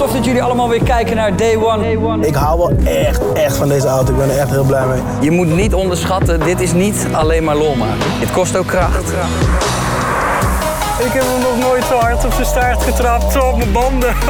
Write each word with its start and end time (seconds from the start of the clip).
Tof 0.00 0.12
dat 0.12 0.24
jullie 0.24 0.42
allemaal 0.42 0.68
weer 0.68 0.82
kijken 0.82 1.16
naar 1.16 1.36
Day 1.36 1.56
One. 1.56 2.26
Ik 2.26 2.34
hou 2.34 2.58
wel 2.58 2.72
echt, 2.84 3.20
echt 3.32 3.56
van 3.56 3.68
deze 3.68 3.86
auto. 3.86 4.12
Ik 4.12 4.18
ben 4.18 4.30
er 4.30 4.38
echt 4.38 4.50
heel 4.50 4.64
blij 4.64 4.86
mee. 4.86 5.00
Je 5.20 5.30
moet 5.30 5.46
niet 5.54 5.74
onderschatten, 5.74 6.40
dit 6.40 6.60
is 6.60 6.72
niet 6.72 7.06
alleen 7.12 7.44
maar 7.44 7.56
lol 7.56 7.74
maken. 7.74 7.98
Het 8.02 8.30
kost 8.32 8.56
ook 8.56 8.66
kracht. 8.66 9.08
Ik 10.98 11.12
heb 11.12 11.22
hem 11.22 11.40
nog 11.42 11.68
nooit 11.68 11.84
zo 11.84 11.94
hard 11.96 12.24
op 12.24 12.32
zijn 12.32 12.46
staart 12.46 12.82
getrapt, 12.82 13.32
zo 13.32 13.38
op 13.38 13.56
mijn 13.56 13.72
banden. 13.72 14.14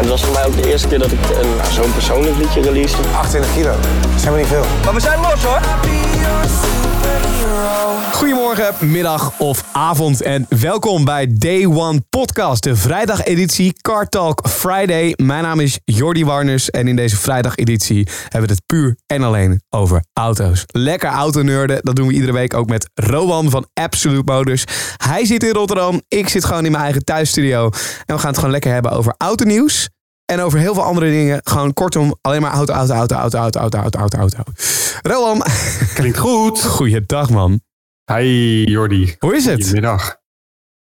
Het 0.00 0.08
was 0.08 0.24
voor 0.24 0.32
mij 0.32 0.46
ook 0.46 0.56
de 0.62 0.70
eerste 0.70 0.88
keer 0.88 0.98
dat 0.98 1.12
ik 1.12 1.18
een- 1.30 1.72
zo'n 1.72 1.92
persoonlijk 1.92 2.36
liedje 2.36 2.60
release. 2.62 2.96
28 3.16 3.54
kilo. 3.54 3.70
Dat 4.12 4.20
zijn 4.20 4.32
we 4.32 4.38
niet 4.38 4.48
veel. 4.48 4.64
Maar 4.84 4.94
we 4.94 5.00
zijn 5.00 5.20
los 5.20 5.44
hoor. 5.44 5.60
Goedemorgen, 8.12 8.90
middag 8.90 9.38
of 9.38 9.64
avond 9.72 10.22
en 10.22 10.46
welkom 10.48 11.04
bij 11.04 11.26
Day 11.38 11.66
One 11.66 12.00
Podcast, 12.10 12.62
de 12.62 12.76
vrijdageditie 12.76 13.72
Car 13.80 14.08
Talk 14.08 14.48
Friday. 14.48 15.14
Mijn 15.16 15.42
naam 15.42 15.60
is 15.60 15.78
Jordi 15.84 16.24
Warners 16.24 16.70
en 16.70 16.88
in 16.88 16.96
deze 16.96 17.16
vrijdageditie 17.16 18.08
hebben 18.22 18.48
we 18.48 18.54
het 18.54 18.66
puur 18.66 18.96
en 19.06 19.22
alleen 19.22 19.62
over 19.68 20.04
auto's. 20.12 20.64
Lekker 20.66 21.08
autoneurden, 21.08 21.80
dat 21.82 21.96
doen 21.96 22.06
we 22.06 22.14
iedere 22.14 22.32
week 22.32 22.54
ook 22.54 22.68
met 22.68 22.90
Rowan 22.94 23.50
van 23.50 23.66
Absolute 23.74 24.32
Motors. 24.32 24.64
Hij 24.96 25.24
zit 25.24 25.42
in 25.42 25.52
Rotterdam, 25.52 26.02
ik 26.08 26.28
zit 26.28 26.44
gewoon 26.44 26.64
in 26.64 26.70
mijn 26.70 26.84
eigen 26.84 27.04
thuisstudio 27.04 27.64
en 28.06 28.14
we 28.14 28.18
gaan 28.18 28.28
het 28.28 28.36
gewoon 28.36 28.50
lekker 28.50 28.72
hebben 28.72 28.92
over 28.92 29.14
autonieuws. 29.18 29.88
En 30.24 30.40
over 30.40 30.58
heel 30.58 30.74
veel 30.74 30.82
andere 30.82 31.10
dingen. 31.10 31.40
Gewoon 31.44 31.72
kortom, 31.72 32.14
alleen 32.20 32.40
maar 32.40 32.52
auto, 32.52 32.72
auto, 32.72 32.94
auto, 32.94 33.16
auto, 33.16 33.38
auto, 33.38 33.58
auto, 33.58 33.78
auto, 33.98 33.98
auto, 34.18 34.18
auto. 34.36 34.52
Rowan, 35.02 35.42
Klinkt 35.94 36.18
goed. 36.18 36.62
goeiedag 36.64 37.30
man. 37.30 37.60
Hey 38.04 38.62
Jordi. 38.64 39.16
Hoe 39.18 39.36
is 39.36 39.44
het? 39.44 39.54
Goedemiddag. 39.62 40.16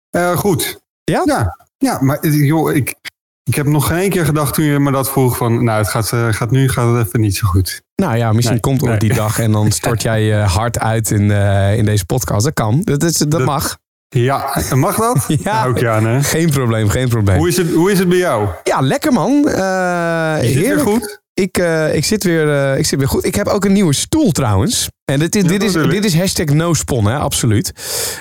Eh, 0.10 0.38
goed. 0.38 0.82
Ja? 1.04 1.22
Ja, 1.26 1.58
ja 1.78 1.98
maar 2.02 2.20
eh, 2.20 2.46
joh, 2.46 2.76
ik, 2.76 2.96
ik 3.44 3.56
heb 3.56 3.66
nog 3.66 3.88
geen 3.88 3.98
één 3.98 4.10
keer 4.10 4.26
gedacht 4.26 4.54
toen 4.54 4.66
je 4.66 4.80
me 4.80 4.92
dat 4.92 5.10
vroeg 5.10 5.38
van, 5.38 5.64
nou 5.64 5.78
het 5.78 5.88
gaat, 5.90 6.12
eh, 6.14 6.28
gaat 6.34 6.52
nu 6.52 6.70
gaat 6.70 6.96
het 6.96 7.08
even 7.08 7.20
niet 7.22 7.36
zo 7.36 7.48
goed. 7.48 7.82
Nou 7.96 8.18
ja, 8.18 8.32
misschien 8.32 8.52
Nee, 8.54 8.62
komt 8.64 8.78
er 8.82 8.84
op 8.84 8.90
nee. 8.90 9.00
die 9.00 9.14
dag 9.14 9.40
en 9.40 9.52
dan 9.52 9.72
stort 9.72 10.02
jij 10.12 10.22
je 10.24 10.36
hard 10.36 10.80
uit 10.80 11.12
in, 11.12 11.32
eh, 11.32 11.78
in 11.78 11.86
deze 11.86 12.06
podcast. 12.06 12.46
Dat 12.46 12.54
kan. 12.54 12.82
Dat, 12.84 13.04
is, 13.04 13.18
dat, 13.18 13.32
Dat- 13.32 13.46
mag. 13.46 13.78
Ja, 14.16 14.62
mag 14.76 14.96
dat? 14.96 15.26
Ja. 15.44 15.66
Ook 15.66 15.78
ja, 15.80 16.02
hè? 16.02 16.24
Geen 16.24 16.50
probleem, 16.50 16.90
geen 16.90 17.08
probleem. 17.10 17.38
Hoe 17.38 17.48
is 17.48 17.58
het, 17.58 17.72
hoe 17.74 17.92
is 17.92 18.00
het 18.00 18.10
bij 18.10 18.18
jou? 18.18 18.48
Ja, 18.64 18.80
lekker 18.80 19.14
man. 19.14 19.32
Is 19.38 19.44
het 19.46 19.54
weer 19.54 20.64
heerlijk. 20.64 20.82
goed? 20.88 21.20
Ik, 21.34 21.58
eh, 21.58 21.96
ik, 21.96 22.06
zit 22.06 22.24
weer, 22.24 22.54
eh, 22.72 22.78
ik 22.78 22.86
zit 22.86 23.00
weer 23.00 23.08
goed. 23.08 23.26
Ik 23.26 23.36
heb 23.36 23.48
ook 23.48 23.66
een 23.66 23.74
nieuwe 23.74 23.94
stoel 23.94 24.32
trouwens. 24.32 24.90
En 25.06 25.20
dit 25.20 25.36
is, 25.36 25.42
Ja, 25.42 25.48
dit 25.48 25.64
is, 25.64 25.74
dit 25.74 26.06
is 26.06 26.18
hashtag 26.18 26.46
nospon, 26.46 27.06
hè? 27.06 27.18
absoluut. 27.18 27.68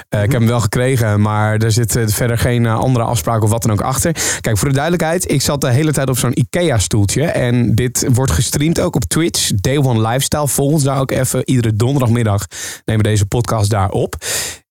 Ik 0.08 0.18
heb 0.18 0.30
hem 0.32 0.46
wel 0.46 0.60
gekregen, 0.60 1.20
maar 1.20 1.56
er 1.56 1.72
zit 1.72 1.98
verder 2.06 2.38
geen 2.38 2.66
andere 2.66 3.04
afspraak 3.04 3.42
of 3.42 3.50
wat 3.50 3.62
dan 3.62 3.72
ook 3.72 3.80
achter. 3.80 4.16
Kijk, 4.40 4.58
voor 4.58 4.68
de 4.68 4.74
duidelijkheid, 4.74 5.30
ik 5.30 5.42
zat 5.42 5.60
de 5.60 5.70
hele 5.70 5.92
tijd 5.92 6.08
op 6.08 6.18
zo'n 6.18 6.38
IKEA-stoeltje. 6.38 7.24
En 7.24 7.74
dit 7.74 8.06
wordt 8.12 8.32
gestreamd 8.32 8.80
ook 8.80 8.94
op 8.94 9.04
Twitch. 9.04 9.50
Day 9.54 9.76
One 9.78 10.08
Lifestyle. 10.08 10.48
Volg 10.48 10.72
ons 10.72 10.82
daar 10.82 11.00
ook 11.00 11.10
even. 11.10 11.48
Iedere 11.50 11.76
donderdagmiddag 11.76 12.46
nemen 12.84 13.02
we 13.02 13.08
deze 13.10 13.26
podcast 13.26 13.70
daar 13.70 13.90
op. 13.90 14.16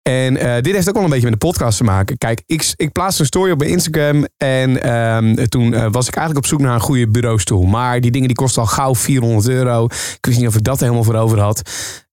En 0.09 0.38
eh, 0.38 0.61
dit 0.61 0.73
heeft 0.73 0.88
ook 0.88 0.93
wel 0.93 1.03
een 1.03 1.09
beetje 1.09 1.29
met 1.29 1.39
de 1.39 1.45
podcast 1.45 1.77
te 1.77 1.83
maken. 1.83 2.17
Kijk, 2.17 2.41
ik, 2.45 2.73
ik 2.75 2.91
plaatste 2.91 3.21
een 3.21 3.27
story 3.27 3.52
op 3.52 3.57
mijn 3.57 3.69
Instagram. 3.69 4.25
En 4.38 4.81
ehm, 4.83 5.47
toen 5.47 5.73
eh, 5.73 5.88
was 5.91 6.07
ik 6.07 6.16
eigenlijk 6.16 6.45
op 6.45 6.51
zoek 6.51 6.59
naar 6.59 6.73
een 6.73 6.79
goede 6.79 7.07
bureaustoel. 7.07 7.63
Maar 7.63 8.01
die 8.01 8.11
dingen 8.11 8.27
die 8.27 8.38
kosten 8.38 8.61
al 8.61 8.67
gauw 8.67 8.95
400 8.95 9.49
euro. 9.49 9.85
Ik 9.85 10.17
wist 10.21 10.38
niet 10.39 10.47
of 10.47 10.55
ik 10.55 10.63
dat 10.63 10.79
helemaal 10.79 11.03
voor 11.03 11.16
over 11.16 11.39
had. 11.39 11.61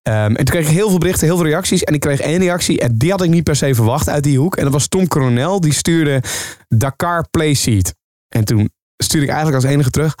Ehm, 0.01 0.15
en 0.15 0.35
toen 0.35 0.45
kreeg 0.45 0.67
ik 0.67 0.75
heel 0.75 0.89
veel 0.89 0.97
berichten, 0.97 1.27
heel 1.27 1.37
veel 1.37 1.45
reacties. 1.45 1.83
En 1.83 1.93
ik 1.93 1.99
kreeg 1.99 2.19
één 2.19 2.39
reactie. 2.39 2.79
En 2.79 2.97
die 2.97 3.11
had 3.11 3.21
ik 3.21 3.29
niet 3.29 3.43
per 3.43 3.55
se 3.55 3.75
verwacht 3.75 4.09
uit 4.09 4.23
die 4.23 4.37
hoek. 4.39 4.55
En 4.55 4.63
dat 4.63 4.73
was 4.73 4.87
Tom 4.87 5.07
Coronel. 5.07 5.59
Die 5.59 5.73
stuurde 5.73 6.21
Dakar 6.67 7.27
Playseat. 7.29 7.93
En 8.27 8.45
toen 8.45 8.69
stuurde 8.97 9.25
ik 9.25 9.33
eigenlijk 9.33 9.63
als 9.63 9.73
enige 9.73 9.89
terug. 9.89 10.13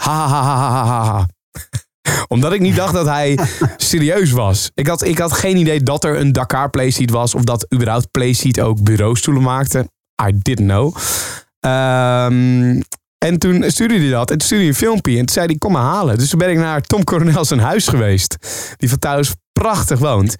Omdat 2.27 2.53
ik 2.53 2.59
niet 2.59 2.75
dacht 2.75 2.93
dat 2.93 3.05
hij 3.05 3.39
serieus 3.77 4.31
was. 4.31 4.71
Ik 4.73 4.87
had, 4.87 5.03
ik 5.03 5.17
had 5.17 5.31
geen 5.31 5.57
idee 5.57 5.83
dat 5.83 6.03
er 6.03 6.19
een 6.19 6.31
Dakar 6.31 6.69
Playseat 6.69 7.09
was. 7.09 7.35
Of 7.35 7.43
dat 7.43 7.67
überhaupt 7.73 8.11
Playseat 8.11 8.59
ook 8.59 8.83
bureaustoelen 8.83 9.43
maakte. 9.43 9.89
I 10.27 10.31
didn't 10.41 10.67
know. 10.67 10.95
Ehm, 11.59 12.81
en 13.17 13.37
toen 13.37 13.63
stuurde 13.67 13.97
hij 13.97 14.09
dat. 14.09 14.31
En 14.31 14.37
toen 14.37 14.45
stuurde 14.45 14.63
hij 14.63 14.73
een 14.73 14.79
filmpje. 14.79 15.11
En 15.11 15.25
toen 15.25 15.29
zei 15.35 15.45
hij, 15.45 15.55
kom 15.55 15.71
maar 15.71 15.81
halen. 15.81 16.17
Dus 16.17 16.29
toen 16.29 16.39
ben 16.39 16.49
ik 16.49 16.57
naar 16.57 16.81
Tom 16.81 17.03
Coronel 17.03 17.45
zijn 17.45 17.59
huis 17.59 17.87
geweest. 17.87 18.37
Die 18.77 18.89
van 18.89 18.99
thuis 18.99 19.33
prachtig 19.51 19.99
woont. 19.99 20.35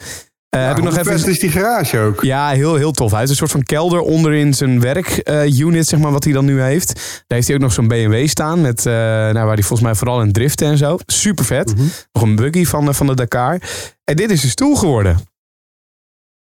Eh, 0.57 0.68
heb 0.68 0.78
ik 0.78 0.84
nog 0.84 0.97
even... 0.97 1.29
is 1.29 1.40
die 1.40 1.51
garage 1.51 2.00
ook? 2.00 2.22
Ja, 2.22 2.50
heel, 2.50 2.75
heel 2.75 2.91
tof. 2.91 3.09
Hij 3.09 3.19
heeft 3.19 3.31
een 3.31 3.38
soort 3.38 3.51
van 3.51 3.63
kelder 3.63 4.00
onderin 4.00 4.53
zijn 4.53 4.79
werkunit, 4.79 5.88
zeg 5.88 6.00
maar, 6.00 6.12
wat 6.12 6.23
hij 6.23 6.34
dan 6.34 6.45
nu 6.45 6.62
heeft. 6.62 6.94
Daar 6.95 7.38
heeft 7.38 7.47
hij 7.47 7.56
ook 7.56 7.62
nog 7.62 7.73
zo'n 7.73 7.88
BMW 7.88 8.28
staan, 8.28 8.62
met, 8.62 8.85
eh, 8.85 8.94
nou, 8.94 9.34
waar 9.34 9.53
hij 9.53 9.63
volgens 9.63 9.81
mij 9.81 9.95
vooral 9.95 10.22
in 10.22 10.31
driften 10.31 10.68
en 10.68 10.78
zo. 10.78 10.97
Super 11.06 11.45
vet. 11.45 11.75
Mhm. 11.75 11.88
Nog 12.12 12.23
een 12.23 12.35
buggy 12.35 12.66
van, 12.66 12.88
eh, 12.88 12.94
van 12.94 13.07
de 13.07 13.16
Dakar. 13.16 13.62
En 14.03 14.16
dit 14.16 14.31
is 14.31 14.44
een 14.44 14.50
stoel 14.50 14.75
geworden. 14.75 15.19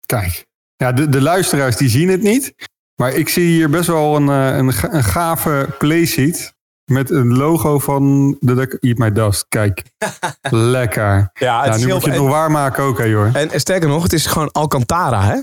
Kijk. 0.07 0.47
Ja, 0.77 0.93
de, 0.93 1.09
de 1.09 1.21
luisteraars 1.21 1.77
die 1.77 1.89
zien 1.89 2.09
het 2.09 2.23
niet. 2.23 2.55
Maar 2.95 3.15
ik 3.15 3.29
zie 3.29 3.47
hier 3.47 3.71
best 3.71 3.87
wel 3.87 4.17
een, 4.17 4.29
een, 4.29 4.73
een 4.91 5.05
gave 5.05 5.69
playseat. 5.79 6.52
Met 6.85 7.11
een 7.11 7.37
logo 7.37 7.79
van 7.79 8.37
de 8.41 8.77
Eat 8.81 8.99
My 8.99 9.13
Dust. 9.13 9.47
Kijk. 9.49 9.83
Lekker. 10.51 11.31
Ja, 11.35 11.65
Ja, 11.65 11.77
nu 11.77 11.87
moet 11.93 12.05
je 12.05 12.11
het 12.11 12.19
nog 12.21 12.29
waarmaken 12.29 12.83
ook, 12.85 12.99
hè, 12.99 13.05
joh. 13.05 13.37
en, 13.37 13.61
sterker 13.61 13.89
nog, 13.89 14.03
het 14.03 14.13
is 14.13 14.27
gewoon 14.27 14.51
Alcantara, 14.53 15.23
hè? 15.23 15.37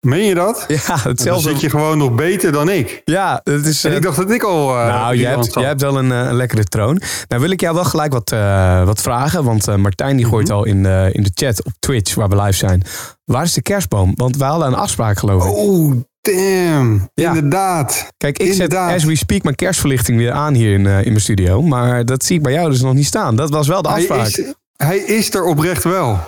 Meen 0.00 0.24
je 0.24 0.34
dat? 0.34 0.64
Ja, 0.68 0.86
Dan 0.86 0.98
hetzelfde. 1.02 1.50
zit 1.50 1.60
je 1.60 1.70
gewoon 1.70 1.98
nog 1.98 2.12
beter 2.14 2.52
dan 2.52 2.68
ik. 2.68 3.02
Ja, 3.04 3.40
het 3.44 3.66
is... 3.66 3.84
En 3.84 3.90
eh, 3.90 3.96
ik 3.96 4.02
dacht 4.02 4.16
dat 4.16 4.30
ik 4.30 4.42
al... 4.42 4.78
eh, 4.78 4.86
nou, 4.86 5.16
jij 5.16 5.30
hebt, 5.30 5.54
jij 5.54 5.64
hebt 5.64 5.80
wel 5.80 5.98
een, 5.98 6.12
eh, 6.12 6.18
een 6.26 6.34
lekkere 6.34 6.64
troon. 6.64 7.00
Nou 7.28 7.40
wil 7.42 7.50
ik 7.50 7.60
jou 7.60 7.74
wel 7.74 7.84
gelijk 7.84 8.12
wat, 8.12 8.30
wat 8.86 9.00
vragen. 9.00 9.44
Want 9.44 9.76
Martijn 9.76 10.16
die 10.16 10.26
gooit 10.26 10.48
Mhm. 10.48 10.56
al 10.56 10.64
in 10.64 10.82
de, 10.82 11.08
in 11.12 11.22
de 11.22 11.30
chat 11.34 11.64
op 11.64 11.72
Twitch, 11.78 12.14
waar 12.14 12.28
we 12.28 12.36
live 12.42 12.56
zijn. 12.58 12.82
Waar 13.24 13.42
is 13.42 13.52
de 13.52 13.62
kerstboom? 13.62 14.12
Want 14.16 14.36
we 14.36 14.44
hadden 14.44 14.66
een 14.68 14.74
afspraak 14.74 15.18
geloof 15.18 15.44
ik. 15.44 15.50
Oh, 15.52 15.92
damn. 16.24 17.08
Ja. 17.14 17.28
Inderdaad. 17.28 18.08
Kijk, 18.16 18.38
ik 18.38 18.52
zet 18.52 18.74
as 18.74 19.04
we 19.04 19.16
speak 19.16 19.42
mijn 19.42 19.54
kerstverlichting 19.56 20.18
weer 20.18 20.32
aan 20.32 20.54
hier 20.54 20.72
in, 20.72 20.86
eh, 20.86 20.98
in 20.98 21.08
mijn 21.08 21.20
studio. 21.20 21.62
Maar 21.62 22.04
dat 22.04 22.24
zie 22.24 22.36
ik 22.36 22.42
bij 22.42 22.52
jou 22.52 22.70
dus 22.70 22.80
nog 22.80 22.94
niet 22.94 23.06
staan. 23.06 23.36
Dat 23.36 23.50
was 23.50 23.68
wel 23.68 23.82
de 23.82 23.88
Hij 23.88 23.98
afspraak. 23.98 24.26
is, 24.26 24.52
hij 24.76 24.98
is 24.98 25.34
er 25.34 25.44
oprecht 25.44 25.84
wel. 25.84 26.18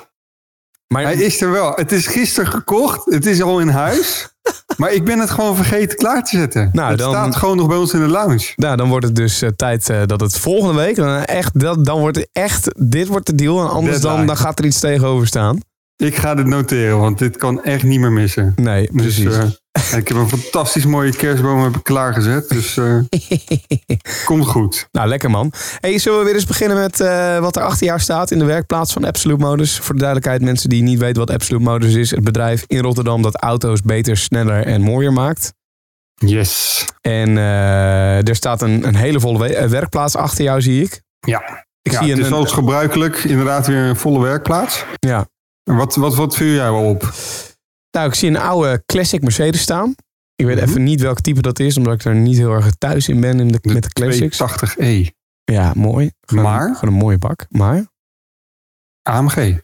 maar, 0.88 1.02
Hij 1.02 1.14
is 1.14 1.40
er 1.40 1.50
wel. 1.50 1.72
Het 1.74 1.92
is 1.92 2.06
gisteren 2.06 2.50
gekocht. 2.50 3.04
Het 3.04 3.26
is 3.26 3.42
al 3.42 3.60
in 3.60 3.68
huis. 3.68 4.28
maar 4.76 4.92
ik 4.92 5.04
ben 5.04 5.18
het 5.18 5.30
gewoon 5.30 5.56
vergeten 5.56 5.96
klaar 5.96 6.24
te 6.24 6.36
zetten. 6.36 6.70
Nou, 6.72 6.90
het 6.90 6.98
dan- 6.98 7.10
staat 7.10 7.36
gewoon 7.36 7.56
nog 7.56 7.66
bij 7.68 7.76
ons 7.76 7.92
in 7.92 8.00
de 8.00 8.06
lounge. 8.08 8.52
nou, 8.56 8.76
dan 8.76 8.88
wordt 8.88 9.06
het 9.06 9.14
dus 9.16 9.42
eh, 9.42 9.48
tijd 9.56 9.88
eh, 9.90 10.02
dat 10.06 10.20
het 10.20 10.38
volgende 10.38 10.74
week... 10.82 10.96
Dan, 10.96 11.22
echt, 11.24 11.60
dat, 11.60 11.84
dan 11.84 12.00
wordt 12.00 12.16
het 12.16 12.28
echt... 12.32 12.74
Dit 12.78 13.06
wordt 13.06 13.26
de 13.26 13.34
deal. 13.34 13.60
En 13.60 13.68
anders 13.70 14.00
dan, 14.00 14.26
dan 14.26 14.36
gaat 14.36 14.58
er 14.58 14.64
iets 14.64 14.80
tegenover 14.80 15.26
staan. 15.26 15.60
Ik 15.96 16.16
ga 16.16 16.34
dit 16.34 16.46
noteren, 16.46 16.98
want 16.98 17.18
dit 17.18 17.36
kan 17.36 17.62
echt 17.62 17.82
niet 17.82 18.00
meer 18.00 18.12
missen. 18.12 18.52
Nee, 18.56 18.88
Dus, 18.92 19.02
precies. 19.02 19.36
eh, 19.92 19.98
ik 19.98 20.08
heb 20.08 20.16
een 20.16 20.28
fantastisch 20.28 20.84
mooie 20.86 21.16
kerstboom 21.16 21.62
heb 21.62 21.76
ik 21.76 21.82
klaargezet. 21.82 22.48
Dus 22.48 22.76
eh, 22.76 22.98
komt 24.24 24.46
goed. 24.46 24.88
Nou, 24.92 25.08
lekker 25.08 25.30
man. 25.30 25.52
Hey, 25.80 25.98
zullen 25.98 26.18
we 26.18 26.24
weer 26.24 26.34
eens 26.34 26.46
beginnen 26.46 26.76
met 26.76 27.00
eh, 27.00 27.38
wat 27.38 27.56
er 27.56 27.62
achter 27.62 27.86
jou 27.86 28.00
staat 28.00 28.30
in 28.30 28.38
de 28.38 28.44
werkplaats 28.44 28.92
van 28.92 29.04
Absolute 29.04 29.44
Motors? 29.44 29.78
Voor 29.78 29.94
de 29.94 30.00
duidelijkheid, 30.00 30.42
mensen 30.42 30.68
die 30.68 30.82
niet 30.82 30.98
weten 30.98 31.18
wat 31.26 31.30
Absolute 31.30 31.64
Motors 31.64 31.94
is. 31.94 32.10
Het 32.10 32.24
bedrijf 32.24 32.64
in 32.66 32.78
Rotterdam 32.82 33.22
dat 33.22 33.36
auto's 33.36 33.82
beter, 33.82 34.16
sneller 34.16 34.66
en 34.66 34.80
mooier 34.82 35.12
maakt. 35.12 35.52
Yes. 36.14 36.84
En 37.00 37.36
er 38.26 38.36
staat 38.36 38.62
een, 38.62 38.86
een 38.86 38.96
hele 38.96 39.20
volle 39.20 39.38
we- 39.48 39.68
werkplaats 39.68 40.16
achter 40.16 40.44
jou, 40.44 40.60
zie 40.62 40.82
ik. 40.82 41.00
Ja, 41.26 41.64
Ik 41.82 41.92
ja 41.92 41.98
zie 41.98 42.08
het 42.08 42.18
een, 42.18 42.24
is 42.24 42.30
zoals 42.30 42.52
gebruikelijk 42.52 43.16
inderdaad 43.24 43.66
weer 43.66 43.82
een 43.84 43.96
volle 43.96 44.20
werkplaats. 44.22 44.84
ja. 44.98 45.26
Wat, 45.74 45.96
wat, 45.96 46.14
wat 46.14 46.36
viel 46.36 46.52
jij 46.54 46.68
op? 46.68 47.12
Nou, 47.90 48.08
ik 48.08 48.14
zie 48.14 48.28
een 48.28 48.36
oude 48.36 48.82
classic 48.86 49.22
Mercedes 49.22 49.60
staan. 49.60 49.94
Ik 50.34 50.46
weet 50.46 50.56
Mhm. 50.60 50.68
even 50.68 50.82
niet 50.84 51.00
welk 51.00 51.20
type 51.20 51.40
dat 51.42 51.58
is, 51.58 51.76
omdat 51.76 51.94
ik 51.94 52.04
er 52.04 52.14
niet 52.14 52.36
heel 52.36 52.52
erg 52.52 52.70
thuis 52.74 53.08
in 53.08 53.20
ben 53.20 53.40
in 53.40 53.48
de, 53.48 53.58
De 53.60 53.72
met 53.72 53.82
de 53.82 53.88
classics. 53.92 54.36
280e 54.36 55.10
Ja, 55.44 55.72
mooi. 55.76 56.10
Gewoon, 56.20 56.44
Maar? 56.44 56.74
Gewoon 56.74 56.94
een 56.94 57.00
mooie 57.00 57.18
bak. 57.18 57.46
Maar? 57.48 57.86
AMG. 59.02 59.58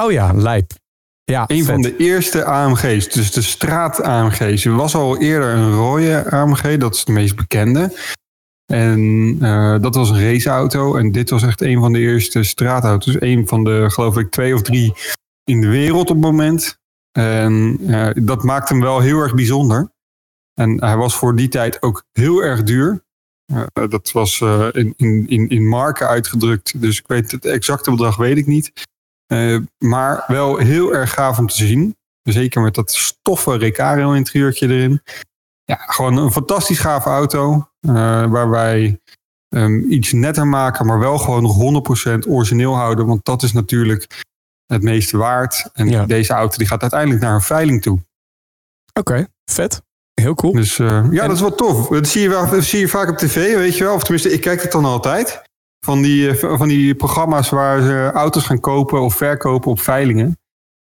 Oh 0.00 0.12
ja, 0.12 0.32
lijp. 0.32 0.72
Ja, 1.24 1.44
Een 1.46 1.56
vet. 1.56 1.66
van 1.66 1.82
de 1.82 1.96
eerste 1.96 2.44
AMG's, 2.44 3.08
dus 3.08 3.32
de 3.32 3.42
straat 3.42 4.02
AMG's. 4.02 4.64
Er 4.64 4.74
was 4.76 4.94
al 4.94 5.20
eerder 5.20 5.54
een 5.54 5.72
rode 5.72 6.30
AMG, 6.30 6.76
dat 6.76 6.94
is 6.94 7.04
de 7.04 7.12
meest 7.12 7.36
bekende. 7.36 7.92
En 8.66 9.36
eh, 9.40 9.80
dat 9.80 9.94
was 9.94 10.10
een 10.10 10.32
raceauto. 10.32 10.96
En 10.96 11.12
dit 11.12 11.30
was 11.30 11.42
echt 11.42 11.60
een 11.60 11.80
van 11.80 11.92
de 11.92 11.98
eerste 11.98 12.42
straatauto's. 12.42 13.16
Een 13.20 13.48
van 13.48 13.64
de, 13.64 13.90
geloof 13.90 14.18
ik, 14.18 14.30
twee 14.30 14.54
of 14.54 14.62
drie 14.62 14.92
in 15.44 15.60
de 15.60 15.68
wereld 15.68 16.10
op 16.10 16.16
het 16.16 16.24
moment. 16.24 16.78
En 17.12 17.78
eh, 17.86 18.10
dat 18.24 18.42
maakte 18.42 18.72
hem 18.72 18.82
wel 18.82 19.00
heel 19.00 19.18
erg 19.18 19.34
bijzonder. 19.34 19.92
En 20.54 20.84
hij 20.84 20.96
was 20.96 21.16
voor 21.16 21.36
die 21.36 21.48
tijd 21.48 21.82
ook 21.82 22.04
heel 22.12 22.42
erg 22.42 22.62
duur. 22.62 23.04
Eh, 23.52 23.88
dat 23.88 24.12
was 24.12 24.40
in, 24.72 24.94
in, 24.96 25.48
in, 25.48 25.68
marken 25.68 26.08
uitgedrukt. 26.08 26.80
Dus 26.80 26.98
ik 26.98 27.06
weet 27.06 27.30
het 27.30 27.44
exacte 27.44 27.90
bedrag 27.90 28.16
weet 28.16 28.36
ik 28.36 28.46
niet. 28.46 28.72
Maar 29.78 30.24
wel 30.26 30.56
heel 30.56 30.94
erg 30.94 31.12
gaaf 31.12 31.38
om 31.38 31.46
te 31.46 31.54
zien. 31.54 31.96
Zeker 32.22 32.62
met 32.62 32.74
dat 32.74 32.92
stoffen 32.92 33.58
Recaro 33.58 34.12
interieurtje 34.12 34.68
erin. 34.68 35.02
Ja, 35.64 35.76
gewoon 35.76 36.16
een 36.16 36.32
fantastisch 36.32 36.78
gave 36.78 37.08
auto. 37.08 37.68
Eh, 37.88 38.26
waar 38.26 38.50
wij 38.50 38.98
ehm, 39.48 39.90
iets 39.90 40.12
netter 40.12 40.46
maken, 40.46 40.86
maar 40.86 40.98
wel 40.98 41.18
gewoon 41.18 41.42
nog 41.42 41.56
100% 41.56 42.26
origineel 42.28 42.74
houden. 42.74 43.06
Want 43.06 43.24
dat 43.24 43.42
is 43.42 43.52
natuurlijk 43.52 44.22
het 44.66 44.82
meeste 44.82 45.16
waard. 45.16 45.70
En 45.72 45.88
Ja. 45.88 46.06
deze 46.06 46.32
auto 46.32 46.56
die 46.58 46.66
gaat 46.66 46.80
uiteindelijk 46.80 47.20
naar 47.22 47.34
een 47.34 47.40
veiling 47.40 47.82
toe. 47.82 47.98
Oké, 48.92 49.26
vet. 49.50 49.82
Heel 50.20 50.34
cool. 50.34 50.52
Dus 50.52 50.78
eh, 50.78 50.86
ja, 50.88 51.22
En- 51.22 51.26
dat 51.28 51.32
is 51.36 51.40
wel 51.40 51.54
tof. 51.54 51.88
Dat 51.88 52.06
zie 52.08 52.22
je, 52.22 52.28
wel, 52.28 52.50
dat 52.50 52.64
zie 52.64 52.80
je 52.80 52.88
vaak 52.88 53.08
op 53.10 53.16
tv, 53.16 53.54
weet 53.56 53.76
je 53.76 53.84
wel. 53.84 53.94
Of 53.94 54.02
tenminste, 54.02 54.32
ik 54.32 54.40
kijk 54.40 54.62
het 54.62 54.72
dan 54.72 54.84
altijd. 54.84 55.42
Van 55.86 56.02
die, 56.02 56.30
eh, 56.30 56.56
van 56.58 56.68
die 56.68 56.94
programma's 56.94 57.48
waar 57.50 57.82
ze 57.82 58.10
auto's 58.14 58.44
gaan 58.44 58.60
kopen 58.60 59.00
of 59.00 59.14
verkopen 59.16 59.70
op 59.70 59.80
veilingen. 59.80 60.38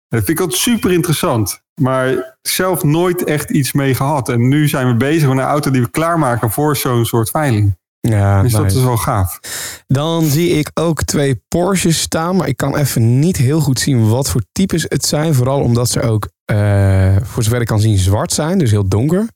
Dat 0.08 0.24
vind 0.24 0.30
ik 0.30 0.40
altijd 0.40 0.62
super 0.62 0.92
interessant. 0.92 1.61
Maar 1.82 2.36
zelf 2.42 2.84
nooit 2.84 3.24
echt 3.24 3.50
iets 3.50 3.72
mee 3.74 3.96
gehad. 3.96 4.30
En 4.30 4.48
nu 4.48 4.68
zijn 4.68 4.88
we 4.88 4.96
bezig 4.96 5.28
met 5.30 5.38
een 5.38 5.44
auto 5.44 5.72
die 5.72 5.82
we 5.82 5.90
klaarmaken 5.90 6.52
voor 6.52 6.78
zo'n 6.78 7.06
soort 7.06 7.30
veiling. 7.30 7.80
Ja, 8.00 8.42
Dus 8.42 8.52
dat 8.52 8.66
is 8.72 8.84
wel 8.84 8.98
gaaf. 8.98 9.40
Dan 9.88 10.24
zie 10.26 10.50
ik 10.50 10.72
ook 10.74 11.04
twee 11.04 11.44
Porsches 11.48 12.02
staan, 12.02 12.36
maar 12.36 12.48
ik 12.48 12.58
kan 12.58 12.76
even 12.78 13.20
niet 13.20 13.38
heel 13.38 13.60
goed 13.60 13.80
zien 13.80 14.10
wat 14.10 14.30
voor 14.30 14.42
types 14.52 14.86
het 14.88 15.06
zijn. 15.06 15.34
Vooral 15.34 15.62
omdat 15.62 15.90
ze 15.90 16.02
ook, 16.02 16.28
eh, 16.46 17.16
voor 17.24 17.44
zover 17.44 17.62
ik 17.62 17.68
kan 17.68 17.80
zien, 17.80 17.98
zwart 17.98 18.32
zijn, 18.34 18.58
dus 18.58 18.72
heel 18.72 18.88
donker. 18.88 19.28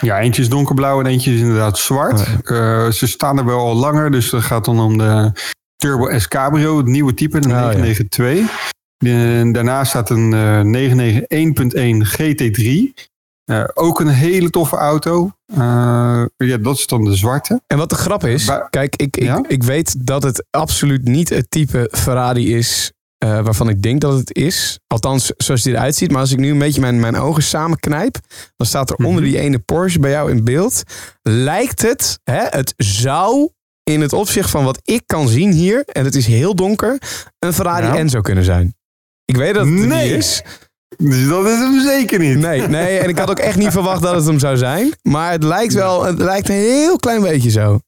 Ja, 0.00 0.18
eentje 0.20 0.42
is 0.42 0.48
donkerblauw 0.48 1.00
en 1.00 1.06
eentje 1.06 1.34
is 1.34 1.40
inderdaad 1.40 1.78
zwart. 1.78 2.20
Oh, 2.20 2.56
Eh, 2.56 2.90
ze 2.90 3.06
staan 3.06 3.38
er 3.38 3.44
wel 3.44 3.58
al 3.58 3.74
langer, 3.74 4.10
dus 4.10 4.30
dat 4.30 4.42
gaat 4.42 4.64
dan 4.64 4.80
om 4.80 4.98
de 4.98 5.32
Turbo 5.76 6.18
S 6.18 6.28
Cabrio, 6.28 6.76
het 6.76 6.86
nieuwe 6.86 7.14
type, 7.14 7.38
de 7.40 7.48
Oh, 7.48 7.52
ja. 7.54 7.60
992. 7.78 8.72
En 9.06 9.52
daarnaast 9.52 9.90
staat 9.90 10.10
een 10.10 10.32
eh 10.32 10.60
991.1 10.62 12.04
GT3. 12.04 12.94
Eh, 13.44 13.64
ook 13.74 14.00
een 14.00 14.08
hele 14.08 14.50
toffe 14.50 14.76
auto. 14.76 15.30
Eh, 15.46 15.58
ja, 16.36 16.56
dat 16.60 16.76
is 16.76 16.86
dan 16.86 17.04
de 17.04 17.14
zwarte. 17.14 17.60
En 17.66 17.78
wat 17.78 17.88
de 17.90 17.94
grap 17.96 18.24
is, 18.24 18.50
kijk, 18.70 18.96
ik, 18.96 19.16
ik, 19.16 19.22
Ja? 19.22 19.44
ik 19.48 19.62
weet 19.62 20.06
dat 20.06 20.22
het 20.22 20.44
absoluut 20.50 21.04
niet 21.08 21.28
het 21.28 21.50
type 21.50 21.88
Ferrari 21.92 22.54
is 22.56 22.92
eh, 23.18 23.40
waarvan 23.40 23.68
ik 23.68 23.82
denk 23.82 24.00
dat 24.00 24.18
het 24.18 24.34
is. 24.36 24.78
Althans, 24.86 25.32
zoals 25.36 25.62
die 25.62 25.72
eruit 25.72 25.94
ziet. 25.94 26.10
Maar 26.10 26.20
als 26.20 26.32
ik 26.32 26.38
nu 26.38 26.50
een 26.50 26.58
beetje 26.58 26.80
mijn, 26.80 27.00
mijn 27.00 27.16
ogen 27.16 27.42
samenknijp, 27.42 28.18
dan 28.56 28.66
staat 28.66 28.90
er 28.90 28.96
onder 28.96 29.22
Mhm. 29.22 29.30
die 29.30 29.40
ene 29.40 29.58
Porsche 29.58 29.98
bij 29.98 30.10
jou 30.10 30.30
in 30.30 30.44
beeld. 30.44 30.82
Lijkt 31.22 31.82
het, 31.82 32.18
hè, 32.24 32.42
het 32.48 32.74
zou 32.76 33.48
in 33.82 34.00
het 34.00 34.12
opzicht 34.12 34.50
van 34.50 34.64
wat 34.64 34.80
ik 34.82 35.02
kan 35.06 35.28
zien 35.28 35.52
hier, 35.52 35.82
en 35.84 36.04
het 36.04 36.14
is 36.14 36.26
heel 36.26 36.54
donker, 36.54 36.98
een 37.38 37.52
Ferrari 37.52 37.86
Ja. 37.86 37.96
Enzo 37.96 38.20
kunnen 38.20 38.44
zijn. 38.44 38.74
Ik 39.24 39.36
weet 39.36 39.54
dat 39.54 39.64
het 39.66 39.74
Nee. 39.74 40.08
niet 40.10 40.18
is. 40.18 40.42
Dus 40.96 41.28
dat 41.28 41.46
is 41.46 41.58
hem 41.58 41.80
zeker 41.80 42.18
niet. 42.18 42.38
Nee, 42.38 42.60
nee, 42.68 42.98
en 42.98 43.08
ik 43.08 43.18
had 43.18 43.30
ook 43.30 43.38
echt 43.38 43.56
niet 43.56 43.70
verwacht 43.70 44.02
dat 44.02 44.14
het 44.14 44.24
hem 44.26 44.38
zou 44.38 44.56
zijn. 44.56 44.92
Maar 45.02 45.30
het 45.32 45.42
lijkt 45.42 45.72
wel, 45.74 46.04
het 46.04 46.18
lijkt 46.18 46.48
een 46.48 46.54
heel 46.54 46.96
klein 46.96 47.22
beetje 47.22 47.50
zo. 47.50 47.78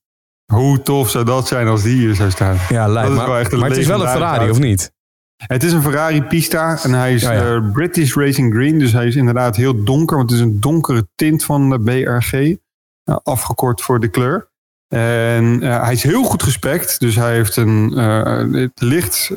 Hoe 0.53 0.83
tof 0.83 1.11
zou 1.11 1.25
dat 1.25 1.47
zijn 1.49 1.67
als 1.67 1.83
die 1.83 1.97
hier 1.97 2.15
zou 2.15 2.31
staan? 2.31 2.57
Ja, 2.69 2.89
lijkt 2.89 3.15
maar, 3.15 3.29
maar 3.29 3.69
het 3.69 3.77
is 3.77 3.87
wel 3.87 4.03
een 4.03 4.09
Ferrari, 4.09 4.51
of 4.51 4.59
niet? 4.59 4.93
Het 5.37 5.63
is 5.63 5.73
een 5.73 5.83
Ferrari 5.83 6.23
Pista 6.23 6.79
en 6.83 6.93
hij 6.93 7.15
is 7.15 7.23
ja. 7.23 7.33
eh, 7.55 7.73
British 7.73 8.15
Racing 8.15 8.55
Green. 8.55 8.79
Dus 8.79 8.93
hij 8.93 9.07
is 9.07 9.17
inderdaad 9.17 9.57
heel 9.57 9.85
donker, 9.85 10.17
want 10.17 10.31
het 10.31 10.39
is 10.39 10.45
een 10.47 10.61
donkere 10.61 11.09
tint 11.15 11.45
van 11.45 11.71
de 11.71 11.81
BRG. 11.81 12.33
eh, 12.33 13.17
afgekort 13.23 13.81
voor 13.83 14.01
de 14.01 14.09
kleur. 14.09 14.49
En 14.89 15.63
eh, 15.63 15.83
hij 15.83 15.93
is 15.93 16.03
heel 16.03 16.23
goed 16.23 16.43
gespekt. 16.43 17.01
Dus 17.01 17.17
hij 17.17 17.35
heeft 17.35 17.57
een 17.57 17.95
eh, 17.97 18.69
licht, 18.75 19.31
eh, 19.31 19.37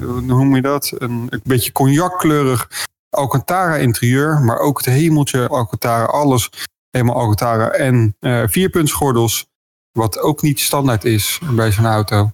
hoe 0.00 0.20
noem 0.20 0.54
je 0.54 0.62
dat? 0.62 0.92
Een, 0.98 1.26
een 1.28 1.40
beetje 1.44 1.72
cognackleurig 1.72 2.86
Alcantara 3.10 3.76
interieur. 3.76 4.40
Maar 4.40 4.58
ook 4.58 4.76
het 4.76 4.86
hemeltje 4.86 5.48
Alcantara, 5.48 6.04
alles 6.04 6.50
helemaal 6.90 7.16
Alcantara. 7.16 7.70
En 7.70 8.16
vierpuntsgordels, 8.50 9.46
wat 9.92 10.18
ook 10.18 10.42
niet 10.42 10.60
standaard 10.60 11.04
is 11.04 11.40
bij 11.50 11.72
zo'n 11.72 11.86
auto. 11.86 12.30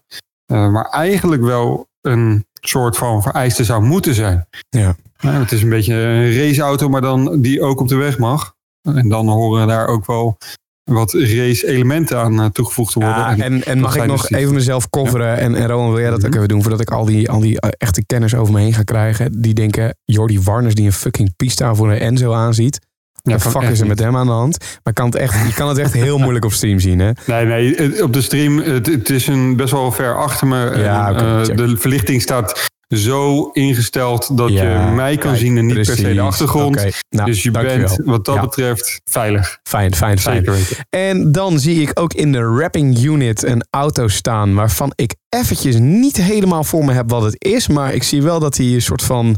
Maar 0.46 0.84
eigenlijk 0.84 1.42
wel 1.42 1.88
een 2.00 2.46
soort 2.52 2.96
van 2.96 3.22
vereiste 3.22 3.64
zou 3.64 3.82
moeten 3.82 4.14
zijn. 4.14 4.46
Ja. 4.68 4.96
Nou, 5.18 5.36
het 5.36 5.52
is 5.52 5.62
een 5.62 5.68
beetje 5.68 5.94
een 5.94 6.36
raceauto, 6.36 6.88
maar 6.88 7.00
dan 7.00 7.40
die 7.40 7.62
ook 7.62 7.80
op 7.80 7.88
de 7.88 7.96
weg 7.96 8.18
mag. 8.18 8.54
En 8.82 9.08
dan 9.08 9.28
horen 9.28 9.66
daar 9.66 9.86
ook 9.86 10.06
wel 10.06 10.36
wat 10.84 11.12
race-elementen 11.12 12.18
aan 12.18 12.40
eh, 12.40 12.46
toegevoegd 12.46 12.92
te 12.92 12.98
worden. 12.98 13.16
Ja, 13.18 13.30
En- 13.30 13.40
en, 13.42 13.64
en 13.64 13.80
mag 13.80 13.96
ik 13.96 14.06
nog 14.06 14.30
even 14.30 14.54
mezelf 14.54 14.90
coveren? 14.90 15.38
En, 15.38 15.54
en 15.54 15.66
Rowan, 15.66 15.90
wil 15.90 16.00
jij 16.00 16.10
dat 16.10 16.18
ook 16.24 16.28
Mhm. 16.28 16.36
even 16.36 16.48
doen? 16.48 16.60
Voordat 16.62 16.80
ik 16.80 16.90
al 16.90 17.04
die, 17.04 17.30
al 17.30 17.40
die 17.40 17.60
eh, 17.60 17.70
echte 17.78 18.04
kenners 18.06 18.34
over 18.34 18.52
me 18.54 18.60
heen 18.60 18.74
ga 18.74 18.82
krijgen. 18.82 19.40
Die 19.42 19.54
denken, 19.54 19.96
Jordi 20.04 20.40
Warners 20.40 20.74
die 20.74 20.84
een 20.86 20.92
fucking 20.92 21.36
pista 21.36 21.74
voor 21.74 21.90
een 21.92 21.98
Enzo 21.98 22.32
aanziet. 22.32 22.78
Ja, 23.22 23.40
fuck 23.40 23.62
is 23.62 23.80
er 23.80 23.86
met 23.86 23.98
hem 23.98 24.16
aan 24.16 24.26
de 24.26 24.32
hand? 24.32 24.58
Maar 24.82 24.92
kan 24.92 25.06
het 25.06 25.14
echt, 25.14 25.46
je 25.46 25.54
kan 25.54 25.68
het 25.68 25.78
echt 25.78 25.92
heel 25.92 26.18
moeilijk 26.18 26.44
op 26.44 26.52
stream 26.52 26.78
zien, 26.80 26.98
hè? 26.98 27.10
Nee, 27.26 27.44
nee, 27.46 28.02
op 28.02 28.12
de 28.12 28.22
stream, 28.22 28.58
het, 28.58 28.86
het 28.86 29.10
is 29.10 29.26
een 29.26 29.56
best 29.56 29.70
wel 29.72 29.92
ver 29.92 30.16
achter 30.16 30.46
me. 30.46 30.72
Ja, 30.78 31.08
En, 31.14 31.16
eh, 31.50 31.56
de 31.56 31.76
verlichting 31.76 32.22
staat 32.22 32.68
zo 32.88 33.50
ingesteld 33.52 34.36
dat 34.36 34.50
Ja, 34.50 34.86
je 34.86 34.92
mij 34.94 35.16
kan 35.16 35.30
kijk, 35.30 35.40
zien 35.42 35.58
en 35.58 35.66
niet 35.66 35.74
per 35.74 35.84
se 35.84 36.14
de 36.14 36.20
achtergrond. 36.20 36.84
Nou, 37.08 37.30
dus 37.30 37.42
je 37.42 37.50
bent 37.50 37.98
wat 38.04 38.24
dat 38.24 38.34
Ja. 38.34 38.40
betreft 38.40 39.00
veilig. 39.10 39.58
Fijn, 39.62 39.94
fijn, 39.94 40.18
fijn. 40.18 40.44
Zeker. 40.44 40.84
En 40.90 41.32
dan 41.32 41.58
zie 41.58 41.80
ik 41.82 41.90
ook 42.00 42.12
in 42.14 42.32
de 42.32 42.42
wrapping 42.44 42.98
unit 43.04 43.42
een 43.42 43.64
auto 43.70 44.08
staan 44.08 44.54
waarvan 44.54 44.92
ik 44.94 45.14
eventjes 45.28 45.76
niet 45.78 46.16
helemaal 46.16 46.64
voor 46.64 46.84
me 46.84 46.92
heb 46.92 47.10
wat 47.10 47.22
het 47.22 47.44
is. 47.44 47.68
Maar 47.68 47.94
ik 47.94 48.02
zie 48.02 48.22
wel 48.22 48.40
dat 48.40 48.56
hij 48.56 48.66
een 48.66 48.82
soort 48.82 49.02
van 49.02 49.36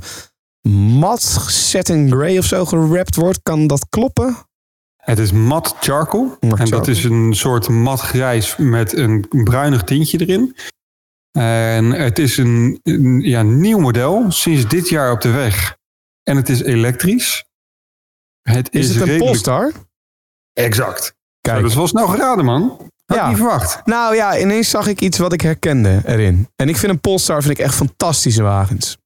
mat 0.99 1.23
satin 1.47 2.11
grey 2.11 2.39
of 2.39 2.45
zo 2.45 2.65
gerapt 2.65 3.17
wordt. 3.17 3.39
Kan 3.43 3.67
dat 3.67 3.87
kloppen? 3.89 4.37
Het 4.97 5.19
is 5.19 5.33
mat 5.33 5.77
charcoal. 5.81 6.37
Mat 6.41 6.59
en 6.59 6.71
dat 6.71 6.89
is 6.89 7.05
een 7.05 7.35
soort 7.35 7.69
mat 7.69 8.01
grijs 8.01 8.55
met 8.57 8.97
een 8.97 9.27
bruinig 9.45 9.85
tintje 9.85 10.21
erin. 10.21 10.57
En 11.37 11.91
het 11.91 12.19
is 12.19 12.37
een, 12.37 12.81
een 12.83 13.21
ja, 13.21 13.43
nieuw 13.43 13.79
model, 13.79 14.25
sinds 14.31 14.69
dit 14.69 14.89
jaar 14.89 15.13
op 15.13 15.21
de 15.21 15.31
weg. 15.31 15.77
En 16.23 16.37
het 16.37 16.49
is 16.49 16.63
elektrisch. 16.63 17.45
Het 18.43 18.73
Is, 18.75 18.81
is, 18.81 18.89
het 18.89 18.97
een 18.97 19.03
redelijk- 19.03 19.25
Polestar? 19.25 19.73
Exact. 20.53 21.05
Zo, 21.05 21.11
Kijk. 21.41 21.61
dat 21.61 21.71
is 21.71 21.77
wel 21.77 21.87
snel 21.87 22.07
geraden, 22.07 22.45
man. 22.45 22.91
Had 23.05 23.17
Ja. 23.17 23.23
ik 23.23 23.29
niet 23.29 23.37
verwacht. 23.39 23.87
Nou 23.87 24.15
ja, 24.15 24.39
ineens 24.39 24.71
zag 24.71 24.87
ik 24.87 25.01
iets 25.01 25.19
wat 25.19 25.33
ik 25.33 25.41
herkende 25.41 26.03
erin. 26.05 26.49
En 26.57 26.69
ik 26.69 26.77
vind 26.77 26.93
een 26.93 27.01
Polestar 27.01 27.43
vind 27.43 27.59
ik 27.59 27.65
echt 27.65 27.75
fantastische 27.75 28.43
wagens. 28.43 28.97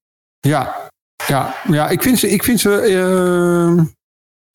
Ja, 0.40 0.88
ja, 1.26 1.54
ja 1.68 1.88
ik 1.88 2.02
vind 2.02 2.18
ze, 2.18 2.30
ik 2.30 2.42
vind 2.44 2.60
ze, 2.60 2.80
eh, 2.80 3.84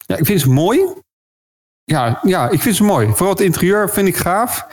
ja, 0.06 0.16
ik 0.18 0.26
vind 0.26 0.42
ze 0.42 0.50
mooi. 0.50 0.80
Ja, 1.84 2.20
ja, 2.24 2.50
ik 2.50 2.62
vind 2.62 2.76
ze 2.76 2.84
mooi. 2.84 3.08
Vooral 3.08 3.30
het 3.30 3.40
interieur 3.40 3.90
vind 3.90 4.08
ik 4.08 4.16
gaaf. 4.16 4.68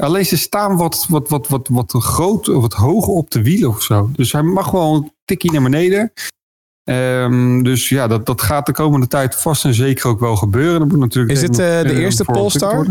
Alleen 0.00 0.26
ze 0.26 0.36
staan 0.36 0.76
wat, 0.76 1.06
wat, 1.08 1.28
wat, 1.28 1.48
wat, 1.48 1.68
wat 1.68 1.92
groot, 1.92 2.48
of 2.48 2.60
wat 2.62 2.72
hoger 2.72 3.12
op 3.12 3.30
de 3.30 3.42
wielen 3.42 3.68
of 3.68 3.82
zo. 3.82 4.10
Dus 4.12 4.32
hij 4.32 4.42
mag 4.42 4.70
wel 4.70 4.94
een 4.94 5.12
tikkie 5.24 5.52
naar 5.52 5.62
beneden. 5.62 6.12
Ehm, 6.84 7.62
dus 7.62 7.88
ja, 7.88 8.06
dat, 8.06 8.26
dat 8.26 8.42
gaat 8.42 8.66
de 8.66 8.72
komende 8.72 9.06
tijd 9.06 9.34
vast 9.34 9.64
en 9.64 9.74
zeker 9.74 10.08
ook 10.08 10.20
wel 10.20 10.36
gebeuren. 10.36 10.78
Dat 10.78 10.88
moet 10.88 10.98
natuurlijk 10.98 11.32
Is 11.34 11.40
dit 11.40 11.58
eh, 11.58 11.82
de 11.82 12.00
eerste 12.00 12.24
Polestar? 12.24 12.86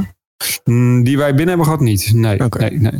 Mm, 0.64 1.04
Die 1.04 1.18
wij 1.18 1.28
binnen 1.30 1.48
hebben 1.48 1.66
gehad 1.66 1.80
niet. 1.80 2.14
Nee, 2.14 2.38
nee, 2.38 2.70
nee. 2.72 2.92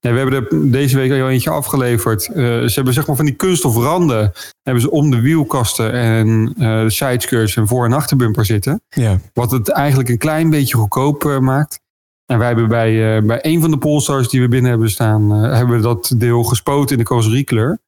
nee. 0.00 0.12
We 0.12 0.18
hebben 0.18 0.34
er 0.34 0.70
deze 0.70 0.96
week 0.96 1.10
al 1.22 1.28
eentje 1.28 1.50
afgeleverd. 1.50 2.26
Eh, 2.28 2.34
ze 2.44 2.72
hebben 2.74 2.94
zeg 2.94 3.06
maar 3.06 3.16
van 3.16 3.24
die 3.24 3.34
kunststof 3.34 3.76
randen. 3.76 4.32
Hebben 4.62 4.82
ze 4.82 4.90
om 4.90 5.10
de 5.10 5.20
wielkasten 5.20 5.92
en 5.92 6.54
eh 6.58 6.82
de 6.82 6.90
sideskirts 6.90 7.56
en 7.56 7.66
voor- 7.68 7.84
en 7.84 7.92
achterbumper 7.92 8.44
zitten. 8.44 8.80
Ja. 8.88 9.18
Wat 9.32 9.50
het 9.50 9.68
eigenlijk 9.68 10.08
een 10.08 10.18
klein 10.18 10.50
beetje 10.50 10.76
goedkoop 10.76 11.24
eh, 11.24 11.38
maakt. 11.38 11.80
En 12.28 12.38
wij 12.38 12.46
hebben 12.46 12.68
bij, 12.68 13.16
eh, 13.16 13.22
bij 13.22 13.38
een 13.42 13.60
van 13.60 13.70
de 13.70 13.78
Polestars 13.78 14.28
die 14.28 14.40
we 14.40 14.48
binnen 14.48 14.70
hebben 14.70 14.90
staan... 14.90 15.32
eh, 15.44 15.52
hebben 15.56 15.76
we 15.76 15.82
dat 15.82 16.12
deel 16.16 16.42
gespoten 16.42 16.90
in 16.92 16.98
de 16.98 17.04
carrosseriekleur. 17.08 17.78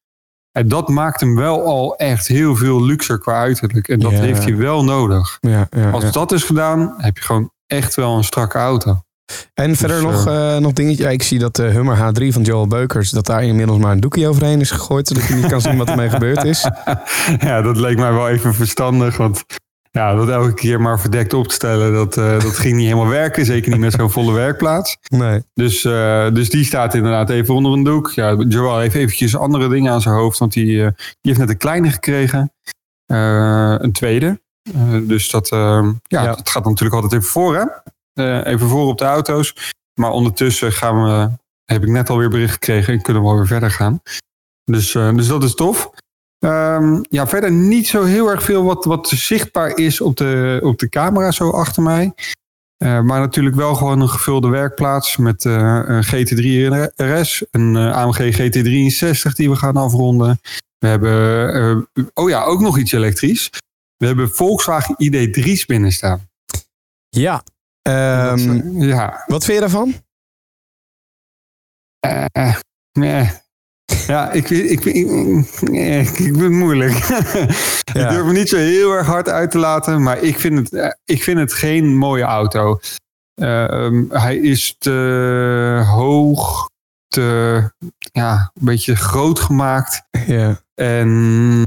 En 0.53 0.69
dat 0.69 0.89
maakt 0.89 1.21
hem 1.21 1.37
wel 1.37 1.65
al 1.65 1.97
echt 1.97 2.27
heel 2.27 2.57
veel 2.57 2.85
luxer 2.85 3.19
qua 3.19 3.41
uiterlijk. 3.41 3.89
En 3.89 3.99
dat 3.99 4.11
Ja. 4.13 4.19
heeft 4.21 4.43
hij 4.45 4.57
wel 4.57 4.85
nodig. 4.85 5.39
Ja, 5.41 5.67
ja, 5.71 5.91
Als 5.91 6.13
dat 6.13 6.33
is 6.33 6.43
gedaan, 6.45 6.95
heb 6.97 7.17
je 7.17 7.23
gewoon 7.25 7.51
echt 7.67 7.95
wel 7.95 8.17
een 8.17 8.25
strakke 8.25 8.59
auto. 8.59 9.03
En 9.55 9.77
verder 9.77 9.97
Dus, 10.01 10.11
nog, 10.11 10.27
eh 10.27 10.57
nog 10.57 10.73
dingetje. 10.73 11.13
Ik 11.13 11.23
zie 11.23 11.39
dat 11.39 11.57
de 11.57 11.63
Hummer 11.63 11.97
H3 11.97 12.27
van 12.29 12.43
Joel 12.43 12.67
Beukers, 12.67 13.11
dat 13.11 13.27
daar 13.27 13.45
inmiddels 13.45 13.79
maar 13.79 13.93
een 13.93 14.01
doekje 14.01 14.29
overheen 14.29 14.61
is 14.61 14.71
gegooid, 14.71 15.09
zodat 15.09 15.25
je 15.27 15.35
niet 15.35 15.47
kan 15.47 15.61
zien 15.61 15.77
wat 15.77 15.89
ermee 15.89 16.11
gebeurd 16.11 16.45
is. 16.45 16.69
ja, 17.41 17.63
dat 17.63 17.77
leek 17.77 17.97
mij 17.99 18.13
wel 18.13 18.29
even 18.29 18.55
verstandig. 18.55 19.17
Want 19.17 19.45
ja, 19.91 20.15
dat 20.15 20.29
elke 20.29 20.55
keer 20.55 20.81
maar 20.81 21.01
verdekt 21.01 21.33
op 21.33 21.49
te 21.49 21.55
stellen, 21.55 21.93
dat, 21.93 22.17
eh, 22.17 22.41
dat 22.41 22.59
ging 22.59 22.77
niet 22.77 22.85
helemaal 22.85 23.09
werken. 23.09 23.45
Zeker 23.45 23.71
niet 23.71 23.81
met 23.81 23.93
zo'n 23.93 24.11
volle 24.11 24.33
werkplaats. 24.33 24.97
Nee. 25.09 25.43
Dus, 25.55 25.85
eh, 25.85 26.31
dus 26.33 26.51
die 26.51 26.65
staat 26.65 26.95
inderdaad 26.95 27.31
even 27.31 27.55
onder 27.55 27.73
een 27.73 27.85
doek. 27.85 28.11
Ja, 28.11 28.35
Joel 28.49 28.79
heeft 28.79 28.95
eventjes 28.95 29.37
andere 29.37 29.69
dingen 29.69 29.93
aan 29.93 30.01
zijn 30.01 30.15
hoofd. 30.15 30.39
Want 30.39 30.53
die, 30.53 30.85
eh, 30.85 30.91
die 30.97 31.17
heeft 31.21 31.39
net 31.39 31.49
een 31.49 31.57
kleine 31.57 31.91
gekregen. 31.91 32.53
Een 33.07 33.93
tweede. 33.93 34.41
Dus 35.03 35.31
dat, 35.31 35.51
eh, 35.53 35.89
ja, 36.03 36.23
Ja. 36.23 36.35
dat 36.35 36.49
gaat 36.49 36.65
natuurlijk 36.65 36.95
altijd 36.95 37.13
even 37.13 37.33
voor, 37.33 37.57
hè? 37.57 37.65
Even 38.45 38.69
voor 38.69 38.87
op 38.87 38.99
de 38.99 39.05
auto's. 39.05 39.75
Maar 40.01 40.11
ondertussen 40.11 40.73
gaan 40.73 41.05
we, 41.05 41.31
heb 41.65 41.83
ik 41.83 41.89
net 41.89 42.11
alweer 42.11 42.29
bericht 42.31 42.53
gekregen 42.53 42.93
en 42.95 43.03
kunnen 43.03 43.23
we 43.23 43.29
alweer 43.29 43.47
verder 43.47 43.71
gaan. 43.71 44.03
Dus, 44.65 44.93
dus 44.93 45.27
dat 45.27 45.45
is 45.45 45.55
tof. 45.55 45.91
Ehm, 46.41 47.03
ja, 47.09 47.27
verder 47.27 47.53
niet 47.53 47.87
zo 47.87 48.05
heel 48.05 48.31
erg 48.31 48.43
veel 48.43 48.65
wat, 48.65 48.85
wat 48.85 49.09
zichtbaar 49.09 49.77
is 49.77 50.01
op 50.01 50.17
de, 50.17 50.61
op 50.63 50.79
de 50.79 50.89
camera 50.89 51.31
zo 51.31 51.51
achter 51.51 51.83
mij. 51.83 52.13
Eh, 52.77 53.01
maar 53.01 53.21
natuurlijk 53.21 53.57
wel 53.57 53.75
gewoon 53.75 54.01
een 54.01 54.09
gevulde 54.09 54.49
werkplaats 54.49 55.17
met 55.17 55.45
eh, 55.45 55.83
een 55.87 56.05
GT3 56.05 56.93
RS, 56.97 57.45
een 57.51 57.77
eh, 57.77 57.97
AMG 57.97 58.37
GT63 58.39 59.33
die 59.33 59.51
we 59.51 59.57
gaan 59.57 59.77
afronden. 59.77 60.41
We 60.79 60.87
hebben, 60.87 61.89
oh 62.15 62.29
ja, 62.29 62.45
ook 62.45 62.61
nog 62.61 62.79
iets 62.79 62.93
elektrisch. 62.93 63.51
We 63.97 64.07
hebben 64.07 64.31
Volkswagen 64.31 64.95
ID3's 64.95 65.67
binnen 65.67 65.93
staan. 65.93 66.29
Ja. 67.09 67.43
Ehm, 67.83 68.83
ja, 68.83 69.25
wat 69.27 69.45
vind 69.45 69.59
je 69.59 69.61
daarvan? 69.61 69.95
Nee. 72.93 73.40
Ja, 74.11 74.31
ik, 74.33 74.47
vind- 74.47 74.71
ik, 74.71 74.85
ik, 74.85 75.07
nee, 75.71 76.01
ik 76.01 76.09
vind 76.09 76.41
het 76.41 76.51
moeilijk. 76.51 76.93
Ja. 77.93 78.03
Ik 78.09 78.09
durf 78.15 78.25
me 78.27 78.33
niet 78.33 78.49
zo 78.49 78.57
heel 78.57 78.93
erg 78.93 79.07
hard 79.07 79.29
uit 79.29 79.51
te 79.51 79.59
laten, 79.59 80.03
maar 80.03 80.19
ik 80.19 80.39
vind 80.39 80.59
het, 80.59 80.73
eh, 80.73 80.91
ik 81.05 81.23
vind 81.23 81.39
het 81.39 81.53
geen 81.53 81.97
mooie 81.97 82.23
auto. 82.23 82.79
Ehm, 83.35 84.05
hij 84.09 84.37
is 84.37 84.75
te 84.79 85.85
hoog, 85.87 86.69
te, 87.09 87.63
ja, 88.13 88.51
een 88.55 88.65
beetje 88.65 88.97
groot 88.97 89.39
gemaakt. 89.41 90.03
Ja. 90.27 90.61
En 90.75 91.63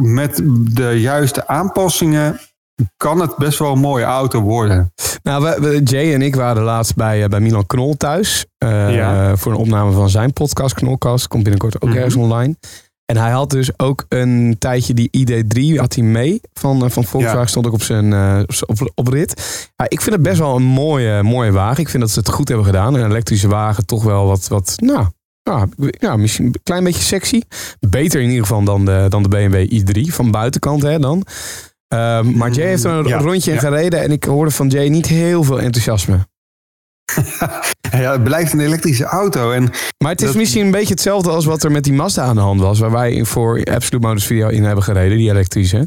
met 0.00 0.40
de 0.74 1.00
juiste 1.00 1.46
aanpassingen 1.46 2.40
kan 2.96 3.20
het 3.20 3.36
best 3.36 3.58
wel 3.58 3.72
een 3.72 3.78
mooie 3.78 4.04
auto 4.04 4.40
worden. 4.40 4.92
Nou, 5.22 5.42
we, 5.44 5.56
we- 5.60 5.80
Jay 5.84 6.14
en 6.14 6.22
ik 6.22 6.34
waren 6.34 6.62
laatst 6.62 6.94
bij, 6.96 7.22
eh, 7.22 7.28
bij 7.28 7.40
Milan 7.40 7.66
Knol 7.66 7.96
thuis. 7.96 8.46
eh, 8.58 8.94
Ja. 8.94 9.36
Voor 9.36 9.52
een 9.52 9.58
opname 9.58 9.92
van 9.92 10.10
zijn 10.10 10.32
podcast, 10.32 10.74
Knolkast. 10.74 11.28
Komt 11.28 11.42
binnenkort 11.42 11.74
ook 11.82 11.88
Mhm. 11.88 11.96
ergens 11.98 12.14
online. 12.14 12.56
En 13.04 13.16
hij 13.16 13.30
had 13.30 13.50
dus 13.50 13.78
ook 13.78 14.04
een 14.08 14.56
tijdje 14.58 14.94
die 14.94 15.08
ID3 15.10 15.78
had 15.78 15.94
hij 15.94 16.04
mee. 16.04 16.40
Van, 16.52 16.84
eh, 16.84 16.90
van 16.90 17.04
Volkswagen 17.04 17.40
Ja. 17.40 17.46
stond 17.46 17.66
ook 17.66 17.72
op 17.72 17.82
zijn 17.82 18.12
op, 18.66 18.90
op 18.94 19.08
rit. 19.08 19.70
Ja, 19.76 19.84
ik 19.88 20.00
vind 20.00 20.14
het 20.14 20.22
best 20.24 20.38
wel 20.38 20.56
een 20.56 20.62
mooie, 20.62 21.22
mooie 21.22 21.52
wagen. 21.52 21.80
Ik 21.82 21.88
vind 21.88 22.02
dat 22.02 22.12
ze 22.12 22.18
het 22.18 22.28
goed 22.28 22.48
hebben 22.48 22.66
gedaan. 22.66 22.94
Een 22.94 23.06
elektrische 23.10 23.48
wagen 23.48 23.86
toch 23.86 24.02
wel 24.04 24.26
wat, 24.26 24.48
wat 24.48 24.74
nou, 24.76 25.06
ja, 25.42 25.66
ja, 25.98 26.16
misschien 26.16 26.44
een 26.46 26.60
klein 26.62 26.84
beetje 26.84 27.02
sexy. 27.02 27.40
Beter 27.80 28.20
in 28.20 28.28
ieder 28.28 28.46
geval 28.46 28.64
dan 28.64 28.84
de, 28.84 29.06
dan 29.08 29.22
de 29.22 29.28
BMW 29.28 29.72
i3 29.80 30.14
van 30.14 30.30
buitenkant 30.30 30.82
hè, 30.82 30.98
dan. 30.98 31.22
Ehm, 31.92 32.36
maar 32.36 32.50
Jay 32.50 32.66
heeft 32.66 32.84
er 32.84 32.90
een 32.92 33.06
Ja, 33.06 33.18
rondje 33.18 33.52
in 33.52 33.58
gereden 33.58 34.02
en 34.02 34.10
ik 34.12 34.24
hoorde 34.24 34.50
van 34.50 34.68
Jay 34.68 34.88
niet 34.88 35.06
heel 35.06 35.42
veel 35.42 35.60
enthousiasme. 35.60 36.18
Ja, 37.90 38.12
het 38.12 38.24
blijft 38.24 38.52
een 38.52 38.60
elektrische 38.60 39.04
auto. 39.04 39.50
En 39.50 39.62
Maar 39.98 40.10
het 40.10 40.20
is 40.20 40.26
Dat- 40.26 40.36
misschien 40.36 40.64
een 40.64 40.70
beetje 40.70 40.92
hetzelfde 40.92 41.30
als 41.30 41.44
wat 41.44 41.62
er 41.64 41.70
met 41.70 41.84
die 41.84 41.92
Mazda 41.92 42.22
aan 42.22 42.34
de 42.34 42.40
hand 42.40 42.60
was. 42.60 42.78
Waar 42.78 42.90
wij 42.90 43.24
voor 43.24 43.64
Absolute 43.64 44.06
Motors 44.06 44.26
Video 44.26 44.48
in 44.48 44.64
hebben 44.64 44.84
gereden, 44.84 45.18
die 45.18 45.30
elektrische. 45.30 45.86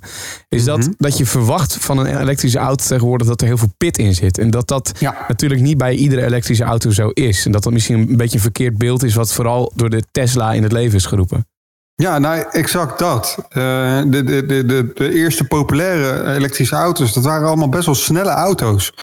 Is 0.49 0.63
dat, 0.63 0.77
Mhm. 0.79 0.91
dat 0.97 1.17
je 1.17 1.25
verwacht 1.25 1.77
van 1.79 1.97
een 1.97 2.19
elektrische 2.21 2.57
auto 2.57 2.85
tegenwoordig 2.85 3.27
dat 3.27 3.41
er 3.41 3.47
heel 3.47 3.57
veel 3.57 3.73
pit 3.77 3.97
in 3.97 4.13
zit. 4.15 4.37
En 4.37 4.49
dat 4.49 4.67
dat 4.67 4.91
ja, 4.99 5.25
natuurlijk 5.27 5.61
niet 5.61 5.77
bij 5.77 5.93
iedere 5.95 6.25
elektrische 6.25 6.63
auto 6.63 6.89
zo 6.91 7.09
is. 7.09 7.45
En 7.45 7.51
dat 7.51 7.63
dat 7.63 7.73
misschien 7.73 8.09
een 8.09 8.17
beetje 8.17 8.35
een 8.35 8.41
verkeerd 8.41 8.77
beeld 8.77 9.03
is 9.03 9.15
wat 9.15 9.33
vooral 9.33 9.71
door 9.75 9.89
de 9.89 10.03
Tesla 10.11 10.53
in 10.53 10.63
het 10.63 10.71
leven 10.71 10.95
is 10.95 11.05
geroepen. 11.05 11.47
Ja, 11.95 12.19
nou, 12.19 12.45
exact 12.51 12.99
dat. 12.99 13.37
Eh, 13.49 14.01
de, 14.05 14.23
de, 14.23 14.45
de, 14.45 14.91
de, 14.93 15.13
eerste 15.13 15.43
populaire 15.43 16.33
elektrische 16.33 16.75
auto's, 16.75 17.13
dat 17.13 17.23
waren 17.23 17.47
allemaal 17.47 17.69
best 17.69 17.85
wel 17.85 17.95
snelle 17.95 18.29
auto's. 18.29 18.93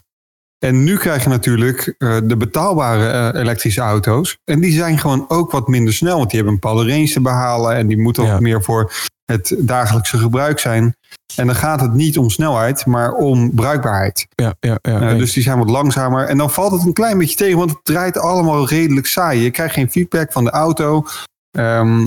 En 0.65 0.83
nu 0.83 0.97
krijg 0.97 1.23
je 1.23 1.29
natuurlijk 1.29 1.95
eh, 1.97 2.17
de 2.23 2.37
betaalbare 2.37 3.31
eh, 3.31 3.41
elektrische 3.41 3.81
auto's. 3.81 4.37
En 4.43 4.59
die 4.59 4.71
zijn 4.71 4.97
gewoon 4.99 5.25
ook 5.27 5.51
wat 5.51 5.67
minder 5.67 5.93
snel, 5.93 6.17
want 6.17 6.29
die 6.29 6.39
hebben 6.39 6.53
een 6.53 6.59
bepaalde 6.59 6.91
range 6.91 7.11
te 7.11 7.21
behalen. 7.21 7.75
En 7.75 7.87
die 7.87 7.97
moeten 7.97 8.23
Ja. 8.23 8.33
ook 8.33 8.39
meer 8.39 8.63
voor 8.63 8.91
het 9.25 9.55
dagelijkse 9.57 10.17
gebruik 10.17 10.59
zijn. 10.59 10.95
En 11.35 11.45
dan 11.45 11.55
gaat 11.55 11.81
het 11.81 11.93
niet 11.93 12.17
om 12.17 12.29
snelheid, 12.29 12.85
maar 12.85 13.13
om 13.13 13.55
bruikbaarheid. 13.55 14.27
Ja, 14.35 14.53
ja, 14.59 14.77
ja. 14.81 14.99
Nee. 14.99 15.17
dus 15.17 15.33
die 15.33 15.43
zijn 15.43 15.57
wat 15.57 15.69
langzamer. 15.69 16.27
En 16.27 16.37
dan 16.37 16.51
valt 16.51 16.71
het 16.71 16.85
een 16.85 16.93
klein 16.93 17.17
beetje 17.17 17.35
tegen, 17.35 17.57
want 17.57 17.69
het 17.69 17.79
draait 17.83 18.17
allemaal 18.17 18.67
redelijk 18.67 19.05
saai. 19.05 19.41
Je 19.41 19.51
krijgt 19.51 19.73
geen 19.73 19.91
feedback 19.91 20.31
van 20.31 20.43
de 20.43 20.51
auto. 20.51 21.05
Ehm, 21.51 22.05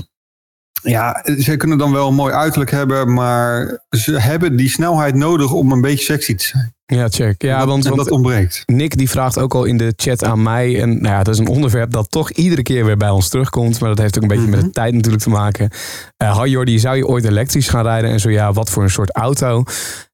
ja, 0.83 1.23
ze 1.39 1.55
kunnen 1.57 1.77
dan 1.77 1.91
wel 1.91 2.07
een 2.07 2.13
mooi 2.15 2.33
uiterlijk 2.33 2.71
hebben, 2.71 3.13
maar 3.13 3.79
ze 3.89 4.19
hebben 4.19 4.55
die 4.55 4.69
snelheid 4.69 5.15
nodig 5.15 5.51
om 5.51 5.71
een 5.71 5.81
beetje 5.81 6.03
sexy 6.05 6.35
te 6.35 6.45
zijn. 6.45 6.75
ja, 6.85 7.07
check. 7.09 7.41
Ja, 7.41 7.57
dat, 7.59 7.67
want, 7.67 7.83
dat 7.83 8.11
ontbreekt. 8.11 8.63
Nick 8.65 8.97
die 8.97 9.09
vraagt 9.09 9.37
ook 9.39 9.53
al 9.55 9.63
in 9.63 9.77
de 9.77 9.93
chat 9.95 10.23
aan 10.23 10.43
mij. 10.43 10.81
En 10.81 10.89
nou 11.01 11.15
ja, 11.15 11.23
dat 11.23 11.33
is 11.33 11.39
een 11.39 11.47
onderwerp 11.47 11.91
dat 11.91 12.11
toch 12.11 12.31
iedere 12.31 12.61
keer 12.61 12.85
weer 12.85 12.97
bij 12.97 13.09
ons 13.09 13.29
terugkomt. 13.29 13.79
Maar 13.79 13.89
dat 13.89 13.97
heeft 13.97 14.15
ook 14.15 14.21
een 14.21 14.27
beetje 14.27 14.47
met 14.47 14.59
de 14.59 14.65
Mhm. 14.65 14.73
tijd 14.73 14.93
natuurlijk 14.93 15.23
te 15.23 15.29
maken. 15.29 15.69
Eh 16.17 16.41
hi 16.41 16.49
Jordi, 16.49 16.79
zou 16.79 16.95
je 16.97 17.07
ooit 17.07 17.23
elektrisch 17.25 17.69
gaan 17.69 17.83
rijden? 17.83 18.09
En 18.09 18.19
zo 18.19 18.29
ja, 18.29 18.53
wat 18.53 18.69
voor 18.69 18.83
een 18.83 18.89
soort 18.89 19.15
auto? 19.15 19.63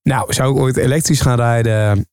Nou, 0.04 0.34
zou 0.34 0.54
ik 0.56 0.62
ooit 0.62 0.78
elektrisch 0.78 1.22
gaan 1.22 1.36
rijden? 1.38 2.08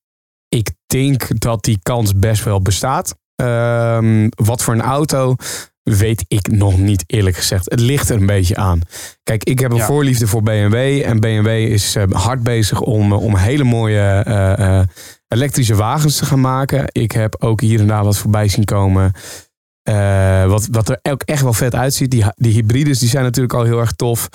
Ik 0.48 0.70
denk 0.86 1.40
dat 1.40 1.64
die 1.64 1.78
kans 1.82 2.18
best 2.18 2.44
wel 2.44 2.60
bestaat. 2.62 3.14
Ehm, 3.34 4.28
wat 4.36 4.62
voor 4.62 4.74
een 4.74 4.82
auto? 4.82 5.34
Weet 5.82 6.24
ik 6.28 6.50
nog 6.50 6.78
niet 6.78 7.04
eerlijk 7.06 7.36
gezegd. 7.36 7.70
Het 7.70 7.80
ligt 7.80 8.08
er 8.08 8.16
een 8.16 8.26
beetje 8.26 8.56
aan. 8.56 8.80
Kijk, 9.22 9.44
ik 9.44 9.58
heb 9.58 9.70
een 9.70 9.76
Ja. 9.76 9.86
voorliefde 9.86 10.26
voor 10.26 10.42
BMW. 10.42 10.74
En 11.04 11.20
BMW 11.20 11.46
is 11.46 11.96
eh, 11.96 12.04
hard 12.10 12.42
bezig 12.42 12.80
om, 12.80 13.12
eh, 13.12 13.22
om 13.22 13.36
hele 13.36 13.64
mooie 13.64 14.00
eh, 14.00 14.80
elektrische 15.28 15.74
wagens 15.74 16.16
te 16.16 16.24
gaan 16.26 16.40
maken. 16.40 16.84
Ik 16.92 17.12
heb 17.12 17.36
ook 17.38 17.60
hier 17.60 17.80
en 17.80 17.86
daar 17.86 18.04
wat 18.04 18.18
voorbij 18.18 18.48
zien 18.48 18.64
komen. 18.64 19.12
wat, 20.46 20.68
wat 20.70 20.88
er 20.88 20.98
ook 21.02 21.22
echt 21.22 21.42
wel 21.42 21.52
vet 21.52 21.74
uitziet. 21.74 22.10
Die, 22.10 22.24
die 22.34 22.52
hybrides 22.52 22.98
die 22.98 23.08
zijn 23.08 23.24
natuurlijk 23.24 23.54
al 23.54 23.64
heel 23.64 23.80
erg 23.80 23.92
tof. 23.92 24.28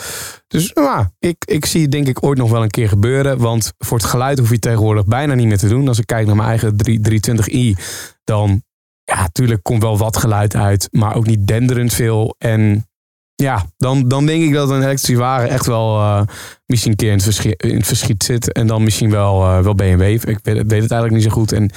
Dus 0.47 0.71
ja, 0.73 1.11
ik, 1.19 1.35
ik 1.45 1.65
zie 1.65 1.81
het 1.81 1.91
denk 1.91 2.07
ik 2.07 2.23
ooit 2.23 2.37
nog 2.37 2.49
wel 2.51 2.63
een 2.63 2.69
keer 2.69 2.89
gebeuren. 2.89 3.37
Want 3.37 3.73
voor 3.77 3.97
het 3.97 4.07
geluid 4.07 4.39
hoef 4.39 4.49
je 4.49 4.59
tegenwoordig 4.59 5.05
bijna 5.05 5.33
niet 5.33 5.47
meer 5.47 5.57
te 5.57 5.67
doen. 5.67 5.87
Als 5.87 5.99
ik 5.99 6.05
kijk 6.05 6.25
naar 6.25 6.35
mijn 6.35 6.49
eigen 6.49 6.77
3, 6.77 6.99
320i, 6.99 7.79
dan 8.23 8.63
ja, 9.05 9.21
natuurlijk 9.21 9.63
komt 9.63 9.81
wel 9.81 9.97
wat 9.97 10.17
geluid 10.17 10.55
uit. 10.55 10.87
Maar 10.91 11.15
ook 11.15 11.25
niet 11.25 11.47
denderend 11.47 11.93
veel. 11.93 12.35
En 12.37 12.87
ja, 13.35 13.65
dan, 13.77 14.07
dan 14.07 14.25
denk 14.25 14.43
ik 14.43 14.53
dat 14.53 14.69
een 14.69 14.81
elektrische 14.81 15.21
wagen 15.21 15.49
echt 15.49 15.65
wel 15.65 15.99
eh, 15.99 16.21
misschien 16.65 16.91
een 16.91 16.97
keer 16.97 17.07
in 17.09 17.13
het, 17.15 17.23
verschiet, 17.23 17.63
in 17.63 17.75
het 17.75 17.87
verschiet 17.87 18.23
zit. 18.23 18.51
En 18.51 18.67
dan 18.67 18.83
misschien 18.83 19.09
wel, 19.11 19.43
eh, 19.43 19.59
wel 19.59 19.75
BMW. 19.75 20.01
Ik 20.01 20.23
weet, 20.23 20.43
weet 20.43 20.55
het 20.55 20.91
eigenlijk 20.91 21.11
niet 21.11 21.23
zo 21.23 21.29
goed. 21.29 21.51
En 21.51 21.69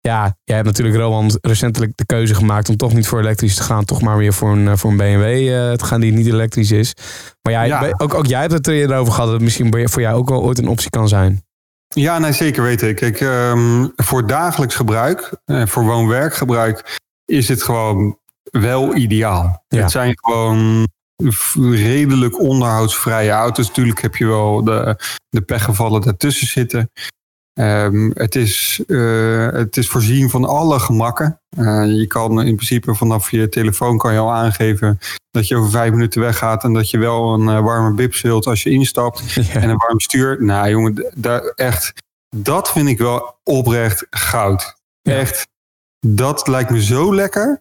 ja, 0.00 0.36
jij 0.44 0.56
hebt 0.56 0.68
natuurlijk, 0.68 0.96
Rowan, 0.96 1.38
recentelijk 1.40 1.92
de 1.94 2.06
keuze 2.06 2.34
gemaakt 2.34 2.68
om 2.68 2.76
toch 2.76 2.92
niet 2.94 3.06
voor 3.06 3.20
elektrisch 3.20 3.54
te 3.54 3.62
gaan. 3.62 3.84
Toch 3.84 4.00
maar 4.02 4.16
weer 4.16 4.32
voor 4.32 4.52
een, 4.52 4.68
eh, 4.68 4.76
voor 4.76 4.90
een 4.90 4.96
BMW 4.96 5.48
te 5.76 5.84
gaan 5.84 6.00
die 6.00 6.12
niet 6.12 6.26
elektrisch 6.26 6.70
is. 6.70 6.92
Maar 7.42 7.52
jij, 7.52 7.66
Ja. 7.66 7.94
ook, 7.96 8.14
ook 8.14 8.26
jij 8.26 8.40
hebt 8.40 8.52
het 8.52 8.66
er 8.66 8.74
eerder 8.74 8.96
over 8.96 9.12
gehad 9.12 9.26
dat 9.26 9.34
het 9.34 9.44
misschien 9.44 9.88
voor 9.88 10.02
jou 10.02 10.16
ook 10.16 10.28
wel 10.28 10.42
ooit 10.42 10.58
een 10.58 10.68
optie 10.68 10.90
kan 10.90 11.08
zijn. 11.08 11.44
Ja, 11.88 12.18
nee, 12.18 12.32
zeker 12.32 12.62
weten. 12.62 12.94
Kijk, 12.94 13.20
ehm, 13.20 13.88
voor 13.96 14.26
dagelijks 14.26 14.74
gebruik, 14.74 15.36
eh, 15.44 15.66
voor 15.66 15.84
woon-werkgebruik, 15.84 17.00
is 17.24 17.48
het 17.48 17.62
gewoon 17.62 18.18
wel 18.42 18.94
ideaal. 18.94 19.64
Ja. 19.68 19.80
Het 19.80 19.90
zijn 19.90 20.18
gewoon 20.18 20.86
redelijk 21.70 22.40
onderhoudsvrije 22.40 23.30
auto's. 23.30 23.68
Natuurlijk 23.68 24.00
heb 24.00 24.16
je 24.16 24.26
wel 24.26 24.64
de, 24.64 24.96
de 25.28 25.40
pechgevallen 25.40 26.00
daartussen 26.00 26.46
zitten. 26.46 26.90
Ehm, 27.54 28.10
het, 28.14 28.34
is, 28.34 28.82
eh, 28.86 29.48
het 29.50 29.76
is 29.76 29.88
voorzien 29.88 30.30
van 30.30 30.44
alle 30.44 30.78
gemakken. 30.78 31.40
Eh, 31.56 31.84
je 31.86 32.06
kan 32.06 32.42
in 32.42 32.54
principe 32.54 32.94
vanaf 32.94 33.30
je 33.30 33.48
telefoon 33.48 33.98
kan 33.98 34.12
je 34.12 34.18
al 34.18 34.32
aangeven 34.32 34.98
dat 35.30 35.48
je 35.48 35.56
over 35.56 35.70
vijf 35.70 35.90
minuten 35.90 36.20
weggaat 36.20 36.64
en 36.64 36.72
dat 36.72 36.90
je 36.90 36.98
wel 36.98 37.34
een 37.34 37.48
eh, 37.48 37.60
warme 37.60 37.94
bips 37.94 38.20
wilt 38.20 38.46
als 38.46 38.62
je 38.62 38.70
instapt 38.70 39.32
Ja. 39.34 39.60
en 39.60 39.68
een 39.68 39.76
warm 39.76 40.00
stuur. 40.00 40.44
Nou 40.44 40.68
jongen, 40.68 41.12
daar 41.14 41.42
echt, 41.42 41.92
dat 42.36 42.72
vind 42.72 42.88
ik 42.88 42.98
wel 42.98 43.38
oprecht 43.42 44.06
goud. 44.10 44.76
Ja. 45.00 45.12
Echt, 45.12 45.46
dat 46.06 46.46
lijkt 46.46 46.70
me 46.70 46.82
zo 46.82 47.14
lekker. 47.14 47.60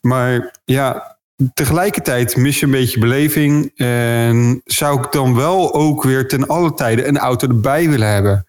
Maar 0.00 0.54
ja, 0.64 1.16
tegelijkertijd 1.54 2.36
mis 2.36 2.58
je 2.58 2.64
een 2.64 2.72
beetje 2.72 3.00
beleving. 3.00 3.72
En 3.76 4.60
zou 4.64 5.02
ik 5.02 5.12
dan 5.12 5.34
wel 5.34 5.74
ook 5.74 6.02
weer 6.02 6.28
ten 6.28 6.46
alle 6.46 6.74
tijde 6.74 7.06
een 7.06 7.18
auto 7.18 7.48
erbij 7.48 7.88
willen 7.88 8.08
hebben. 8.08 8.46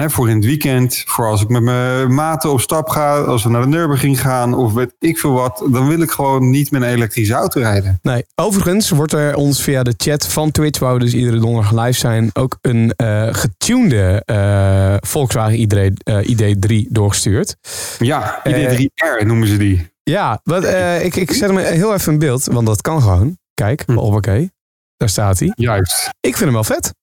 Hè, 0.00 0.10
voor 0.10 0.28
in 0.30 0.36
het 0.36 0.44
weekend, 0.44 1.02
voor 1.06 1.26
als 1.26 1.42
ik 1.42 1.48
met 1.48 1.62
mijn 1.62 2.14
maten 2.14 2.50
op 2.50 2.60
stap 2.60 2.88
ga, 2.88 3.18
als 3.20 3.42
we 3.42 3.48
naar 3.50 3.60
de 3.62 3.68
Nürburgring 3.68 4.20
gaan 4.20 4.54
of 4.54 4.72
weet 4.72 4.94
ik 4.98 5.18
veel 5.18 5.32
wat, 5.32 5.64
dan 5.70 5.88
wil 5.88 6.00
ik 6.00 6.10
gewoon 6.10 6.50
niet 6.50 6.70
met 6.70 6.82
een 6.82 6.88
elektrische 6.88 7.34
auto 7.34 7.60
rijden. 7.60 7.98
Nee, 8.02 8.24
overigens 8.34 8.90
wordt 8.90 9.12
er 9.12 9.34
ons 9.34 9.62
via 9.62 9.82
de 9.82 9.94
chat 9.96 10.26
van 10.26 10.50
Twitch, 10.50 10.78
waar 10.78 10.92
we 10.94 10.98
dus 11.00 11.14
iedere 11.14 11.38
donderdag 11.38 11.72
live 11.84 11.98
zijn, 11.98 12.30
ook 12.32 12.58
een 12.60 12.92
eh 12.96 13.28
getunede 13.34 14.22
eh, 14.24 14.96
Volkswagen 15.08 15.60
ID, 15.60 16.02
eh, 16.02 16.28
ID3 16.28 16.86
doorgestuurd. 16.90 17.56
Ja, 17.98 18.40
Eh, 18.42 18.72
ID3R 18.72 19.26
noemen 19.26 19.48
ze 19.48 19.56
die. 19.56 19.90
Ja, 20.02 20.40
wat, 20.42 20.64
ik, 21.02 21.16
ik 21.16 21.32
zet 21.32 21.48
hem 21.50 21.58
heel 21.58 21.94
even 21.94 22.12
in 22.12 22.18
beeld, 22.18 22.44
want 22.44 22.66
dat 22.66 22.80
kan 22.80 23.02
gewoon. 23.02 23.38
Kijk, 23.54 23.82
Hm. 23.86 23.98
oké. 23.98 24.48
Daar 24.96 25.08
staat 25.08 25.38
hij. 25.38 25.52
Juist. 25.54 26.10
Ik 26.20 26.36
vind 26.36 26.44
hem 26.44 26.52
wel 26.52 26.64
vet. 26.64 26.94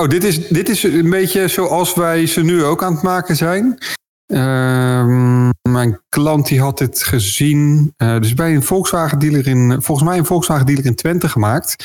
Oh, 0.00 0.08
dit 0.08 0.24
is, 0.24 0.48
dit 0.48 0.68
is 0.68 0.82
een 0.82 1.10
beetje 1.10 1.48
zoals 1.48 1.94
wij 1.94 2.26
ze 2.26 2.42
nu 2.42 2.64
ook 2.64 2.82
aan 2.82 2.92
het 2.92 3.02
maken 3.02 3.36
zijn. 3.36 3.78
Ehm, 4.26 5.50
mijn 5.68 6.00
klant 6.08 6.46
die 6.46 6.60
had 6.60 6.78
dit 6.78 7.02
gezien. 7.02 7.92
eh, 7.96 8.20
dus 8.20 8.34
bij 8.34 8.54
een 8.54 8.62
Volkswagen 8.62 9.18
dealer 9.18 9.46
in, 9.46 9.82
volgens 9.82 10.08
mij 10.08 10.18
een 10.18 10.24
Volkswagen 10.24 10.66
dealer 10.66 10.84
in 10.84 10.94
Twente 10.94 11.28
gemaakt. 11.28 11.82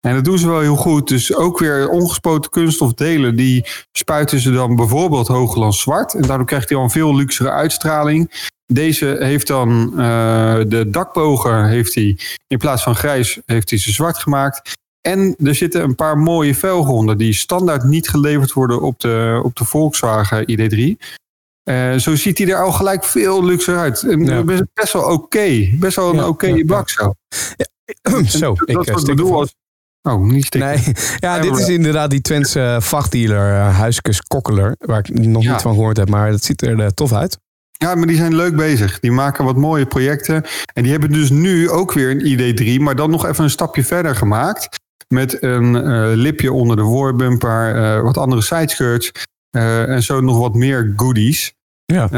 En 0.00 0.14
dat 0.14 0.24
doen 0.24 0.38
ze 0.38 0.48
wel 0.48 0.60
heel 0.60 0.76
goed. 0.76 1.08
Dus 1.08 1.34
ook 1.34 1.58
weer 1.58 1.88
ongespoten 1.88 2.50
kunststofdelen, 2.50 3.36
die 3.36 3.66
spuiten 3.92 4.40
ze 4.40 4.52
dan 4.52 4.76
bijvoorbeeld 4.76 5.28
Hoogland 5.28 5.74
zwart. 5.74 6.14
En 6.14 6.22
daardoor 6.22 6.46
krijgt 6.46 6.68
hij 6.68 6.78
al 6.78 6.84
een 6.84 6.90
veel 6.90 7.16
luxere 7.16 7.50
uitstraling. 7.50 8.48
Deze 8.66 9.16
heeft 9.18 9.46
dan 9.46 9.90
eh, 9.90 10.60
de 10.66 10.90
dakbogen 10.90 11.68
heeft 11.68 11.94
hij, 11.94 12.18
in 12.46 12.58
plaats 12.58 12.82
van 12.82 12.96
grijs, 12.96 13.40
heeft 13.44 13.70
hij 13.70 13.78
ze 13.78 13.92
zwart 13.92 14.18
gemaakt. 14.18 14.78
En 15.00 15.34
er 15.44 15.54
zitten 15.54 15.82
een 15.82 15.94
paar 15.94 16.18
mooie 16.18 16.54
velgen 16.54 16.92
onder 16.94 17.16
die 17.16 17.32
standaard 17.34 17.84
niet 17.84 18.08
geleverd 18.08 18.52
worden 18.52 18.80
op 18.82 19.00
de, 19.00 19.40
op 19.44 19.56
de 19.56 19.64
Volkswagen 19.64 20.44
ID3. 20.50 20.96
Eh, 21.62 21.94
zo 21.94 22.16
ziet 22.16 22.38
hij 22.38 22.48
er 22.48 22.62
al 22.62 22.72
gelijk 22.72 23.04
veel 23.04 23.44
luxer 23.44 23.78
uit. 23.78 24.02
En 24.02 24.24
Ja. 24.24 24.42
best, 24.74 24.92
wel 24.92 25.02
oké. 25.12 25.68
Best 25.74 25.96
wel 25.96 26.10
een 26.10 26.16
Ja, 26.16 26.28
oké 26.28 26.46
ja, 26.46 26.64
bak 26.64 26.88
zo. 26.88 27.14
Zo, 28.24 28.54
dat 28.54 28.68
ik 28.68 28.78
is 28.78 28.86
eh, 28.86 28.94
ik 29.00 29.04
bedoel 29.06 29.34
als... 29.34 29.54
Oh, 30.02 30.20
niet 30.20 30.44
stikken. 30.44 30.70
Nee, 30.70 30.94
ja, 31.18 31.38
dit 31.38 31.58
is 31.58 31.68
inderdaad 31.68 32.10
die 32.10 32.20
Twentse 32.20 32.60
eh, 32.60 32.80
vachtdealer 32.80 33.52
uh, 33.52 33.76
Huiskus 33.78 34.20
Kokkeler, 34.20 34.74
waar 34.78 34.98
ik 34.98 35.18
nog 35.26 35.42
Ja. 35.42 35.52
niet 35.52 35.62
van 35.62 35.74
gehoord 35.74 35.96
heb, 35.96 36.08
maar 36.08 36.30
dat 36.30 36.44
ziet 36.44 36.62
er 36.62 36.80
eh, 36.80 36.86
tof 36.86 37.12
uit. 37.12 37.38
Ja, 37.70 37.94
maar 37.94 38.06
die 38.06 38.16
zijn 38.16 38.34
leuk 38.36 38.56
bezig. 38.56 39.00
Die 39.00 39.12
maken 39.12 39.44
wat 39.44 39.56
mooie 39.56 39.86
projecten. 39.86 40.44
En 40.74 40.82
die 40.82 40.92
hebben 40.92 41.12
dus 41.12 41.30
nu 41.30 41.70
ook 41.70 41.92
weer 41.92 42.10
een 42.10 42.54
ID3, 42.54 42.82
maar 42.82 42.96
dan 42.96 43.10
nog 43.10 43.26
even 43.26 43.44
een 43.44 43.50
stapje 43.50 43.84
verder 43.84 44.16
gemaakt. 44.16 44.79
Met 45.14 45.42
een 45.42 45.76
eh, 45.76 46.10
lipje 46.14 46.52
onder 46.52 46.76
de 46.76 46.82
voorbumper, 46.82 47.74
eh, 47.74 48.02
wat 48.02 48.16
andere 48.16 48.42
sideskirts 48.42 49.12
eh, 49.50 49.88
en 49.88 50.02
zo 50.02 50.20
nog 50.20 50.38
wat 50.38 50.54
meer 50.54 50.92
goodies. 50.96 51.54
Ja. 51.84 52.08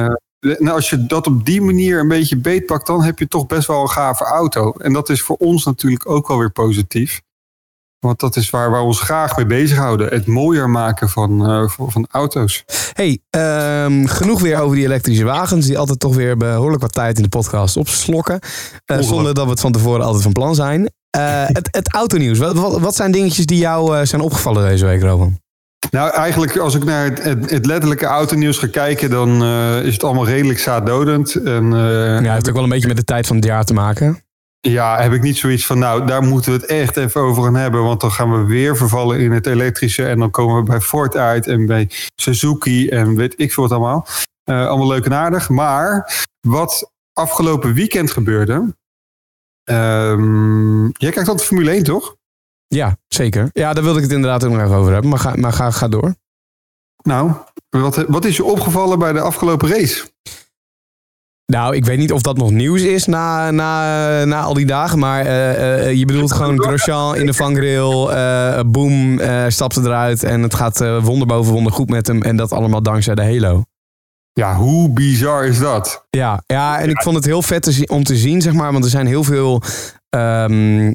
Nou, 0.40 0.68
als 0.68 0.90
je 0.90 1.06
dat 1.06 1.26
op 1.26 1.44
die 1.44 1.61
manier 1.61 2.00
een 2.00 2.08
beetje 2.08 2.37
beetpakt, 2.37 2.87
dan 2.87 3.02
heb 3.02 3.18
je 3.18 3.28
toch 3.28 3.46
best 3.46 3.66
wel 3.66 3.80
een 3.80 3.90
gave 3.90 4.25
auto. 4.25 4.72
En 4.72 4.92
dat 4.92 5.08
is 5.08 5.22
voor 5.22 5.37
ons 5.37 5.64
natuurlijk 5.64 6.08
ook 6.08 6.28
wel 6.28 6.38
weer 6.38 6.50
positief. 6.50 7.20
Want 7.99 8.20
dat 8.20 8.37
is 8.37 8.50
waar 8.50 8.72
we 8.72 8.78
ons 8.78 9.00
graag 9.00 9.37
mee 9.37 9.46
bezighouden. 9.46 10.08
Het 10.08 10.26
mooier 10.26 10.70
maken 10.70 11.08
van, 11.08 11.70
van, 11.70 12.06
auto's. 12.11 12.64
Hey, 12.92 13.18
ehm, 13.30 14.06
genoeg 14.06 14.40
weer 14.40 14.61
over 14.61 14.76
die 14.76 14.84
elektrische 14.84 15.25
wagens, 15.25 15.66
die 15.66 15.78
altijd 15.78 16.00
toch 16.00 16.14
weer 16.14 16.37
behoorlijk 16.37 16.82
wat 16.82 16.92
tijd 16.92 17.16
in 17.16 17.22
de 17.22 17.28
podcast 17.28 17.76
opslokken. 17.76 18.38
Zonder 18.84 19.34
dat 19.34 19.44
we 19.44 19.50
het 19.50 19.61
van 19.61 19.72
tevoren 19.72 20.04
altijd 20.04 20.22
van 20.22 20.32
plan 20.32 20.54
zijn. 20.54 20.90
Eh, 21.19 21.45
het, 21.47 21.69
het 21.71 21.92
autonieuws, 21.92 22.38
wat, 22.38 22.57
wat, 22.57 22.81
wat 22.81 22.95
zijn 22.95 23.12
dingetjes 23.12 23.47
die 23.47 23.59
jou 23.59 23.97
eh, 23.97 24.04
zijn 24.04 24.23
opgevallen 24.23 24.69
deze 24.69 24.87
week, 24.87 25.02
Rowan? 25.02 25.40
Nou, 25.90 26.11
eigenlijk 26.11 26.57
als 26.57 26.75
ik 26.75 26.85
naar 26.85 27.04
het, 27.04 27.23
het, 27.23 27.50
het 27.50 27.66
letterlijke 27.66 28.07
autonieuws 28.07 28.59
ga 28.59 28.66
kijken, 28.66 29.11
dan 29.11 29.42
eh, 29.42 29.85
is 29.85 29.92
het 29.92 30.04
allemaal 30.04 30.26
redelijk 30.26 30.59
zaaddodend. 30.59 31.35
En 31.35 31.71
Ja, 31.73 32.16
het 32.16 32.33
heeft 32.33 32.49
ook 32.49 32.54
wel 32.54 32.62
een 32.62 32.69
beetje 32.69 32.88
met 32.88 32.97
de 32.97 33.04
tijd 33.04 33.26
van 33.26 33.37
het 33.37 33.45
jaar 33.45 33.64
te 33.64 33.75
maken. 33.75 34.23
ja, 34.61 35.00
heb 35.00 35.12
ik 35.12 35.23
niet 35.23 35.37
zoiets 35.37 35.66
van, 35.66 35.78
nou, 35.78 36.07
daar 36.07 36.23
moeten 36.23 36.52
we 36.52 36.59
het 36.59 36.66
echt 36.66 36.97
even 36.97 37.21
over 37.21 37.42
gaan 37.42 37.57
hebben. 37.57 37.83
Want 37.83 38.00
dan 38.00 38.12
gaan 38.12 38.33
we 38.33 38.47
weer 38.47 38.76
vervallen 38.76 39.21
in 39.21 39.33
het 39.33 39.47
elektrische. 39.47 40.07
En 40.07 40.19
dan 40.19 40.31
komen 40.31 40.57
we 40.57 40.62
bij 40.62 40.81
Ford 40.81 41.16
uit 41.16 41.47
en 41.47 41.66
bij 41.66 41.90
Suzuki 42.14 42.88
en 42.88 43.16
weet 43.16 43.35
ik 43.37 43.52
veel 43.52 43.62
wat 43.62 43.73
allemaal. 43.73 44.07
Allemaal 44.45 44.88
leuk 44.88 45.04
en 45.04 45.14
aardig. 45.14 45.49
Maar 45.49 46.12
wat 46.40 46.90
afgelopen 47.12 47.75
weekend 47.75 48.11
gebeurde. 48.11 48.75
Ehm, 49.64 50.83
jij 50.83 51.11
kijkt 51.11 51.28
altijd 51.28 51.47
Formule 51.47 51.71
1, 51.71 51.83
toch? 51.83 52.16
Ja, 52.66 52.97
zeker. 53.09 53.50
Ja, 53.52 53.73
daar 53.73 53.85
wilde 53.85 53.99
ik 53.99 54.04
het 54.04 54.14
inderdaad 54.14 54.45
ook 54.45 54.52
nog 54.52 54.62
even 54.62 54.76
over 54.76 54.92
hebben, 54.92 55.11
maar 55.11 55.19
ga, 55.19 55.35
maar 55.37 55.52
ga, 55.52 55.71
ga 55.71 55.88
door. 55.88 56.14
Nou, 57.02 57.33
wat, 57.71 58.04
wat 58.09 58.25
is 58.25 58.37
je 58.37 58.45
opgevallen 58.45 58.99
bij 58.99 59.12
de 59.12 59.21
afgelopen 59.21 59.69
race? 59.69 60.11
Nou, 61.47 61.76
ik 61.76 61.85
weet 61.85 61.99
niet 61.99 62.12
of 62.12 62.23
dat 62.23 62.37
nog 62.37 62.50
nieuws 62.50 62.83
is 62.83 63.07
na, 63.07 63.50
na, 63.50 64.25
na 64.25 64.42
al 64.42 64.54
die 64.54 64.66
dagen. 64.66 64.99
Maar 64.99 65.26
eh, 65.26 65.87
eh, 65.88 65.99
je 65.99 66.04
bedoelt 66.04 66.33
gewoon 66.33 66.62
Grosjean 66.62 67.16
in 67.16 67.26
de 67.26 67.35
vangrail. 67.35 68.12
eh 68.12 68.61
boom, 68.66 69.19
eh 69.19 69.45
stapt 69.49 69.76
eruit. 69.76 70.23
En 70.23 70.42
het 70.42 70.54
gaat 70.54 70.81
eh, 70.81 71.04
wonder 71.04 71.26
boven 71.26 71.52
wonder 71.52 71.73
goed 71.73 71.88
met 71.88 72.07
hem. 72.07 72.23
En 72.23 72.37
dat 72.37 72.52
allemaal 72.52 72.83
dankzij 72.83 73.14
de 73.14 73.23
Halo. 73.23 73.64
Ja, 74.33 74.57
hoe 74.57 74.91
bizar 74.91 75.45
is 75.45 75.59
dat? 75.59 76.05
Ja, 76.11 76.43
ja 76.47 76.79
en 76.81 76.91
ik 76.91 77.03
vond 77.03 77.16
het 77.16 77.25
heel 77.25 77.42
vet 77.42 77.62
te 77.62 77.87
om 77.90 78.05
te 78.05 78.16
zien, 78.16 78.40
zeg 78.40 78.53
maar. 78.53 78.73
Want 78.73 78.85
er 78.85 78.90
zijn 78.90 79.07
heel 79.07 79.25
veel 79.25 79.62
ehm, 80.09 80.92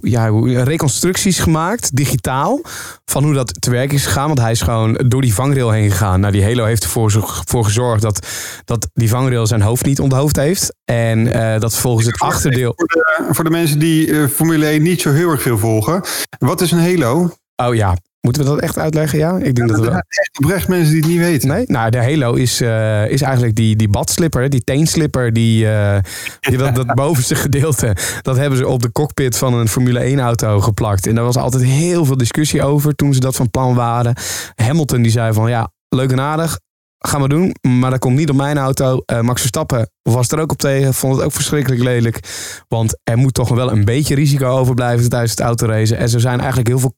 ja, 0.00 0.26
reconstructies 0.64 1.38
gemaakt, 1.38 1.96
digitaal. 1.96 2.60
Van 3.04 3.24
hoe 3.24 3.34
dat 3.34 3.60
te 3.60 3.70
werk 3.70 3.92
is 3.92 4.06
gegaan. 4.06 4.26
Want 4.26 4.40
hij 4.40 4.50
is 4.50 4.60
gewoon 4.60 5.00
door 5.08 5.20
die 5.20 5.34
vangrail 5.34 5.70
heen 5.70 5.90
gegaan. 5.90 6.20
Nou, 6.20 6.32
die 6.32 6.44
Halo 6.44 6.64
heeft 6.64 6.82
ervoor 6.84 7.10
zo- 7.10 7.24
voor 7.44 7.64
gezorgd 7.64 8.02
dat, 8.02 8.26
dat 8.64 8.88
die 8.92 9.08
vangrail 9.08 9.46
zijn 9.46 9.62
hoofd 9.62 9.84
niet 9.84 10.00
onthoofd 10.00 10.36
heeft. 10.36 10.74
En 10.84 11.32
eh, 11.32 11.60
dat 11.60 11.72
vervolgens 11.72 12.06
het 12.06 12.18
achterdeel... 12.20 12.72
Voor 12.76 12.86
de, 12.86 13.26
voor 13.34 13.44
de 13.44 13.50
mensen 13.50 13.78
die 13.78 14.10
eh, 14.20 14.28
Formule 14.28 14.66
1 14.66 14.82
niet 14.82 15.00
zo 15.00 15.12
heel 15.12 15.30
erg 15.30 15.42
veel 15.42 15.58
volgen. 15.58 16.02
Wat 16.38 16.60
is 16.60 16.70
een 16.70 16.80
Halo? 16.80 17.30
Oh 17.56 17.74
ja, 17.74 17.96
moeten 18.24 18.44
we 18.44 18.48
dat 18.48 18.60
echt 18.60 18.78
uitleggen? 18.78 19.18
Ja, 19.18 19.36
ik 19.36 19.54
denk 19.54 19.68
dat 19.68 19.78
we 19.78 19.84
wel. 19.84 19.94
Echt 19.94 20.38
oprecht 20.42 20.68
mensen 20.68 20.92
die 20.92 21.00
het 21.00 21.10
niet 21.10 21.18
weten. 21.18 21.48
Nee? 21.48 21.64
Nou, 21.66 21.90
de 21.90 21.98
Halo 21.98 22.34
is, 22.34 22.60
eh, 22.60 23.08
is 23.08 23.22
eigenlijk 23.22 23.54
die, 23.54 23.76
die 23.76 23.88
badslipper, 23.88 24.50
die 24.50 24.64
teenslipper, 24.64 25.32
die, 25.32 25.68
eh, 25.68 25.98
die 26.40 26.58
dat, 26.58 26.74
dat 26.74 26.94
bovenste 27.04 27.34
gedeelte, 27.34 27.96
dat 28.22 28.36
hebben 28.36 28.58
ze 28.58 28.68
op 28.68 28.82
de 28.82 28.92
cockpit 28.92 29.36
van 29.36 29.54
een 29.54 29.68
Formule 29.68 29.98
1 29.98 30.20
auto 30.20 30.60
geplakt. 30.60 31.06
En 31.06 31.14
daar 31.14 31.24
was 31.24 31.36
altijd 31.36 31.62
heel 31.62 32.04
veel 32.04 32.16
discussie 32.16 32.62
over 32.62 32.94
toen 32.94 33.14
ze 33.14 33.20
dat 33.20 33.36
van 33.36 33.50
plan 33.50 33.74
waren. 33.74 34.14
Hamilton 34.54 35.02
die 35.02 35.12
zei 35.12 35.32
van 35.32 35.50
ja, 35.50 35.70
leuk 35.88 36.10
en 36.10 36.20
aardig, 36.20 36.58
gaan 36.98 37.22
we 37.22 37.28
doen, 37.28 37.54
maar 37.60 37.90
dat 37.90 37.98
komt 37.98 38.16
niet 38.16 38.30
op 38.30 38.36
mijn 38.36 38.58
auto. 38.58 39.02
Eh, 39.06 39.20
Max 39.20 39.40
Verstappen 39.40 39.90
was 40.02 40.28
er 40.28 40.38
ook 40.38 40.52
op 40.52 40.58
tegen, 40.58 40.94
vond 40.94 41.16
het 41.16 41.24
ook 41.24 41.32
verschrikkelijk 41.32 41.82
lelijk. 41.82 42.20
Want 42.68 42.98
er 43.02 43.16
moet 43.18 43.34
toch 43.34 43.48
wel 43.48 43.72
een 43.72 43.84
beetje 43.84 44.14
risico 44.14 44.48
overblijven 44.48 45.08
tijdens 45.08 45.30
het 45.30 45.40
autoracen. 45.40 45.98
En 45.98 46.08
zo 46.08 46.18
zijn 46.18 46.38
eigenlijk 46.38 46.68
heel 46.68 46.78
veel 46.78 46.94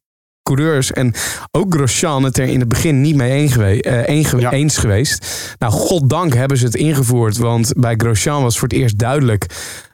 coureurs 0.46 0.92
en 0.92 1.14
ook 1.50 1.74
Grosjean 1.74 2.22
het 2.22 2.38
er 2.38 2.44
in 2.48 2.60
het 2.60 2.68
begin 2.68 3.00
niet 3.00 3.16
mee 3.16 3.42
een 3.42 3.48
gewe- 3.50 3.82
eh, 3.82 4.16
een 4.16 4.24
ge- 4.24 4.38
Ja. 4.40 4.50
eens 4.50 4.76
geweest. 4.78 5.26
Nou, 5.58 5.72
goddank 5.72 6.34
hebben 6.34 6.56
ze 6.56 6.64
het 6.64 6.74
ingevoerd, 6.74 7.36
want 7.36 7.72
bij 7.76 7.94
Grosjean 7.96 8.42
was 8.42 8.58
voor 8.58 8.68
het 8.68 8.76
eerst 8.76 8.98
duidelijk 8.98 9.46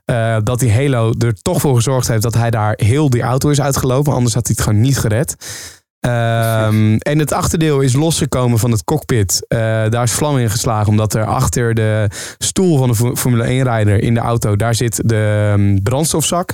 eh, 0.05 0.37
dat 0.45 0.59
die 0.61 0.73
Halo 0.73 1.13
er 1.19 1.35
toch 1.43 1.61
voor 1.61 1.75
gezorgd 1.75 2.09
heeft 2.09 2.23
dat 2.23 2.35
hij 2.35 2.51
daar 2.51 2.75
heel 2.77 3.11
die 3.11 3.23
auto 3.23 3.49
is 3.49 3.61
uitgelopen. 3.61 4.13
Anders 4.13 4.35
had 4.35 4.47
hij 4.47 4.55
het 4.57 4.65
gewoon 4.67 4.81
niet 4.81 4.99
gered. 4.99 5.35
Ehm, 6.01 6.95
en 6.99 7.19
het 7.19 7.33
achterdeel 7.33 7.81
is 7.81 7.93
losgekomen 7.93 8.59
van 8.59 8.71
het 8.71 8.85
cockpit. 8.85 9.45
Eh, 9.49 9.59
daar 9.89 10.03
is 10.03 10.13
vlam 10.13 10.39
in 10.39 10.51
geslagen, 10.51 10.89
omdat 10.89 11.15
er 11.15 11.25
achter 11.25 11.75
de 11.75 12.09
stoel 12.39 12.79
van 12.79 12.89
de 12.89 12.95
Fo- 12.95 13.17
Formule 13.17 13.45
1-rijder 13.47 14.03
in 14.03 14.15
de 14.15 14.21
auto, 14.21 14.57
daar 14.57 14.75
zit 14.75 15.01
de 15.09 15.51
ehm, 15.55 15.79
brandstofzak. 15.83 16.53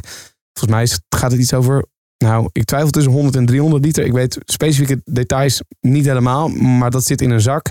Volgens 0.53 0.77
mij 0.77 0.99
gaat 1.21 1.31
het 1.33 1.41
iets 1.41 1.55
over 1.55 1.85
nou, 2.19 2.49
ik 2.53 2.65
twijfel 2.65 2.91
tussen 2.91 3.13
100 3.13 3.37
en 3.37 3.47
300 3.47 3.85
liter. 3.85 4.05
Ik 4.05 4.13
weet 4.13 4.39
specifieke 4.45 5.01
details 5.05 5.63
niet 5.81 6.07
helemaal, 6.07 6.49
maar 6.49 6.91
dat 6.91 7.05
zit 7.05 7.21
in 7.21 7.31
een 7.31 7.41
zak. 7.41 7.71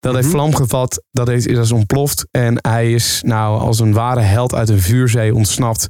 Dat 0.00 0.14
heeft 0.14 0.26
Mhm. 0.26 0.36
vlam 0.36 0.54
gevat, 0.54 1.02
dat 1.10 1.26
heeft, 1.26 1.46
is 1.46 1.58
als 1.58 1.72
ontploft. 1.72 2.26
En 2.30 2.58
hij 2.60 2.92
is 2.92 3.22
nou 3.24 3.60
als 3.60 3.78
een 3.80 3.92
ware 3.92 4.20
held 4.20 4.54
uit 4.54 4.68
een 4.68 4.80
vuurzee 4.80 5.34
ontsnapt 5.34 5.86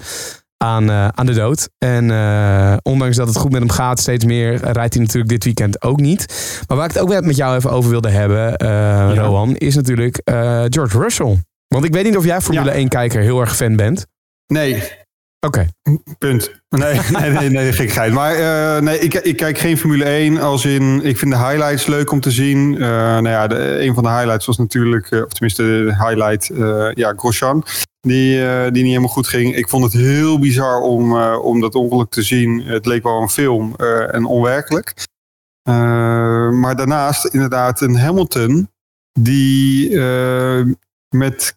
aan, 0.56 0.90
eh, 0.90 1.08
aan 1.08 1.26
de 1.26 1.32
dood. 1.34 1.68
En 1.78 2.10
eh, 2.10 2.76
ondanks 2.82 3.16
dat 3.16 3.28
het 3.28 3.36
goed 3.36 3.50
met 3.50 3.60
hem 3.60 3.70
gaat, 3.70 4.00
steeds 4.00 4.24
meer 4.24 4.50
rijdt 4.72 4.94
hij 4.94 5.02
natuurlijk 5.02 5.28
dit 5.28 5.44
weekend 5.44 5.82
ook 5.82 6.00
niet. 6.00 6.26
Maar 6.66 6.76
waar 6.76 6.86
ik 6.88 6.92
het 6.94 7.02
ook 7.02 7.24
met 7.24 7.36
jou 7.36 7.56
even 7.56 7.70
over 7.70 7.90
wilde 7.90 8.08
hebben, 8.10 8.56
eh 8.56 9.10
Rowan, 9.14 9.56
is 9.56 9.74
natuurlijk 9.74 10.20
George 10.70 10.98
Russell. 10.98 11.38
Want 11.68 11.84
ik 11.84 11.92
weet 11.92 12.04
niet 12.04 12.16
of 12.16 12.24
jij 12.24 12.40
Formule 12.40 12.70
Ja. 12.70 12.76
1-kijker 12.84 13.20
heel 13.20 13.40
erg 13.40 13.56
fan 13.56 13.76
bent. 13.76 14.06
Nee, 14.46 14.82
Oké. 15.46 15.68
punt. 16.18 16.50
Nee, 16.68 17.00
nee, 17.12 17.30
nee, 17.30 17.50
nee 17.50 17.72
gekheid. 17.72 18.12
Maar 18.12 18.34
eh, 18.34 18.82
nee, 18.82 18.98
ik, 18.98 19.14
ik 19.14 19.36
kijk 19.36 19.58
geen 19.58 19.78
Formule 19.78 20.04
1 20.04 20.38
als 20.38 20.64
in... 20.64 21.04
Ik 21.04 21.18
vind 21.18 21.32
de 21.32 21.38
highlights 21.38 21.86
leuk 21.86 22.10
om 22.10 22.20
te 22.20 22.30
zien. 22.30 22.74
Eh, 22.74 22.80
nou 22.88 23.28
ja, 23.28 23.50
een 23.50 23.94
van 23.94 24.02
de 24.02 24.10
highlights 24.10 24.46
was 24.46 24.56
natuurlijk... 24.56 25.10
eh, 25.10 25.22
of 25.22 25.32
tenminste, 25.32 25.62
de 25.62 25.94
highlight, 26.06 26.50
ja, 26.98 27.12
Grosjean. 27.16 27.64
Die, 28.00 28.38
die 28.70 28.82
niet 28.82 28.86
helemaal 28.86 29.08
goed 29.08 29.28
ging. 29.28 29.54
Ik 29.54 29.68
vond 29.68 29.84
het 29.84 29.92
heel 29.92 30.38
bizar 30.38 30.80
om, 30.80 31.16
om 31.36 31.60
dat 31.60 31.74
ongeluk 31.74 32.10
te 32.10 32.22
zien. 32.22 32.62
Het 32.62 32.86
leek 32.86 33.02
wel 33.02 33.20
een 33.20 33.28
film 33.28 33.74
en 34.10 34.24
onwerkelijk. 34.24 34.94
Maar 36.52 36.76
daarnaast 36.76 37.24
inderdaad 37.24 37.80
een 37.80 37.96
Hamilton... 37.96 38.70
die 39.20 39.98
met 41.08 41.56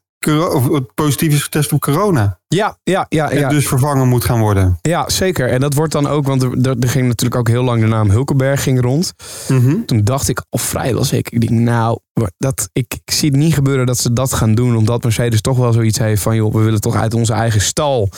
positief 0.95 1.33
is 1.33 1.43
getest 1.43 1.71
op 1.71 1.81
corona. 1.81 2.39
Ja, 2.47 2.77
ja, 2.83 3.05
ja. 3.09 3.29
En 3.29 3.39
ja. 3.39 3.49
dus 3.49 3.67
vervangen 3.67 4.07
moet 4.07 4.23
gaan 4.23 4.39
worden. 4.39 4.77
Ja, 4.81 5.09
zeker. 5.09 5.49
En 5.49 5.59
dat 5.59 5.73
wordt 5.73 5.91
dan 5.91 6.07
ook, 6.07 6.25
want 6.25 6.43
er, 6.43 6.75
er 6.79 6.89
ging 6.89 7.07
natuurlijk 7.07 7.39
ook 7.39 7.47
heel 7.47 7.63
lang 7.63 7.81
de 7.81 7.87
naam 7.87 8.09
Hulkenberg 8.09 8.63
ging 8.63 8.81
rond. 8.81 9.13
Mhm. 9.47 9.83
Toen 9.85 10.03
dacht 10.03 10.29
ik 10.29 10.43
al 10.49 10.59
vrijwel 10.59 11.03
zeker, 11.03 11.33
ik 11.33 11.47
denk 11.47 11.61
nou, 11.61 11.99
dat, 12.37 12.69
ik, 12.73 12.93
ik 13.05 13.13
zie 13.13 13.29
het 13.29 13.39
niet 13.39 13.53
gebeuren 13.53 13.85
dat 13.85 13.97
ze 13.97 14.13
dat 14.13 14.33
gaan 14.33 14.55
doen. 14.55 14.75
Omdat 14.75 15.03
Mercedes 15.03 15.41
toch 15.41 15.57
wel 15.57 15.73
zoiets 15.73 15.97
heeft 15.97 16.21
van, 16.21 16.35
joh, 16.35 16.53
we 16.53 16.59
willen 16.59 16.81
toch 16.81 16.95
uit 16.95 17.13
onze 17.13 17.33
eigen 17.33 17.61
stal 17.61 18.09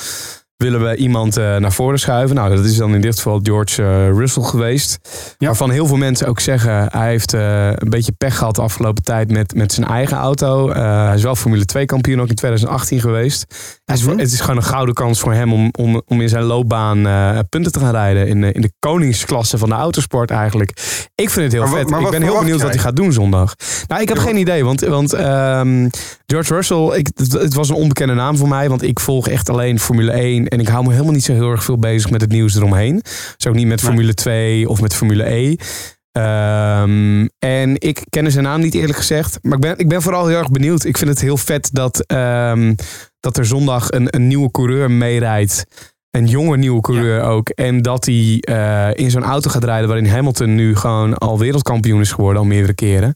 willen 0.61 0.89
we 0.89 0.95
iemand 0.95 1.37
eh, 1.37 1.55
naar 1.55 1.71
voren 1.71 1.99
schuiven. 1.99 2.35
Nou, 2.35 2.55
dat 2.55 2.65
is 2.65 2.77
dan 2.77 2.95
in 2.95 3.01
dit 3.01 3.15
geval 3.15 3.39
George 3.43 3.83
eh, 3.83 4.07
Russell 4.07 4.43
geweest. 4.43 4.99
Ja. 5.37 5.47
Waarvan 5.47 5.69
heel 5.69 5.85
veel 5.85 5.97
mensen 5.97 6.27
ook 6.27 6.39
zeggen... 6.39 6.87
hij 6.91 7.09
heeft 7.09 7.33
eh, 7.33 7.67
een 7.67 7.89
beetje 7.89 8.11
pech 8.11 8.37
gehad 8.37 8.55
de 8.55 8.61
afgelopen 8.61 9.03
tijd 9.03 9.31
met, 9.31 9.55
met 9.55 9.73
zijn 9.73 9.87
eigen 9.87 10.17
auto. 10.17 10.71
Hij 10.71 11.15
is 11.15 11.23
wel 11.23 11.35
Formule 11.35 11.65
2 11.65 11.85
kampioen 11.85 12.21
ook 12.21 12.29
in 12.29 12.35
2018 12.35 12.99
geweest. 12.99 13.45
Is. 13.93 14.05
Het 14.05 14.31
is 14.31 14.39
gewoon 14.39 14.57
een 14.57 14.63
gouden 14.63 14.95
kans 14.95 15.19
voor 15.19 15.33
hem 15.33 15.53
om, 15.53 15.69
om, 15.79 16.01
om 16.05 16.21
in 16.21 16.29
zijn 16.29 16.43
loopbaan 16.43 17.07
eh, 17.07 17.39
punten 17.49 17.71
te 17.71 17.79
gaan 17.79 17.91
rijden. 17.91 18.27
In, 18.27 18.41
de- 18.41 18.51
in 18.51 18.61
de 18.61 18.71
koningsklasse 18.79 19.57
van 19.57 19.69
de 19.69 19.75
autosport 19.75 20.31
eigenlijk. 20.31 20.69
Ik 21.15 21.29
vind 21.29 21.43
het 21.45 21.51
heel 21.51 21.61
Maar 21.61 21.71
vet. 21.79 21.89
maar 21.89 22.01
ik 22.01 22.09
ben 22.09 22.21
heel 22.21 22.39
benieuwd 22.39 22.61
wat 22.61 22.69
hij 22.73 22.79
gaat 22.79 22.95
doen 22.95 23.13
zondag. 23.13 23.53
Nou, 23.87 24.01
ik 24.01 24.07
heb 24.09 24.17
geen 24.17 24.37
idee. 24.37 24.63
Want, 24.65 24.81
want 24.81 25.13
ehm, 25.13 25.89
George 26.25 26.53
Russell, 26.53 26.91
ik, 26.97 27.09
het, 27.15 27.31
het 27.33 27.53
was 27.53 27.69
een 27.69 27.75
onbekende 27.75 28.13
naam 28.13 28.37
voor 28.37 28.47
mij. 28.47 28.69
Want 28.69 28.81
ik 28.83 28.99
volg 28.99 29.27
echt 29.27 29.49
alleen 29.49 29.79
Formule 29.79 30.11
1. 30.11 30.47
En 30.47 30.59
ik 30.59 30.67
hou 30.67 30.83
me 30.83 30.91
helemaal 30.91 31.13
niet 31.13 31.23
zo 31.23 31.33
heel 31.33 31.51
erg 31.51 31.63
veel 31.63 31.77
bezig 31.77 32.09
met 32.11 32.21
het 32.21 32.31
nieuws 32.31 32.55
eromheen. 32.55 33.01
Dus 33.37 33.47
ook 33.47 33.55
niet 33.55 33.67
met 33.67 33.81
Nee. 33.81 33.89
Formule 33.91 34.13
2 34.13 34.69
of 34.69 34.81
met 34.81 34.93
Formule 34.95 35.29
E. 35.29 35.55
Ehm, 36.11 37.27
en 37.39 37.75
ik 37.79 38.01
ken 38.09 38.31
zijn 38.31 38.43
naam 38.43 38.61
niet 38.61 38.73
eerlijk 38.73 38.97
gezegd. 38.97 39.39
Maar 39.41 39.53
ik 39.53 39.59
ben, 39.61 39.77
ik 39.77 39.87
ben 39.87 40.01
vooral 40.01 40.27
heel 40.27 40.37
erg 40.37 40.49
benieuwd. 40.51 40.83
Ik 40.83 40.97
vind 40.97 41.09
het 41.09 41.21
heel 41.21 41.37
vet 41.37 41.69
dat, 41.71 42.03
ehm, 42.05 42.73
dat 43.21 43.37
er 43.37 43.45
zondag 43.45 43.91
een, 43.91 44.15
een 44.15 44.27
nieuwe 44.27 44.51
coureur 44.51 44.91
meerijdt. 44.91 45.65
Een 46.09 46.27
jonge 46.27 46.57
nieuwe 46.57 46.81
coureur 46.81 47.21
ook. 47.23 47.49
En 47.49 47.81
dat 47.81 48.05
hij 48.05 48.37
eh, 48.39 49.03
in 49.03 49.11
zo'n 49.11 49.23
auto 49.23 49.49
gaat 49.49 49.63
rijden 49.63 49.87
waarin 49.87 50.07
Hamilton 50.09 50.55
nu 50.55 50.75
gewoon 50.75 51.17
al 51.17 51.39
wereldkampioen 51.39 52.01
is 52.01 52.11
geworden 52.11 52.41
al 52.41 52.47
meerdere 52.47 52.73
keren. 52.73 53.15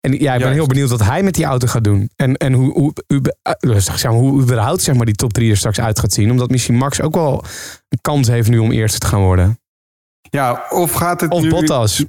En 0.00 0.10
ja, 0.10 0.16
ik 0.16 0.20
ben 0.20 0.38
Juist. 0.38 0.54
heel 0.54 0.66
benieuwd 0.66 0.90
wat 0.90 1.02
hij 1.02 1.22
met 1.22 1.34
die 1.34 1.44
auto 1.44 1.66
gaat 1.66 1.84
doen. 1.84 2.10
En, 2.16 2.36
en 2.36 2.52
hoe, 2.52 2.72
hoe, 2.72 2.92
ube- 3.06 3.36
eh, 3.42 3.76
zeg 3.78 4.02
maar, 4.04 4.12
hoe 4.12 4.42
überhaupt 4.42 4.82
zeg 4.82 4.94
maar, 4.94 5.06
die 5.06 5.14
top 5.14 5.32
3 5.32 5.50
er 5.50 5.56
straks 5.56 5.80
uit 5.80 5.98
gaat 5.98 6.12
zien. 6.12 6.30
Omdat 6.30 6.50
misschien 6.50 6.74
Max 6.74 7.00
ook 7.00 7.14
wel 7.14 7.44
een 7.88 7.98
kans 8.00 8.28
heeft 8.28 8.48
nu 8.48 8.58
om 8.58 8.70
eerste 8.72 8.98
te 8.98 9.06
gaan 9.06 9.20
worden. 9.20 9.58
Ja, 10.30 10.66
of 10.70 10.92
gaat, 10.92 11.20
het 11.20 11.30
Of 11.30 11.42
nu, 11.42 11.48
Bottas. 11.50 12.04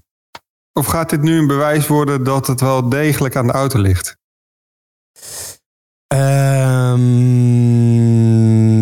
of 0.74 0.86
gaat 0.86 1.10
dit 1.10 1.22
nu 1.22 1.38
een 1.38 1.48
bewijs 1.48 1.88
worden 1.88 2.24
dat 2.24 2.48
het 2.48 2.62
wel 2.62 2.90
degelijk 2.90 3.36
aan 3.36 3.48
de 3.48 3.54
auto 3.54 3.80
ligt? 3.80 4.18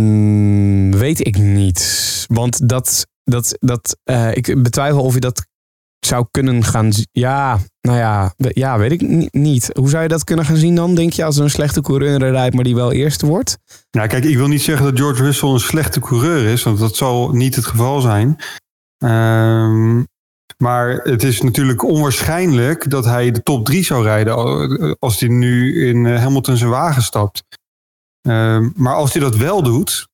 Ehm, 0.03 0.97
weet 0.97 1.27
ik 1.27 1.37
niet. 1.37 2.25
Want 2.27 2.69
dat, 2.69 3.07
dat, 3.23 3.57
dat 3.59 3.97
eh, 4.03 4.35
ik 4.35 4.63
betwijfel 4.63 5.01
of 5.03 5.13
je 5.13 5.19
dat 5.19 5.45
zou 5.99 6.25
kunnen 6.31 6.63
gaan. 6.63 6.91
Ja, 7.11 7.59
nou 7.81 7.97
ja, 7.97 8.33
ja, 8.37 8.77
weet 8.77 8.91
ik 8.91 9.01
ni- 9.01 9.27
niet. 9.31 9.69
Hoe 9.73 9.89
zou 9.89 10.03
je 10.03 10.09
dat 10.09 10.23
kunnen 10.23 10.45
gaan 10.45 10.55
zien 10.57 10.75
dan, 10.75 10.95
denk 10.95 11.13
je, 11.13 11.23
als 11.23 11.37
er 11.37 11.43
een 11.43 11.49
slechte 11.49 11.81
coureur 11.81 12.29
rijdt, 12.31 12.55
maar 12.55 12.63
die 12.63 12.75
wel 12.75 12.91
eerste 12.91 13.25
wordt? 13.25 13.57
Ja, 13.89 14.07
kijk, 14.07 14.23
ik 14.23 14.37
wil 14.37 14.47
niet 14.47 14.61
zeggen 14.61 14.85
dat 14.85 14.99
George 14.99 15.23
Russell 15.23 15.49
een 15.49 15.59
slechte 15.59 15.99
coureur 15.99 16.45
is, 16.45 16.63
want 16.63 16.79
dat 16.79 16.95
zal 16.95 17.31
niet 17.31 17.55
het 17.55 17.65
geval 17.65 18.01
zijn. 18.01 18.35
Ehm, 18.97 20.03
maar 20.57 20.89
het 21.03 21.23
is 21.23 21.41
natuurlijk 21.41 21.83
onwaarschijnlijk 21.83 22.89
dat 22.89 23.05
hij 23.05 23.31
de 23.31 23.43
top 23.43 23.65
3 23.65 23.83
zou 23.83 24.03
rijden 24.03 24.35
al- 24.35 24.95
als 24.99 25.19
hij 25.19 25.29
nu 25.29 25.85
in 25.87 26.05
eh, 26.05 26.19
Hamilton 26.21 26.57
zijn 26.57 26.69
wagen 26.69 27.01
stapt. 27.01 27.43
Ehm, 28.27 28.69
maar 28.75 28.95
als 28.95 29.13
hij 29.13 29.21
dat 29.21 29.35
wel 29.35 29.63
doet, 29.63 30.07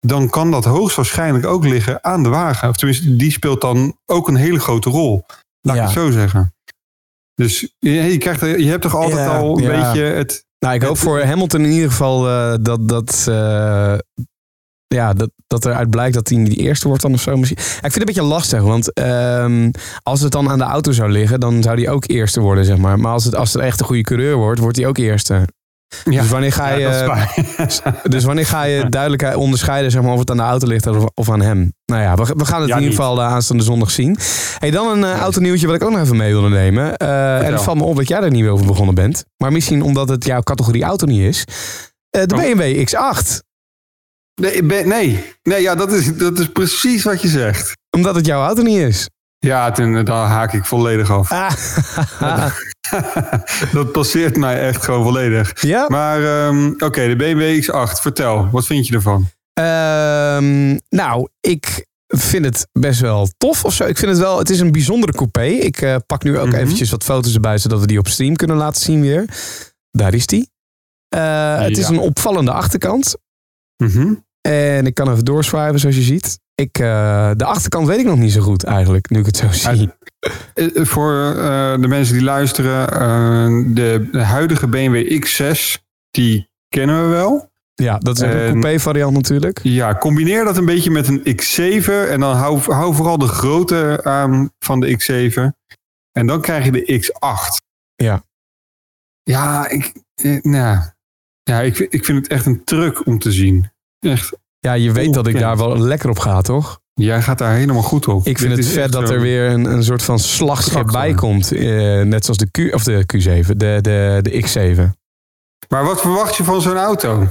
dan 0.00 0.28
kan 0.30 0.50
dat 0.50 0.64
hoogstwaarschijnlijk 0.64 1.46
ook 1.46 1.64
liggen 1.64 2.04
aan 2.04 2.22
de 2.22 2.28
wagen. 2.28 2.68
Of 2.68 2.76
tenminste, 2.76 3.16
die 3.16 3.30
speelt 3.30 3.60
dan 3.60 3.96
ook 4.06 4.28
een 4.28 4.36
hele 4.36 4.58
grote 4.60 4.90
rol. 4.90 5.24
Laat 5.60 5.76
Ja. 5.76 5.82
ik 5.82 5.88
het 5.88 5.98
zo 5.98 6.10
zeggen. 6.10 6.54
Dus 7.34 7.60
je, 7.78 7.90
je, 7.90 8.18
krijgt, 8.18 8.40
je 8.40 8.68
hebt 8.68 8.82
toch 8.82 8.94
altijd 8.94 9.18
Ja, 9.18 9.38
al 9.38 9.58
een 9.58 9.62
ja. 9.64 9.70
beetje 9.90 10.02
het, 10.04 10.44
Nou, 10.58 10.74
ik 10.74 10.82
hoop 10.82 10.98
voor 10.98 11.22
Hamilton 11.22 11.60
in 11.64 11.70
ieder 11.70 11.90
geval 11.90 12.28
eh, 12.28 12.54
dat, 12.60 12.88
dat, 12.88 13.26
eh, 13.28 13.98
ja, 14.86 15.12
dat, 15.12 15.30
dat 15.46 15.64
eruit 15.64 15.90
blijkt 15.90 16.14
dat 16.14 16.28
hij 16.28 16.38
niet 16.38 16.50
de 16.50 16.62
eerste 16.62 16.88
wordt 16.88 17.02
dan 17.02 17.12
of 17.12 17.20
zo. 17.20 17.36
Misschien. 17.36 17.58
Ja, 17.60 17.64
ik 17.66 17.80
vind 17.80 17.92
het 17.94 17.96
een 17.98 18.04
beetje 18.04 18.22
lastig, 18.22 18.62
want 18.62 18.92
ehm, 18.92 19.70
als 20.02 20.20
het 20.20 20.32
dan 20.32 20.50
aan 20.50 20.58
de 20.58 20.64
auto 20.64 20.92
zou 20.92 21.10
liggen, 21.10 21.40
dan 21.40 21.62
zou 21.62 21.80
hij 21.82 21.90
ook 21.90 22.08
eerste 22.08 22.40
worden, 22.40 22.64
zeg 22.64 22.76
maar. 22.76 22.98
Maar 22.98 23.12
als 23.12 23.24
het, 23.24 23.34
als 23.34 23.52
het 23.52 23.62
echt 23.62 23.80
een 23.80 23.86
goede 23.86 24.02
coureur 24.02 24.36
wordt, 24.36 24.60
wordt 24.60 24.76
hij 24.76 24.86
ook 24.86 24.98
eerste. 24.98 25.44
Ja. 26.04 26.20
Dus 26.22 26.30
wanneer 26.30 26.52
ga 26.52 26.68
je, 26.68 26.80
Ja, 26.80 28.00
dus 28.02 28.24
wanneer 28.24 28.46
ga 28.46 28.62
je 28.62 28.88
duidelijk 28.88 29.36
onderscheiden 29.36 29.90
zeg 29.90 30.02
maar, 30.02 30.12
of 30.12 30.18
het 30.18 30.30
aan 30.30 30.36
de 30.36 30.42
auto 30.42 30.66
ligt 30.66 30.86
of, 30.86 31.04
of 31.14 31.30
aan 31.30 31.40
hem? 31.40 31.72
Nou 31.84 32.02
ja, 32.02 32.14
we, 32.14 32.34
we 32.36 32.44
gaan 32.44 32.60
het 32.60 32.68
Ja, 32.68 32.76
in 32.76 32.82
ieder 32.82 32.96
geval 32.96 33.18
uh, 33.18 33.26
aanstaande 33.26 33.62
zondag 33.62 33.90
zien. 33.90 34.18
Hey, 34.58 34.70
dan 34.70 34.88
een 34.88 35.14
uh, 35.14 35.20
autonieuwtje 35.20 35.66
wat 35.66 35.76
ik 35.76 35.82
ook 35.82 35.90
nog 35.90 36.00
even 36.00 36.16
mee 36.16 36.32
wilde 36.32 36.48
nemen. 36.48 36.94
Uh, 37.02 37.46
en 37.46 37.52
het 37.52 37.62
valt 37.62 37.78
me 37.78 37.84
op 37.84 37.96
dat 37.96 38.08
jij 38.08 38.20
er 38.20 38.30
niet 38.30 38.46
over 38.46 38.66
begonnen 38.66 38.94
bent. 38.94 39.24
Maar 39.36 39.52
misschien 39.52 39.82
omdat 39.82 40.08
het 40.08 40.24
jouw 40.24 40.40
categorie 40.42 40.82
auto 40.82 41.06
niet 41.06 41.20
is. 41.22 41.44
De 42.10 42.26
Oh. 42.34 42.40
BMW 42.40 42.88
X8. 42.88 43.44
Nee, 44.40 44.62
nee. 44.62 45.24
nee 45.42 45.62
ja, 45.62 45.74
dat, 45.74 45.92
is, 45.92 46.16
dat 46.16 46.38
is 46.38 46.48
precies 46.52 47.02
wat 47.02 47.22
je 47.22 47.28
zegt. 47.28 47.72
Omdat 47.90 48.14
het 48.14 48.26
jouw 48.26 48.42
auto 48.44 48.62
niet 48.62 48.78
is. 48.78 49.08
Ja, 49.46 49.70
ten, 49.70 50.04
daar 50.04 50.26
haak 50.26 50.52
ik 50.52 50.64
volledig 50.64 51.10
af. 51.10 51.32
Ah. 51.32 52.52
dat 53.72 53.92
passeert 53.92 54.36
mij 54.36 54.60
echt 54.60 54.84
gewoon 54.84 55.02
volledig. 55.02 55.62
ja? 55.62 55.86
Maar 55.88 56.46
um, 56.46 56.74
oké, 56.78 57.08
de 57.08 57.16
BMW 57.16 57.62
X8, 57.62 58.00
vertel. 58.00 58.48
Wat 58.50 58.66
vind 58.66 58.86
je 58.86 58.94
ervan? 58.94 59.28
Um, 59.60 60.80
nou, 60.88 61.28
ik 61.40 61.86
vind 62.06 62.44
het 62.44 62.68
best 62.72 63.00
wel 63.00 63.28
tof 63.38 63.64
of 63.64 63.74
zo. 63.74 63.84
Ik 63.84 63.98
vind 63.98 64.10
het 64.10 64.20
wel, 64.20 64.38
het 64.38 64.50
is 64.50 64.60
een 64.60 64.72
bijzondere 64.72 65.12
coupé. 65.12 65.44
Ik 65.44 65.82
uh, 65.82 65.96
pak 66.06 66.22
nu 66.22 66.38
ook 66.38 66.46
mm 66.46 66.52
-hmm. 66.52 66.60
eventjes 66.60 66.90
wat 66.90 67.04
foto's 67.04 67.34
erbij, 67.34 67.58
zodat 67.58 67.80
we 67.80 67.86
die 67.86 67.98
op 67.98 68.08
stream 68.08 68.36
kunnen 68.36 68.56
laten 68.56 68.82
zien 68.82 69.00
weer. 69.00 69.24
Daar 69.90 70.14
is 70.14 70.26
die. 70.26 70.50
Uh, 71.14 71.20
ja. 71.20 71.62
Het 71.62 71.78
is 71.78 71.88
een 71.88 71.98
opvallende 71.98 72.52
achterkant. 72.52 73.16
Mm 73.76 73.88
-hmm. 73.88 74.24
En 74.40 74.86
ik 74.86 74.94
kan 74.94 75.10
even 75.10 75.24
doorswipen, 75.24 75.78
zoals 75.78 75.96
je 75.96 76.02
ziet. 76.02 76.38
Ik, 76.56 76.78
uh, 76.78 77.30
de 77.36 77.44
achterkant 77.44 77.86
weet 77.86 77.98
ik 77.98 78.06
nog 78.06 78.18
niet 78.18 78.32
zo 78.32 78.40
goed 78.40 78.64
eigenlijk, 78.64 79.10
nu 79.10 79.18
ik 79.18 79.26
het 79.26 79.36
zo 79.36 79.50
zie. 79.50 79.90
Uh, 80.54 80.84
voor 80.84 81.12
uh, 81.12 81.80
de 81.80 81.88
mensen 81.88 82.14
die 82.14 82.24
luisteren, 82.24 82.92
uh, 82.92 83.74
de, 83.74 84.08
de, 84.12 84.22
huidige 84.22 84.68
BMW 84.68 85.24
X6, 85.24 85.82
die 86.10 86.48
kennen 86.68 87.02
we 87.02 87.08
wel. 87.08 87.50
Ja, 87.74 87.98
dat 87.98 88.16
is 88.16 88.22
een 88.22 88.50
coupé 88.50 88.80
variant 88.80 89.14
natuurlijk. 89.14 89.60
Ja, 89.62 89.94
combineer 89.94 90.44
dat 90.44 90.56
een 90.56 90.64
beetje 90.64 90.90
met 90.90 91.08
een 91.08 91.20
X7 91.20 91.88
en 92.10 92.20
dan 92.20 92.36
hou, 92.36 92.60
hou 92.60 92.94
vooral 92.94 93.18
de 93.18 93.28
grootte 93.28 94.00
aan 94.04 94.50
van 94.58 94.80
de 94.80 94.98
X7. 94.98 95.64
En 96.12 96.26
dan 96.26 96.40
krijg 96.40 96.64
je 96.64 96.72
de 96.72 97.00
X8. 97.00 97.64
Ja. 97.94 98.24
Ja, 99.22 99.68
ik, 99.68 99.92
eh, 100.14 100.42
nou, 100.42 100.78
ja 101.42 101.60
ik, 101.60 101.78
ik 101.78 102.04
vind 102.04 102.18
het 102.18 102.28
echt 102.28 102.46
een 102.46 102.64
truc 102.64 103.06
om 103.06 103.18
te 103.18 103.32
zien. 103.32 103.70
Echt. 103.98 104.38
Ja, 104.66 104.72
je 104.72 104.92
weet 104.92 105.14
dat 105.14 105.26
ik 105.26 105.38
daar 105.38 105.56
wel 105.56 105.78
lekker 105.78 106.10
op 106.10 106.18
ga, 106.18 106.40
toch? 106.40 106.80
Jij 106.94 107.22
gaat 107.22 107.38
daar 107.38 107.54
helemaal 107.54 107.82
goed 107.82 108.08
op. 108.08 108.26
Ik 108.26 108.38
vind 108.38 108.54
Dit 108.54 108.64
het 108.64 108.74
vet 108.74 108.92
dat 108.92 109.10
er 109.10 109.20
weer 109.20 109.50
een, 109.50 109.64
een 109.64 109.84
soort 109.84 110.02
van 110.02 110.18
slagschip 110.18 110.86
bij 110.86 111.14
komt. 111.14 111.52
Uh, 111.52 112.02
net 112.02 112.24
zoals 112.24 112.38
de, 112.38 112.50
Q, 112.50 112.74
of 112.74 112.84
de 112.84 113.04
Q7, 113.14 113.46
de, 113.46 113.78
de, 113.80 114.18
de 114.22 114.42
X7. 114.42 114.80
Maar 115.68 115.84
wat 115.84 116.00
verwacht 116.00 116.36
je 116.36 116.44
van 116.44 116.60
zo'n 116.60 116.76
auto? 116.76 117.26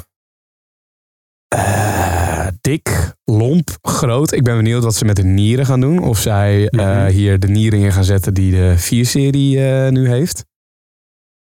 Uh, 1.56 2.48
dik, 2.62 3.14
lomp, 3.24 3.70
groot. 3.82 4.32
Ik 4.32 4.44
ben 4.44 4.56
benieuwd 4.56 4.84
wat 4.84 4.96
ze 4.96 5.06
met 5.06 5.16
de 5.16 5.24
nieren 5.24 5.66
gaan 5.66 5.80
doen. 5.80 6.00
Of 6.00 6.20
zij 6.20 6.68
mm 6.72 6.80
-hmm. 6.80 6.90
uh, 6.90 7.06
hier 7.06 7.40
de 7.40 7.48
nieren 7.48 7.80
in 7.80 7.92
gaan 7.92 8.04
zetten 8.04 8.34
die 8.34 8.52
de 8.52 8.76
4-serie 8.78 9.58
uh, 9.58 9.90
nu 9.90 10.10
heeft. 10.10 10.46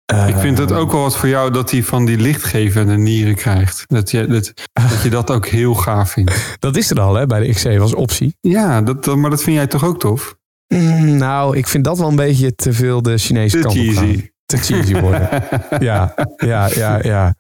Ik 0.07 0.37
vind 0.37 0.59
het 0.59 0.73
ook 0.73 0.93
wel 0.93 1.01
wat 1.01 1.17
voor 1.17 1.29
jou 1.29 1.51
dat 1.51 1.71
hij 1.71 1.83
van 1.83 2.05
die 2.05 2.17
lichtgevende 2.17 2.97
nieren 2.97 3.35
krijgt. 3.35 3.85
Dat 3.87 4.11
je 4.11 4.27
dat, 4.27 4.53
dat, 4.73 5.03
je 5.03 5.11
dat 5.11 5.31
ook 5.31 5.47
heel 5.47 5.75
gaaf 5.75 6.11
vindt. 6.11 6.33
Dat 6.59 6.77
is 6.77 6.91
er 6.91 7.01
al 7.01 7.15
hè, 7.15 7.27
bij 7.27 7.41
de 7.41 7.55
X7 7.55 7.81
als 7.81 7.95
optie. 7.95 8.37
Ja, 8.41 8.83
dat, 8.83 9.05
dat, 9.05 9.17
maar 9.17 9.31
dat 9.31 9.43
vind 9.43 9.57
jij 9.57 9.67
toch 9.67 9.85
ook 9.85 10.01
tof? 10.01 10.37
Mm, 10.75 11.17
nou, 11.17 11.57
ik 11.57 11.69
vind 11.69 11.85
dat 11.85 11.99
wel 11.99 12.09
een 12.09 12.17
beetje 12.17 12.55
te 12.55 12.73
veel 12.73 13.03
de 13.03 13.19
Chinese 13.19 13.57
te 13.57 13.63
kant 13.63 13.75
cheesy. 13.75 13.91
op 13.91 13.97
gaan. 13.97 14.29
Te 14.47 14.57
cheesy 14.57 15.01
worden. 15.01 15.29
ja, 15.79 16.15
ja, 16.37 16.69
ja, 16.75 16.99
ja. 17.03 17.35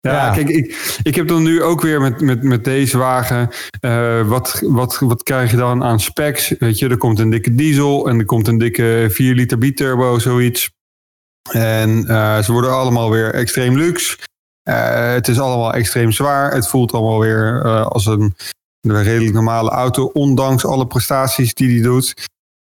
Ja, 0.00 0.12
ja, 0.12 0.32
kijk, 0.32 0.48
ik, 0.48 0.98
ik 1.02 1.14
heb 1.14 1.28
dan 1.28 1.42
nu 1.42 1.62
ook 1.62 1.80
weer 1.80 2.00
met, 2.00 2.20
met, 2.20 2.42
met 2.42 2.64
deze 2.64 2.98
wagen. 2.98 3.48
Uh, 3.80 4.28
wat, 4.28 4.62
wat, 4.64 4.98
wat 4.98 5.22
krijg 5.22 5.50
je 5.50 5.56
dan 5.56 5.84
aan 5.84 6.00
specs? 6.00 6.54
Weet 6.58 6.78
je, 6.78 6.88
er 6.88 6.96
komt 6.96 7.18
een 7.18 7.30
dikke 7.30 7.54
diesel 7.54 8.08
en 8.08 8.18
er 8.18 8.24
komt 8.24 8.48
een 8.48 8.58
dikke 8.58 9.06
4 9.10 9.34
liter 9.34 9.58
biturbo, 9.58 10.18
zoiets. 10.18 10.70
En 11.52 12.04
uh, 12.06 12.38
ze 12.38 12.52
worden 12.52 12.72
allemaal 12.72 13.10
weer 13.10 13.34
extreem 13.34 13.76
luxe. 13.76 14.18
Uh, 14.68 15.12
het 15.12 15.28
is 15.28 15.38
allemaal 15.38 15.74
extreem 15.74 16.12
zwaar. 16.12 16.54
Het 16.54 16.68
voelt 16.68 16.92
allemaal 16.92 17.18
weer 17.18 17.62
als 17.84 18.06
een, 18.06 18.34
redelijk 18.80 19.32
normale 19.32 19.70
auto, 19.70 20.04
ondanks 20.04 20.64
alle 20.64 20.86
prestaties 20.86 21.54
die 21.54 21.68
die 21.68 21.82
doet. 21.82 22.14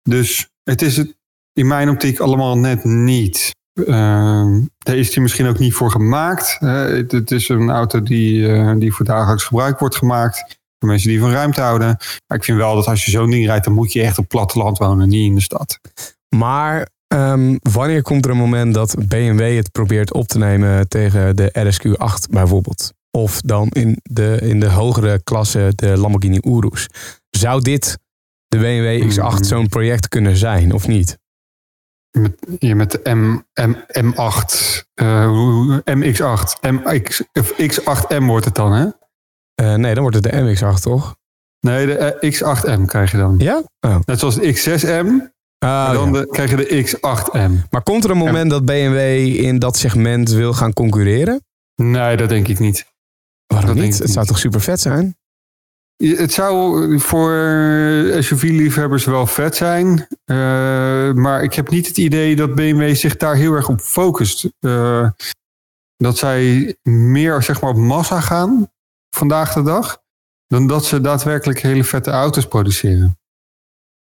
Dus 0.03 0.49
het 0.63 0.83
is 0.83 0.97
het 0.97 1.17
in 1.53 1.67
mijn 1.67 1.89
optiek 1.89 2.21
allemaal 2.21 2.59
net 2.59 2.85
niet. 2.85 3.51
Uh, 3.75 4.57
is 4.83 5.11
die 5.11 5.23
misschien 5.23 5.47
ook 5.47 5.59
niet 5.59 5.75
voor 5.75 5.91
gemaakt. 5.91 6.57
Het, 6.61 7.31
is 7.31 7.49
een 7.49 7.71
auto 7.71 8.03
die, 8.03 8.75
die 8.79 8.93
voor 8.93 9.05
dagelijks 9.05 9.45
gebruik 9.45 9.79
wordt 9.79 9.97
gemaakt. 9.97 10.59
Voor 10.79 10.89
mensen 10.89 11.09
die 11.09 11.21
van 11.21 11.31
ruimte 11.31 11.61
houden. 11.61 11.97
Maar 12.27 12.39
ik 12.39 12.45
vind 12.45 12.59
wel 12.59 12.75
dat 12.75 12.87
als 12.87 13.05
je 13.05 13.11
zo'n 13.11 13.31
ding 13.31 13.47
rijdt, 13.47 13.65
dan 13.65 13.75
moet 13.75 13.93
je 13.93 14.03
echt 14.03 14.19
op 14.19 14.29
platteland 14.29 14.79
wonen, 14.79 15.09
niet 15.09 15.29
in 15.29 15.35
de 15.35 15.41
stad. 15.41 15.81
Maar 16.37 16.89
um, 17.15 17.59
wanneer 17.63 18.03
komt 18.03 18.25
er 18.25 18.31
een 18.31 18.37
moment 18.37 18.75
dat 18.75 18.95
BMW 19.09 19.57
het 19.57 19.73
probeert 19.73 20.13
op 20.13 20.29
te 20.29 20.39
nemen 20.39 20.89
tegen 20.89 21.37
de 21.37 21.51
RSQ8 21.73 22.31
bijvoorbeeld? 22.31 22.93
of 23.13 23.41
dan 23.41 23.69
in 23.69 23.99
de, 24.03 24.39
in 24.43 24.61
de 24.61 24.69
hogere 24.71 25.21
klasse 25.23 25.73
de 25.75 25.97
Lamborghini 25.97 26.39
Urus. 26.43 26.87
Zou 27.31 27.63
dit 27.63 27.99
de 28.47 28.59
BMW 28.59 29.11
X8 29.11 29.17
Mhm. 29.35 29.43
zo'n 29.45 29.69
project 29.69 30.09
kunnen 30.09 30.37
zijn 30.37 30.73
of 30.73 30.89
niet? 30.89 31.19
Met, 32.19 32.33
ja, 32.59 32.75
met 32.75 32.91
de 32.91 33.15
M, 33.15 33.33
M, 33.63 33.75
M8, 34.01 34.85
eh, 34.95 35.27
hoe- 35.27 35.53
hoe- 35.53 35.83
MX8, 35.85 36.61
MX, 36.61 37.23
of 37.33 37.53
X8M 37.53 38.25
wordt 38.27 38.45
het 38.45 38.55
dan, 38.55 38.73
hè? 38.73 38.87
Eh, 39.55 39.75
nee, 39.75 39.95
dan 39.95 40.03
wordt 40.03 40.17
het 40.17 40.25
de 40.25 40.41
MX8 40.41 40.83
toch? 40.83 41.17
Nee, 41.61 41.87
de 41.87 41.97
eh, 41.97 42.31
X8M 42.33 42.85
krijg 42.87 43.11
je 43.11 43.17
dan. 43.17 43.35
Ja? 43.39 43.63
Oh. 43.81 43.97
Net 44.05 44.19
zoals 44.19 44.35
de 44.35 44.53
X6M, 44.55 45.33
Ah, 45.65 45.69
maar 45.87 45.95
dan 45.95 46.13
ja. 46.13 46.21
de, 46.21 46.27
krijg 46.27 46.51
je 46.51 46.57
de 46.57 46.85
X8M. 46.85 47.69
Maar 47.71 47.83
komt 47.83 48.05
er 48.05 48.11
een 48.11 48.17
moment 48.17 48.51
dat 48.51 48.65
BMW 48.65 48.97
in 49.45 49.59
dat 49.59 49.77
segment 49.77 50.31
wil 50.31 50.53
gaan 50.53 50.73
concurreren? 50.73 51.45
Nee, 51.75 52.17
dat 52.17 52.29
denk 52.29 52.49
ik 52.49 52.59
niet. 52.59 52.87
Waarom 53.47 53.75
Dat 53.75 53.85
niet? 53.85 53.99
Het 53.99 54.11
zou 54.11 54.27
toch 54.27 54.39
super 54.39 54.61
vet 54.61 54.81
zijn? 54.81 55.19
Het 55.97 56.33
zou 56.33 56.99
voor 56.99 57.33
SUV-liefhebbers 58.19 59.05
wel 59.05 59.27
vet 59.27 59.57
zijn. 59.57 60.07
eh, 60.25 60.37
maar 61.13 61.43
ik 61.43 61.55
heb 61.55 61.71
niet 61.71 61.87
het 61.87 61.97
idee 61.97 62.37
dat 62.37 62.55
BMW 62.55 62.95
zich 62.95 63.17
daar 63.17 63.35
heel 63.35 63.53
erg 63.53 63.69
op 63.69 63.81
focust. 63.81 64.49
Eh, 64.61 65.09
dat 65.97 66.19
zij 66.19 66.77
meer 66.83 67.43
zeg 67.43 67.61
maar, 67.61 67.71
op 67.71 67.77
massa 67.77 68.21
gaan 68.21 68.71
vandaag 69.17 69.53
de 69.53 69.63
dag. 69.63 70.03
Dan 70.47 70.67
dat 70.67 70.85
ze 70.85 71.01
daadwerkelijk 71.01 71.61
hele 71.61 71.85
vette 71.85 72.11
auto's 72.11 72.47
produceren. 72.47 73.19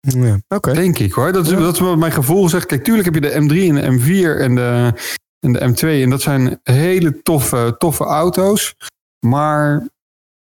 Ja. 0.07 0.39
Denk 0.61 0.99
ik 0.99 1.13
hoor. 1.13 1.33
Dat 1.33 1.45
is, 1.47 1.51
Ja. 1.53 1.59
dat 1.59 1.75
is 1.75 1.81
wat 1.81 1.97
mijn 1.99 2.13
gevoel 2.13 2.49
zegt. 2.49 2.67
Kijk, 2.67 2.85
tuurlijk 2.85 3.05
heb 3.05 3.15
je 3.15 3.21
de 3.21 3.33
M3 3.43 3.69
en 3.69 3.75
de 3.75 3.99
M4 3.99 4.41
en 4.41 4.55
de, 4.55 4.93
en 5.41 5.53
de 5.53 5.69
M2. 5.69 6.03
En 6.03 6.11
dat 6.11 6.23
zijn 6.23 6.61
hele 6.63 7.23
toffe, 7.23 7.75
toffe 7.79 8.05
auto's. 8.05 8.75
Maar 9.27 9.89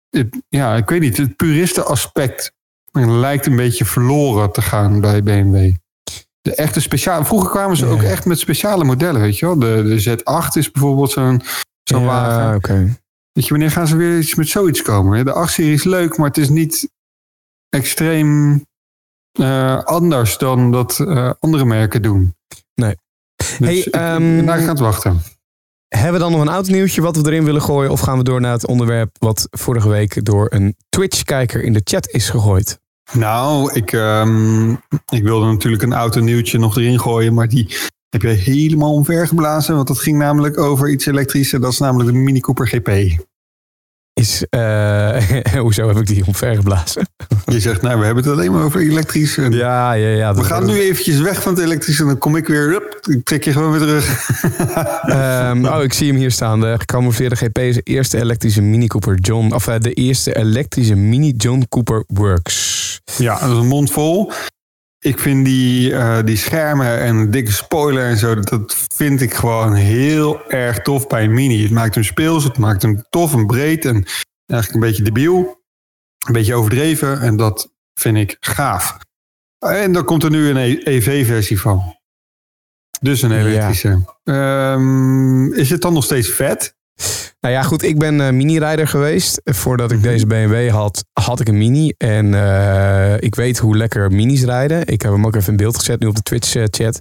het, 0.09 0.41
ja, 0.49 0.75
ik 0.75 0.89
weet 0.89 1.01
niet. 1.01 1.17
Het 1.17 1.35
puriste 1.35 1.83
aspect 1.83 2.51
lijkt 2.91 3.45
een 3.45 3.55
beetje 3.55 3.85
verloren 3.85 4.51
te 4.51 4.61
gaan 4.61 5.01
bij 5.01 5.23
BMW. 5.23 5.73
De 6.41 6.55
echte 6.55 6.81
speciale. 6.81 7.25
Vroeger 7.25 7.49
kwamen 7.49 7.77
ze 7.77 7.85
Ja. 7.85 7.91
ook 7.91 8.01
echt 8.01 8.25
met 8.25 8.39
speciale 8.39 8.83
modellen, 8.83 9.21
weet 9.21 9.37
je 9.39 9.45
wel. 9.45 9.59
De, 9.59 9.83
de 9.83 10.17
Z8 10.19 10.57
is 10.57 10.71
bijvoorbeeld 10.71 11.11
zo'n 11.11 11.41
zo'n 11.83 12.01
ja, 12.01 12.05
wagen. 12.05 12.97
Weet 13.31 13.43
je, 13.45 13.49
wanneer 13.49 13.71
gaan 13.71 13.87
ze 13.87 13.95
weer 13.95 14.17
iets 14.17 14.35
met 14.35 14.47
zoiets 14.47 14.81
komen? 14.81 15.25
De 15.25 15.47
8-serie 15.47 15.73
is 15.73 15.83
leuk, 15.83 16.17
maar 16.17 16.27
het 16.27 16.37
is 16.37 16.49
niet 16.49 16.89
extreem 17.69 18.61
eh, 19.31 19.83
anders 19.83 20.37
dan 20.37 20.71
dat 20.71 20.99
eh, 20.99 21.31
andere 21.39 21.65
merken 21.65 22.01
doen. 22.01 22.35
Nee. 22.75 22.95
Dus 23.35 23.87
Hey, 23.91 24.61
het 24.67 24.79
wachten. 24.79 25.21
Hebben 25.87 26.13
we 26.13 26.19
dan 26.19 26.31
nog 26.31 26.41
een 26.41 26.47
oud 26.47 26.67
nieuwtje 26.67 27.01
wat 27.01 27.15
we 27.15 27.25
erin 27.25 27.43
willen 27.43 27.61
gooien? 27.61 27.91
Of 27.91 27.99
gaan 27.99 28.17
we 28.17 28.23
door 28.23 28.41
naar 28.41 28.51
het 28.51 28.67
onderwerp 28.67 29.15
wat 29.19 29.47
vorige 29.51 29.89
week 29.89 30.25
door 30.25 30.47
een 30.49 30.75
Twitch-kijker 30.89 31.63
in 31.63 31.73
de 31.73 31.81
chat 31.83 32.09
is 32.09 32.29
gegooid? 32.29 32.79
Nou, 33.11 33.73
ik, 33.73 33.91
ehm, 33.91 34.71
ik 35.09 35.23
wilde 35.23 35.45
natuurlijk 35.45 35.83
een 35.83 35.93
autonieuwtje 35.93 36.59
nog 36.59 36.77
erin 36.77 36.99
gooien, 36.99 37.33
maar 37.33 37.47
die 37.47 37.75
heb 38.09 38.21
je 38.21 38.27
helemaal 38.27 38.93
omvergeblazen. 38.93 39.75
Want 39.75 39.87
dat 39.87 39.99
ging 39.99 40.17
namelijk 40.17 40.57
over 40.57 40.89
iets 40.89 41.05
elektrisch 41.05 41.53
en 41.53 41.61
dat 41.61 41.71
is 41.71 41.79
namelijk 41.79 42.09
de 42.09 42.15
Mini 42.15 42.39
Cooper 42.39 42.67
GP. 42.67 43.19
Is, 44.13 44.45
eh, 44.49 45.17
hoezo 45.59 45.87
heb 45.87 45.97
ik 45.97 46.05
die 46.05 46.25
omvergeblazen? 46.25 47.07
Je 47.45 47.59
zegt, 47.59 47.81
nou, 47.81 47.99
we 47.99 48.05
hebben 48.05 48.23
het 48.23 48.33
alleen 48.33 48.51
maar 48.51 48.63
over 48.63 48.81
elektrisch. 48.81 49.37
En 49.37 49.51
Ja, 49.51 49.93
ja, 49.93 50.07
ja. 50.07 50.33
we 50.33 50.43
gaan 50.43 50.65
nu 50.65 50.79
eventjes 50.79 51.19
weg 51.19 51.41
van 51.41 51.53
het 51.53 51.63
elektrisch 51.63 51.99
en 51.99 52.05
dan 52.05 52.17
kom 52.17 52.35
ik 52.35 52.47
weer, 52.47 52.69
hup, 52.69 52.99
ik 53.09 53.23
trek 53.23 53.43
je 53.43 53.51
gewoon 53.51 53.71
weer 53.71 53.79
terug. 53.79 54.09
Ehm, 55.01 55.65
oh, 55.65 55.83
ik 55.83 55.93
zie 55.93 56.07
hem 56.07 56.17
hier 56.17 56.31
staan. 56.31 56.59
De 56.59 56.75
gecamoufleerde 56.77 57.35
GP 57.35 57.57
is 57.57 57.75
de 57.75 57.81
eerste 57.81 58.19
elektrische 58.19 58.61
Mini 58.61 58.87
Cooper 58.87 59.19
John. 59.19 59.51
Of 59.53 59.67
eh, 59.67 59.75
de 59.79 59.93
eerste 59.93 60.35
elektrische 60.35 60.95
Mini 60.95 61.33
John 61.37 61.65
Cooper 61.69 62.03
Works. 62.07 62.99
Ja, 63.17 63.39
dat 63.39 63.49
is 63.49 63.57
een 63.57 63.67
mond 63.67 63.91
vol. 63.91 64.31
Ik 65.03 65.19
vind 65.19 65.45
die, 65.45 65.93
eh, 65.95 66.23
die 66.23 66.37
schermen 66.37 66.99
en 66.99 67.31
dikke 67.31 67.51
spoiler 67.51 68.05
en 68.05 68.17
zo, 68.17 68.35
dat- 68.35 68.75
vind 68.93 69.21
ik 69.21 69.33
gewoon 69.33 69.73
heel 69.75 70.49
erg 70.49 70.79
tof 70.81 71.07
bij 71.07 71.23
een 71.23 71.33
mini. 71.33 71.61
Het 71.63 71.71
maakt 71.71 71.95
hem 71.95 72.03
speels, 72.03 72.43
het 72.43 72.57
maakt 72.57 72.81
hem 72.81 73.03
tof 73.09 73.33
en 73.33 73.45
breed 73.45 73.85
en 73.85 74.05
eigenlijk 74.45 74.73
een 74.73 74.89
beetje 74.89 75.03
debiel. 75.03 75.61
Een 76.27 76.33
beetje 76.33 76.55
overdreven 76.55 77.21
en 77.21 77.35
dat 77.35 77.71
vind 77.93 78.17
ik 78.17 78.37
gaaf. 78.39 78.97
En 79.59 79.91
dan 79.91 80.05
komt 80.05 80.23
er 80.23 80.29
nu 80.29 80.49
een 80.49 80.81
EV-versie 80.87 81.59
van. 81.61 81.99
Dus 83.01 83.21
een 83.21 83.31
elektrische. 83.31 84.05
Ehm, 84.23 85.53
is 85.53 85.69
het 85.69 85.81
dan 85.81 85.93
nog 85.93 86.03
steeds 86.03 86.29
vet? 86.29 86.75
Nou 87.41 87.53
ja, 87.53 87.61
goed. 87.63 87.83
Ik 87.83 87.97
ben 87.99 88.21
eh, 88.21 88.31
mini-rijder 88.33 88.87
geweest. 88.87 89.41
Voordat 89.43 89.91
ik 89.91 89.97
Mhm. 89.97 90.07
deze 90.07 90.27
BMW 90.27 90.69
had, 90.69 91.03
had 91.13 91.39
ik 91.39 91.47
een 91.47 91.57
mini. 91.57 91.93
En 91.97 92.33
eh, 92.33 93.13
ik 93.19 93.35
weet 93.35 93.57
hoe 93.57 93.77
lekker 93.77 94.11
minis 94.11 94.43
rijden. 94.43 94.85
Ik 94.87 95.01
heb 95.01 95.11
hem 95.11 95.25
ook 95.25 95.35
even 95.35 95.49
in 95.51 95.57
beeld 95.57 95.77
gezet 95.77 95.99
nu 95.99 96.07
op 96.07 96.15
de 96.15 96.21
Twitch-chat. 96.21 96.99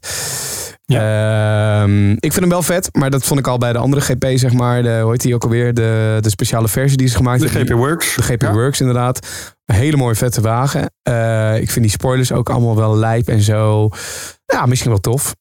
ik 2.21 2.33
vind 2.33 2.41
hem 2.41 2.49
wel 2.49 2.63
vet, 2.63 2.89
maar 2.93 3.11
dat 3.11 3.25
vond 3.25 3.41
ik 3.41 3.47
al 3.47 3.59
bij 3.59 3.73
de 3.73 3.79
andere 3.79 4.03
GP, 4.03 4.27
zeg 4.35 4.53
maar. 4.53 4.83
De, 4.83 4.99
hoe 5.03 5.11
heet 5.11 5.21
die 5.21 5.35
ook 5.35 5.43
alweer? 5.45 5.75
De, 5.75 6.19
de 6.21 6.31
speciale 6.31 6.69
versie 6.69 6.97
die 6.97 7.07
is 7.07 7.15
gemaakt. 7.15 7.41
De 7.41 7.49
heeft. 7.49 7.71
GP 7.71 7.77
Works. 7.77 8.15
De 8.15 8.23
GP 8.23 8.43
Ja. 8.43 8.53
Works, 8.53 8.81
inderdaad. 8.81 9.27
Een 9.65 9.75
hele 9.75 9.97
mooie 9.97 10.15
vette 10.15 10.41
wagen. 10.41 10.93
Eh, 11.03 11.61
ik 11.61 11.71
vind 11.71 11.85
die 11.85 11.95
spoilers 11.95 12.33
ook 12.33 12.51
allemaal 12.51 12.77
wel 12.77 12.97
lijp 12.97 13.29
en 13.29 13.41
zo. 13.41 13.89
Ja, 14.47 14.67
misschien 14.67 14.91
wel 14.91 15.01
tof. 15.01 15.35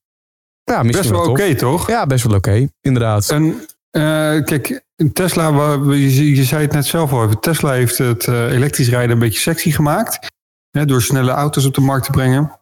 Ja, 0.63 0.83
misschien 0.83 1.01
Best 1.01 1.09
wel 1.09 1.21
wel 1.21 1.29
oké, 1.45 1.55
toch? 1.55 1.87
Ja, 1.87 2.05
best 2.05 2.23
wel 2.23 2.35
oké, 2.35 2.67
inderdaad. 2.81 3.29
En 3.29 3.55
eh, 3.91 4.43
kijk, 4.43 4.83
Tesla, 5.13 5.47
je, 5.93 6.43
zei 6.43 6.61
het 6.61 6.71
net 6.71 6.85
zelf 6.85 7.11
al 7.11 7.23
even. 7.23 7.39
Tesla 7.39 7.71
heeft 7.71 7.97
het 7.97 8.27
eh, 8.27 8.51
elektrisch 8.51 8.89
rijden 8.89 9.11
een 9.11 9.19
beetje 9.19 9.39
sexy 9.39 9.71
gemaakt. 9.71 10.27
Hè, 10.71 10.85
door 10.85 11.01
snelle 11.01 11.31
auto's 11.31 11.65
op 11.65 11.73
de 11.73 11.81
markt 11.81 12.05
te 12.05 12.11
brengen. 12.11 12.59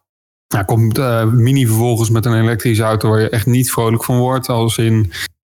Nou, 0.48 0.64
komt 0.64 0.98
eh, 0.98 1.24
Mini 1.24 1.66
vervolgens 1.66 2.10
met 2.10 2.26
een 2.26 2.40
elektrische 2.40 2.82
auto 2.82 3.08
waar 3.08 3.20
je 3.20 3.28
echt 3.28 3.46
niet 3.46 3.70
vrolijk 3.70 4.04
van 4.04 4.18
wordt. 4.18 4.48
Als 4.48 4.78
in, 4.78 5.12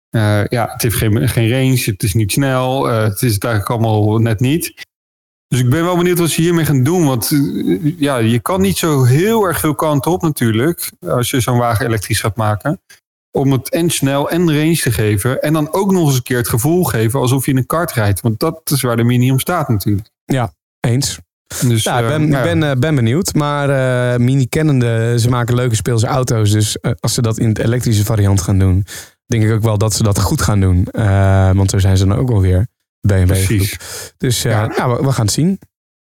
ja, 0.10 0.70
het 0.72 0.82
heeft 0.82 0.96
geen, 0.96 1.30
geen 1.30 1.50
range, 1.50 1.82
het 1.86 2.04
is 2.04 2.14
niet 2.14 2.32
snel, 2.32 2.86
het 2.86 3.22
is 3.22 3.38
eigenlijk 3.38 3.70
allemaal 3.70 4.18
net 4.18 4.40
niet. 4.40 4.88
Dus 5.48 5.60
ik 5.60 5.70
ben 5.70 5.84
wel 5.84 5.98
benieuwd 5.98 6.20
wat 6.20 6.30
ze 6.30 6.42
hiermee 6.42 6.66
gaan 6.66 6.84
doen. 6.84 7.06
Want 7.06 7.32
ja, 7.98 8.18
je 8.18 8.40
kan 8.40 8.62
niet 8.62 8.78
zo 8.78 9.04
heel 9.04 9.44
erg 9.44 9.60
veel 9.60 9.76
kanten 9.76 10.12
op 10.12 10.22
natuurlijk. 10.22 10.92
Als 11.00 11.30
je 11.30 11.40
zo'n 11.40 11.58
wagen 11.58 11.86
elektrisch 11.86 12.20
gaat 12.20 12.36
maken 12.36 12.80
om 13.32 13.52
het 13.52 13.70
en 13.70 13.90
snel 13.90 14.30
en 14.30 14.48
range 14.54 14.78
te 14.78 14.92
geven. 14.92 15.42
En 15.42 15.54
dan 15.54 15.74
ook 15.74 15.92
nog 15.92 16.08
eens 16.08 16.16
een 16.16 16.24
keer 16.24 16.38
het 16.38 16.50
gevoel 16.50 16.84
geven 16.84 17.20
alsof 17.20 17.46
je 17.46 17.52
in 17.52 17.58
een 17.58 17.66
kart 17.66 17.92
rijdt. 17.92 18.22
Want 18.22 18.40
dat 18.40 18.62
is 18.72 18.82
waar 18.82 18.98
de 18.98 19.04
Mini 19.04 19.32
om 19.32 19.40
staat 19.40 19.70
natuurlijk. 19.70 20.10
Eens. 20.80 21.20
Dus, 21.68 21.84
Ja, 21.84 21.98
ik 21.98 22.04
eh, 22.04 22.10
ben, 22.10 22.30
nou 22.30 22.44
ik 22.44 22.48
ja. 22.50 22.54
ben, 22.60 22.70
eh, 22.72 22.78
ben 22.78 22.96
benieuwd. 22.96 23.34
Maar 23.34 23.70
eh, 24.14 24.20
Mini 24.20 24.48
kennende, 24.48 25.20
ze 25.20 25.30
maken 25.30 25.56
leuke 25.56 25.76
speelse 25.76 26.08
auto's. 26.08 26.52
Dus 26.52 26.80
eh, 26.80 26.92
als 27.00 27.14
ze 27.14 27.22
dat 27.22 27.38
in 27.38 27.48
het 27.50 27.60
elektrische 27.60 28.06
variant 28.06 28.42
gaan 28.42 28.60
doen, 28.60 28.86
denk 29.26 29.44
ik 29.44 29.52
ook 29.52 29.62
wel 29.62 29.78
dat 29.78 29.94
ze 29.94 30.04
dat 30.04 30.20
goed 30.20 30.42
gaan 30.42 30.60
doen. 30.60 30.86
Eh, 30.92 31.52
want 31.52 31.70
zo 31.70 31.78
zijn 31.80 31.98
ze 31.98 32.06
dan 32.08 32.18
ook 32.18 32.30
wel 32.30 32.42
weer. 32.42 32.68
BMW 33.08 33.26
Precies. 33.28 33.68
groep. 33.74 34.14
Dus 34.18 34.46
eh, 34.46 34.52
Ja. 34.52 34.74
ja, 34.76 34.90
we, 34.96 35.04
we 35.04 35.12
gaan 35.12 35.26
het 35.26 35.34
zien. 35.34 35.60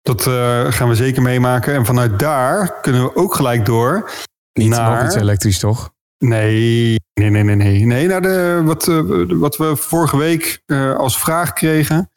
Dat 0.02 0.28
eh, 0.28 0.72
gaan 0.72 0.90
we 0.90 0.96
zeker 0.96 1.22
meemaken. 1.22 1.74
En 1.74 1.86
vanuit 1.86 2.20
daar 2.20 2.82
kunnen 2.82 3.04
we 3.04 3.16
ook 3.16 3.36
gelijk 3.36 3.66
door. 3.66 4.12
Niet 4.54 4.70
Naar- 4.70 4.96
nog 4.98 5.06
iets 5.06 5.16
elektrisch, 5.16 5.60
toch? 5.60 5.93
Nee, 6.24 7.00
nee, 7.14 7.30
nee, 7.30 7.44
nee. 7.44 7.56
Nee, 7.56 7.86
nee 7.86 8.08
naar 8.08 8.22
de, 8.22 8.62
wat, 8.66 8.88
eh, 8.88 9.02
wat 9.28 9.58
we 9.58 9.76
vorige 9.76 10.18
week 10.18 10.62
eh, 10.66 10.96
als 10.96 11.20
vraag 11.20 11.54
kregen. 11.54 12.12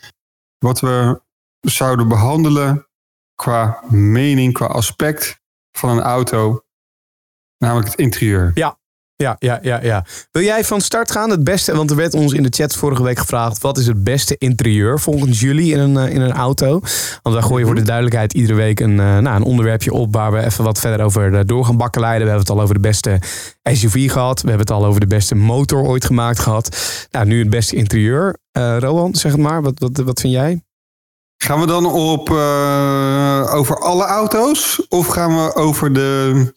Wat 0.59 0.81
we 0.81 1.21
zouden 1.61 2.09
behandelen 2.09 2.87
qua 3.35 3.83
mening, 3.89 4.53
qua 4.53 4.67
aspect 4.67 5.41
van 5.73 5.91
een 5.91 6.03
auto. 6.03 6.65
Namelijk 7.59 7.89
het 7.89 7.99
interieur. 7.99 8.51
Ja, 8.55 8.79
ja, 9.17 9.37
ja, 9.63 9.81
ja. 9.83 10.05
Wil 10.31 10.43
jij 10.43 10.65
van 10.65 10.81
start 10.81 11.11
gaan? 11.11 11.31
Het 11.31 11.45
beste, 11.45 11.77
want 11.77 11.91
er 11.91 11.97
werd 11.97 12.15
ons 12.15 12.33
in 12.33 12.43
de 12.43 12.49
chat 12.51 12.75
vorige 12.75 13.03
week 13.03 13.19
gevraagd: 13.19 13.63
wat 13.63 13.79
is 13.79 13.87
het 13.87 14.05
beste 14.05 14.37
interieur 14.39 15.01
volgens 15.01 15.41
jullie 15.41 15.73
in 15.73 15.79
een, 15.79 15.97
eh, 15.97 16.15
in 16.15 16.21
een 16.21 16.33
auto? 16.33 16.81
Want 17.23 17.35
wij 17.35 17.43
gooien 17.43 17.67
voor 17.67 17.75
de 17.75 17.83
duidelijkheid 17.83 18.33
iedere 18.33 18.55
week 18.55 18.81
een, 18.81 19.01
eh, 19.01 19.19
nou, 19.19 19.37
een 19.37 19.43
onderwerpje 19.43 19.93
op 19.93 20.15
waar 20.15 20.33
we 20.33 20.45
even 20.45 20.65
wat 20.65 20.79
verder 20.79 21.07
over 21.07 21.35
eh, 21.35 21.41
door 21.45 21.65
gaan 21.65 21.77
bakkeleiden. 21.77 22.23
We 22.23 22.29
hebben 22.29 22.47
het 22.47 22.57
al 22.57 22.63
over 22.63 22.75
de 22.75 22.81
beste 22.81 23.21
SUV 23.63 24.11
gehad. 24.11 24.41
We 24.41 24.49
hebben 24.49 24.67
het 24.67 24.77
al 24.77 24.87
over 24.87 25.01
de 25.01 25.07
beste 25.07 25.35
motor 25.35 25.83
ooit 25.83 26.05
gemaakt 26.05 26.39
gehad. 26.39 26.77
Nou, 27.11 27.27
nu 27.27 27.39
het 27.39 27.51
beste 27.51 27.77
interieur. 27.77 28.37
Rowan, 28.53 29.15
zeg 29.15 29.33
het 29.33 29.41
maar. 29.41 29.63
Wat, 29.63 29.75
wat, 29.79 29.97
wat 29.97 30.21
vind 30.21 30.33
jij? 30.33 30.61
Gaan 31.37 31.61
we 31.61 31.67
dan 31.67 31.87
op 31.87 32.31
over 33.51 33.79
alle 33.79 34.05
auto's? 34.05 34.87
Of 34.89 35.07
gaan 35.07 35.35
we 35.35 35.55
over 35.55 35.93
de 35.93 36.53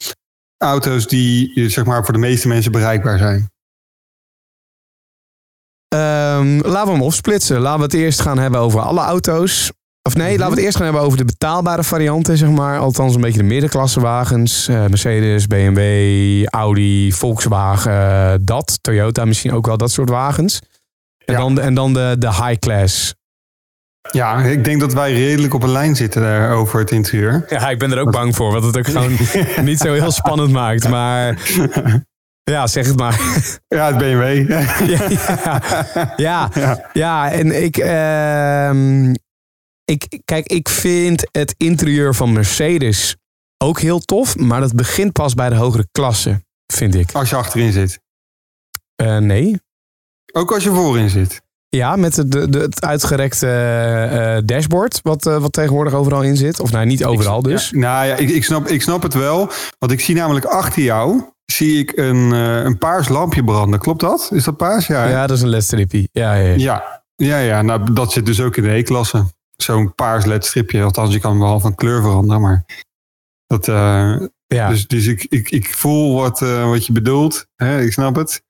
auto's 0.64 1.08
die 1.08 1.54
eh, 1.56 1.70
zeg 1.70 1.86
maar, 1.86 2.04
voor 2.04 2.14
de 2.14 2.20
meeste 2.20 2.48
mensen 2.48 2.72
bereikbaar 2.72 3.18
zijn? 3.18 3.50
Ehm, 5.88 6.60
laten 6.68 6.86
we 6.86 6.92
hem 6.92 7.02
opsplitsen. 7.02 7.60
Laten 7.60 7.78
we 7.80 7.86
het 7.86 7.94
eerst 7.94 8.22
gaan 8.22 8.38
hebben 8.38 8.60
over 8.60 8.80
alle 8.80 9.00
auto's. 9.02 9.72
Of 10.02 10.16
nee, 10.16 10.30
laten 10.38 10.46
we 10.50 10.56
het 10.56 10.64
eerst 10.64 10.76
gaan 10.76 10.86
hebben 10.86 11.04
over 11.04 11.18
de 11.18 11.26
betaalbare 11.26 11.84
varianten, 11.84 12.38
zeg 12.38 12.50
maar. 12.50 12.80
Althans, 12.80 13.16
een 13.16 13.22
beetje 13.22 13.40
de 13.40 13.46
middenklassewagens. 13.46 14.68
Eh, 14.68 14.86
Mercedes, 14.86 15.48
BMW, 15.48 16.46
Audi, 16.46 17.12
Volkswagen, 17.14 18.46
dat. 18.46 18.78
Toyota 18.82 19.26
misschien 19.26 19.52
ook 19.54 19.66
wel, 19.66 19.78
dat 19.78 19.92
soort 19.92 20.10
wagens. 20.10 20.60
En, 21.26 21.34
Ja. 21.34 21.40
dan, 21.40 21.60
en 21.60 21.74
dan 21.74 21.94
de, 21.94 22.16
de 22.20 22.28
high 22.34 22.60
class. 22.60 23.14
Ja, 24.12 24.44
ik 24.44 24.64
denk 24.64 24.80
dat 24.80 24.94
wij 24.94 25.14
redelijk 25.14 25.54
op 25.54 25.64
een 25.64 25.72
lijn 25.72 25.96
zitten 25.96 26.22
daar 26.22 26.52
over 26.52 26.80
het 26.80 26.92
interieur. 26.92 27.46
Ja, 27.50 27.70
ik 27.70 27.80
ben 27.80 27.92
er 27.92 28.00
ook 28.00 28.12
bang 28.12 28.36
voor, 28.36 28.52
wat 28.52 28.64
het 28.64 28.78
ook 28.78 28.88
gewoon 28.88 29.18
niet 29.66 29.80
zo 29.80 29.94
heel 29.94 30.12
spannend 30.12 30.52
maakt. 30.52 30.90
Maar 30.90 31.52
ja, 32.54 32.68
zeg 32.68 32.88
het 32.88 32.98
maar. 32.98 33.20
Ja, 33.68 33.88
het 33.88 33.98
BMW. 33.98 34.50
ja, 34.90 36.12
ja, 36.18 36.50
ja, 36.54 36.90
ja, 36.94 37.32
en 37.32 37.64
ik, 37.64 37.78
ehm, 37.78 39.14
ik, 39.86 40.22
kijk, 40.26 40.48
ik 40.48 40.70
vind 40.70 41.28
het 41.32 41.54
interieur 41.58 42.16
van 42.16 42.34
Mercedes 42.34 43.16
ook 43.58 43.80
heel 43.80 44.00
tof, 44.00 44.38
maar 44.38 44.60
dat 44.62 44.76
begint 44.76 45.12
pas 45.12 45.34
bij 45.34 45.50
de 45.50 45.56
hogere 45.56 45.88
klasse, 45.92 46.44
vind 46.74 46.96
ik. 46.96 47.12
Als 47.12 47.30
je 47.30 47.36
achterin 47.36 47.72
zit. 47.72 48.00
Eh, 48.96 49.18
nee. 49.18 49.60
Ook 50.32 50.52
als 50.54 50.64
je 50.64 50.70
voorin 50.70 51.10
zit. 51.10 51.42
Ja, 51.70 51.96
met 51.96 52.32
de, 52.32 52.58
het 52.60 52.86
uitgerekte 52.86 53.48
eh, 53.48 54.38
eh, 54.38 54.44
dashboard, 54.46 55.00
wat, 55.04 55.26
eh, 55.26 55.42
wat 55.42 55.54
tegenwoordig 55.54 55.94
overal 55.94 56.22
in 56.22 56.38
zit. 56.38 56.60
Of 56.60 56.72
nou, 56.72 56.86
niet 56.86 57.06
overal 57.06 57.42
dus. 57.42 57.70
Ja, 57.70 57.78
nou 57.78 58.08
ja, 58.08 58.16
ik, 58.16 58.30
ik, 58.30 58.44
snap, 58.44 58.68
ik 58.68 58.82
snap 58.82 59.02
het 59.02 59.14
wel. 59.14 59.52
Want 59.80 59.92
ik 59.92 60.00
zie 60.00 60.16
namelijk 60.16 60.46
achter 60.46 60.84
jou 60.84 61.24
zie 61.46 61.80
ik 61.80 61.98
een, 61.98 62.32
een 62.32 62.78
paars 62.78 63.08
lampje 63.08 63.44
branden. 63.44 63.80
Klopt 63.80 64.00
dat? 64.00 64.30
Is 64.34 64.44
dat 64.44 64.58
paars? 64.58 64.88
Ja. 64.88 65.08
Ja, 65.08 65.28
dat 65.28 65.38
is 65.38 65.44
een 65.44 65.50
ledstrippie. 65.50 66.10
Ja, 66.12 66.34
ja, 66.34 66.48
ja. 66.48 66.56
Ja, 66.56 67.02
ja, 67.16 67.38
ja 67.38 67.62
nou, 67.62 67.94
dat 67.94 68.12
zit 68.12 68.26
dus 68.26 68.42
ook 68.42 68.56
in 68.56 68.64
de 68.64 68.70
E-klasse. 68.70 69.26
Zo'n 69.56 69.96
paars 69.96 70.26
ledstripje. 70.26 70.84
Althans, 70.84 71.14
je 71.14 71.20
kan 71.20 71.40
wel 71.40 71.60
van 71.60 71.76
kleur 71.76 72.02
veranderen. 72.02 72.42
Maar 72.42 72.66
dat, 73.48 73.66
ja. 74.46 74.70
Dus, 74.70 74.88
dus 74.88 75.06
ik, 75.06 75.26
ik, 75.30 75.52
ik 75.52 75.76
voel 75.76 76.16
wat, 76.16 76.40
wat 76.40 76.86
je 76.86 76.94
bedoelt. 76.94 77.46
Hè? 77.56 77.82
Ik 77.82 77.92
snap 77.92 78.16
het. 78.16 78.44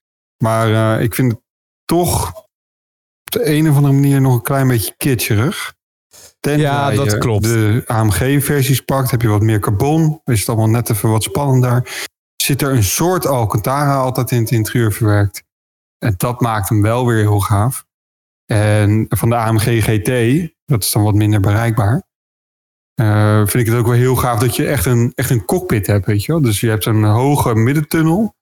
Maar 0.44 1.02
ik 1.02 1.16
vind 1.16 1.32
het 1.32 1.42
toch 1.86 2.48
de 3.30 3.46
een 3.50 3.70
of 3.70 3.76
andere 3.76 3.94
manier 3.94 4.22
nog 4.22 4.34
een 4.34 4.42
klein 4.42 4.68
beetje 4.68 4.94
kitscherig. 4.98 5.74
Tenzij 6.40 6.62
Ja, 6.62 6.92
dat 6.92 7.12
je 7.12 7.18
klopt. 7.18 7.44
de 7.44 7.84
AMG-versies 7.86 8.82
pakt, 8.82 9.12
heb 9.12 9.22
je 9.22 9.28
wat 9.28 9.42
meer 9.42 9.60
carbon. 9.60 10.22
Is 10.26 10.40
het 10.40 10.50
allemaal 10.50 10.68
net 10.70 10.90
even 10.90 11.10
wat 11.10 11.24
spannender. 11.24 12.08
Zit 12.44 12.62
er 12.62 12.72
een 12.74 12.84
soort 12.84 13.26
Alcantara 13.28 13.96
altijd 13.96 14.32
in 14.32 14.40
het 14.42 14.52
interieur 14.52 14.92
verwerkt. 14.92 15.44
En 15.98 16.14
dat 16.18 16.42
maakt 16.42 16.70
hem 16.70 16.82
wel 16.82 17.06
weer 17.08 17.18
heel 17.18 17.40
gaaf. 17.40 17.86
En 18.46 19.06
van 19.10 19.30
de 19.30 19.36
AMG 19.36 19.84
GT, 19.84 20.10
dat 20.66 20.84
is 20.84 20.92
dan 20.92 21.04
wat 21.04 21.14
minder 21.14 21.40
bereikbaar. 21.40 22.08
eh, 22.96 23.38
vind 23.38 23.54
ik 23.56 23.66
het 23.66 23.76
ook 23.76 23.86
wel 23.86 23.96
heel 23.96 24.16
gaaf 24.16 24.40
dat 24.40 24.56
je 24.56 24.66
echt 24.68 24.86
een, 24.86 25.12
echt 25.16 25.30
een 25.30 25.46
cockpit 25.46 25.88
hebt, 25.88 26.06
weet 26.06 26.24
je 26.26 26.32
wel. 26.32 26.42
Dus 26.42 26.60
je 26.60 26.70
hebt 26.70 26.86
een 26.86 27.04
hoge 27.04 27.56
middentunnel, 27.56 28.36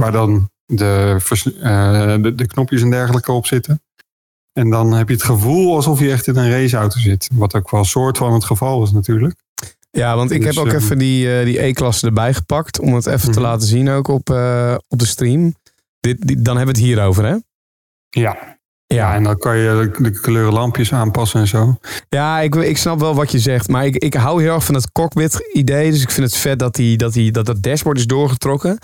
waar 0.00 0.12
dan 0.12 0.50
de, 0.66 1.16
eh, 1.60 2.22
de, 2.22 2.34
de 2.34 2.46
knopjes 2.46 2.82
en 2.82 2.90
dergelijke 2.90 3.32
op 3.32 3.46
zitten. 3.46 3.82
En 4.54 4.70
dan 4.70 4.92
heb 4.92 5.08
je 5.08 5.14
het 5.14 5.22
gevoel 5.24 5.74
alsof 5.74 6.00
je 6.00 6.10
echt 6.10 6.26
in 6.26 6.36
een 6.36 6.50
raceauto 6.50 6.98
zit. 6.98 7.28
Wat 7.32 7.54
ook 7.54 7.70
wel 7.70 7.80
een 7.80 7.86
soort 7.86 8.18
van 8.18 8.32
het 8.32 8.44
geval 8.44 8.82
is 8.82 8.90
natuurlijk. 8.90 9.34
Ja, 9.90 10.16
want 10.16 10.30
ik 10.30 10.42
Dus, 10.42 10.54
heb 10.56 10.64
ook 10.64 10.72
ehm, 10.72 10.82
even 10.82 10.98
die, 10.98 11.38
eh, 11.38 11.44
die 11.44 11.62
E-klasse 11.62 12.06
erbij 12.06 12.34
gepakt. 12.34 12.78
Om 12.80 12.94
het 12.94 13.06
even 13.06 13.32
te 13.32 13.38
Mhm. 13.40 13.48
laten 13.48 13.68
zien 13.68 13.88
ook 13.88 14.08
op, 14.08 14.30
eh, 14.30 14.74
op 14.88 14.98
de 14.98 15.06
stream. 15.06 15.54
Dit, 16.00 16.26
die- 16.26 16.42
dan 16.42 16.56
hebben 16.56 16.74
we 16.74 16.80
het 16.80 16.90
hierover, 16.90 17.24
hè? 17.24 17.36
Ja. 18.10 18.53
Ja, 18.94 19.14
en 19.14 19.22
dan 19.22 19.38
kan 19.38 19.56
je 19.56 19.90
de, 19.98 20.10
kleuren 20.10 20.52
lampjes 20.52 20.92
aanpassen 20.92 21.40
en 21.40 21.46
zo. 21.46 21.76
Ja, 22.08 22.40
ik, 22.40 22.54
ik 22.54 22.76
snap 22.78 23.00
wel 23.00 23.14
wat 23.14 23.32
je 23.32 23.38
zegt. 23.38 23.68
Maar 23.68 23.86
ik, 23.86 23.96
ik 23.96 24.14
hou 24.14 24.42
heel 24.42 24.54
erg 24.54 24.64
van 24.64 24.74
het 24.74 24.92
cockpit-idee. 24.92 25.90
Dus 25.90 26.02
ik 26.02 26.10
vind 26.10 26.26
het 26.30 26.36
vet 26.40 26.58
dat, 26.58 26.74
die, 26.74 26.96
dat, 26.96 27.12
die, 27.12 27.32
dat 27.32 27.46
het 27.46 27.62
dashboard 27.62 27.98
is 27.98 28.06
doorgetrokken. 28.06 28.78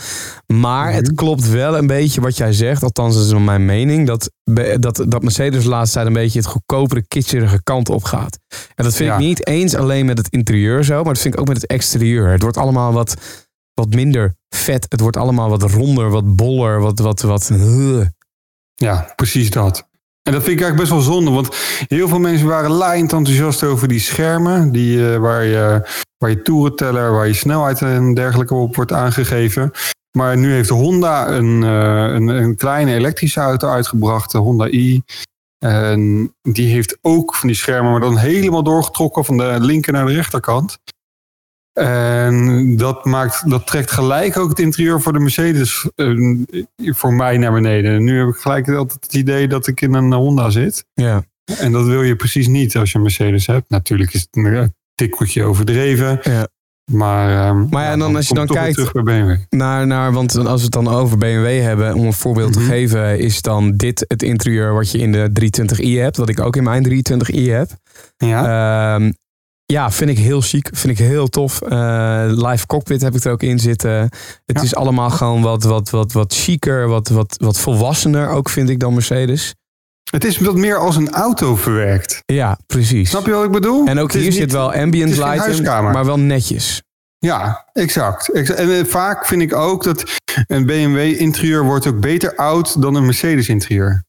Maar 0.46 0.87
Mhm. 0.87 0.94
het 0.96 1.14
klopt 1.14 1.49
wel 1.49 1.77
een 1.77 1.87
beetje 1.87 2.20
wat 2.20 2.37
jij 2.37 2.53
zegt. 2.53 2.83
Althans, 2.83 3.14
dat 3.14 3.25
is 3.25 3.33
mijn 3.44 3.64
mening. 3.64 4.07
Dat, 4.07 4.31
dat, 4.79 5.05
dat 5.09 5.23
Mercedes 5.23 5.62
de 5.62 5.68
laatste 5.68 5.94
tijd 5.94 6.07
een 6.07 6.12
beetje 6.12 6.38
het 6.38 6.49
goedkopere, 6.49 7.05
kitscherige 7.09 7.62
kant 7.62 7.88
op 7.88 8.05
gaat. 8.05 8.38
En 8.75 8.85
dat 8.85 8.94
vind 8.94 9.09
Ja. 9.09 9.14
ik 9.14 9.20
niet 9.20 9.46
eens 9.46 9.75
alleen 9.75 10.07
met 10.07 10.18
het 10.18 10.29
interieur 10.29 10.85
zo. 10.85 10.94
Maar 10.94 11.12
dat 11.12 11.23
vind 11.23 11.35
ik 11.35 11.40
ook 11.40 11.49
met 11.49 11.61
het 11.62 11.70
exterieur. 11.70 12.29
Het 12.29 12.42
wordt 12.42 12.57
allemaal 12.57 12.92
wat, 12.92 13.14
wat 13.75 13.94
minder 13.94 14.35
vet. 14.49 14.87
Het 14.88 15.01
wordt 15.01 15.16
allemaal 15.16 15.49
wat 15.49 15.62
ronder, 15.62 16.11
wat 16.11 16.37
boller, 16.37 16.81
wat... 16.81 16.99
wat, 16.99 17.20
wat 17.20 17.51
Ja, 18.75 19.12
precies 19.16 19.51
dat. 19.51 19.88
En 20.30 20.36
dat 20.36 20.44
vind 20.44 20.60
ik 20.60 20.64
eigenlijk 20.64 20.90
best 20.90 21.06
wel 21.06 21.14
zonde, 21.14 21.30
want 21.30 21.56
heel 21.86 22.08
veel 22.08 22.18
mensen 22.18 22.46
waren 22.46 22.70
laaiend 22.70 23.12
enthousiast 23.12 23.62
over 23.62 23.88
die 23.88 24.00
schermen, 24.00 24.72
die, 24.72 25.12
eh, 25.12 25.18
waar, 25.18 25.44
je, 25.44 25.88
waar 26.18 26.30
je 26.30 26.42
toerenteller, 26.42 27.12
waar 27.12 27.26
je 27.26 27.34
snelheid 27.34 27.82
en 27.82 28.14
dergelijke 28.14 28.54
op 28.54 28.76
wordt 28.76 28.92
aangegeven. 28.92 29.70
Maar 30.16 30.36
nu 30.36 30.52
heeft 30.52 30.68
Honda 30.68 31.28
een, 31.28 31.62
eh, 31.62 32.14
een, 32.14 32.28
een 32.28 32.56
kleine 32.56 32.94
elektrische 32.94 33.40
auto 33.40 33.68
uitgebracht, 33.68 34.32
de 34.32 34.38
Honda 34.38 34.68
i. 34.68 35.02
En 35.58 36.32
die 36.42 36.72
heeft 36.72 36.98
ook 37.00 37.34
van 37.34 37.48
die 37.48 37.56
schermen, 37.56 37.90
maar 37.90 38.00
dan 38.00 38.16
helemaal 38.16 38.62
doorgetrokken 38.62 39.24
van 39.24 39.36
de 39.36 39.56
linker 39.60 39.92
naar 39.92 40.06
de 40.06 40.12
rechterkant. 40.12 40.78
En 41.72 42.76
dat, 42.76 43.04
maakt, 43.04 43.50
dat 43.50 43.66
trekt 43.66 43.90
gelijk 43.90 44.37
ook 44.37 44.48
het 44.48 44.59
interieur 44.59 45.00
voor 45.00 45.12
de 45.12 45.18
Mercedes 45.18 45.88
eh, 45.94 46.06
voor 46.76 47.14
mij 47.14 47.37
naar 47.38 47.52
beneden. 47.52 47.92
En 47.94 48.04
nu 48.04 48.18
heb 48.18 48.28
ik 48.28 48.37
gelijk 48.40 48.68
altijd 48.68 49.04
het 49.04 49.14
idee 49.14 49.48
dat 49.48 49.66
ik 49.66 49.80
in 49.80 49.94
een 49.94 50.12
Honda 50.12 50.50
zit. 50.50 50.85
ja. 50.94 51.22
En 51.59 51.72
dat 51.72 51.87
wil 51.87 52.02
je 52.02 52.16
precies 52.16 52.46
niet 52.48 52.76
als 52.76 52.90
je 52.90 52.96
een 52.96 53.02
Mercedes 53.02 53.46
hebt. 53.46 53.70
Natuurlijk 53.70 54.12
is 54.12 54.20
het 54.20 54.44
een 54.44 54.74
tikkeltje 54.94 55.44
overdreven. 55.44 56.18
Ja. 56.22 56.48
Maar, 56.92 57.46
ehm, 57.48 57.68
Maar 57.68 57.85
ja, 57.85 57.90
en 57.92 57.98
dan 57.98 58.16
als 58.16 58.28
je 58.28 58.35
dan 58.35 58.46
kijkt-. 58.46 58.92
Naar, 59.50 59.87
naar, 59.87 60.12
want 60.12 60.37
als 60.37 60.59
we 60.59 60.62
het 60.64 60.72
dan 60.72 60.88
over 60.88 61.18
BMW 61.18 61.61
hebben, 61.62 61.94
om 61.94 62.06
een 62.06 62.12
voorbeeld 62.12 62.50
Mhm. 62.54 62.59
te 62.64 62.64
geven, 62.70 63.18
is 63.18 63.42
dan 63.42 63.76
dit 63.76 64.04
het 64.09 64.22
interieur 64.22 64.74
wat 64.74 64.90
je 64.90 64.98
in 64.98 65.12
de 65.12 65.30
320i 65.33 65.98
hebt, 65.98 66.16
wat 66.16 66.28
ik 66.28 66.40
ook 66.40 66.56
in 66.56 66.62
mijn 66.62 66.83
320i 66.83 67.48
heb. 67.50 67.70
Ja, 68.16 68.94
Ehm, 68.94 69.12
ja, 69.70 69.90
vind 69.90 70.11
ik 70.11 70.18
heel 70.18 70.40
chic, 70.40 70.68
vind 70.72 70.98
ik 70.98 71.06
heel 71.06 71.28
tof. 71.28 71.62
Eh, 71.62 72.24
live 72.28 72.66
cockpit 72.66 73.00
heb 73.02 73.14
ik 73.14 73.24
er 73.24 73.33
ook 73.33 73.42
in 73.42 73.59
zitten. 73.59 73.90
Het 74.00 74.11
Ja. 74.56 74.62
is 74.62 74.74
allemaal 74.74 75.11
gewoon 75.11 75.42
wat, 75.42 75.62
wat, 75.62 75.90
wat, 75.90 76.12
wat 76.12 76.35
chiquer, 76.35 76.88
wat, 76.88 77.09
wat, 77.09 77.35
wat 77.38 77.59
volwassener 77.59 78.28
ook, 78.28 78.48
vind 78.48 78.68
ik 78.70 78.80
dan 78.80 78.92
Mercedes. 78.94 79.54
het 80.11 80.24
is 80.24 80.38
wat 80.38 80.54
meer 80.54 80.78
als 80.78 80.96
een 80.96 81.11
auto 81.11 81.56
verwerkt. 81.56 82.22
Ja, 82.26 82.59
precies. 82.66 83.11
Snap 83.11 83.26
je 83.26 83.33
wat 83.33 83.44
ik 83.44 83.50
bedoel? 83.50 83.87
En 83.87 83.98
ook 83.98 84.12
hier 84.12 84.22
niet- 84.22 84.35
zit 84.35 84.52
wel 84.52 84.72
ambient 84.72 85.16
lighting, 85.16 85.64
maar 85.66 86.04
wel 86.04 86.18
netjes. 86.18 86.83
Ja, 87.18 87.68
exact. 87.72 88.33
Exa- 88.33 88.54
En 88.54 88.78
eh, 88.78 88.85
vaak 88.85 89.26
vind 89.26 89.42
ik 89.42 89.54
ook 89.54 89.85
dat 89.85 90.04
een 90.46 90.66
BMW-interieur 90.66 91.64
wordt 91.64 91.87
ook 91.87 92.00
beter 92.00 92.37
oud 92.37 92.83
dan 92.83 92.94
een 92.94 93.04
Mercedes-interieur. 93.04 94.02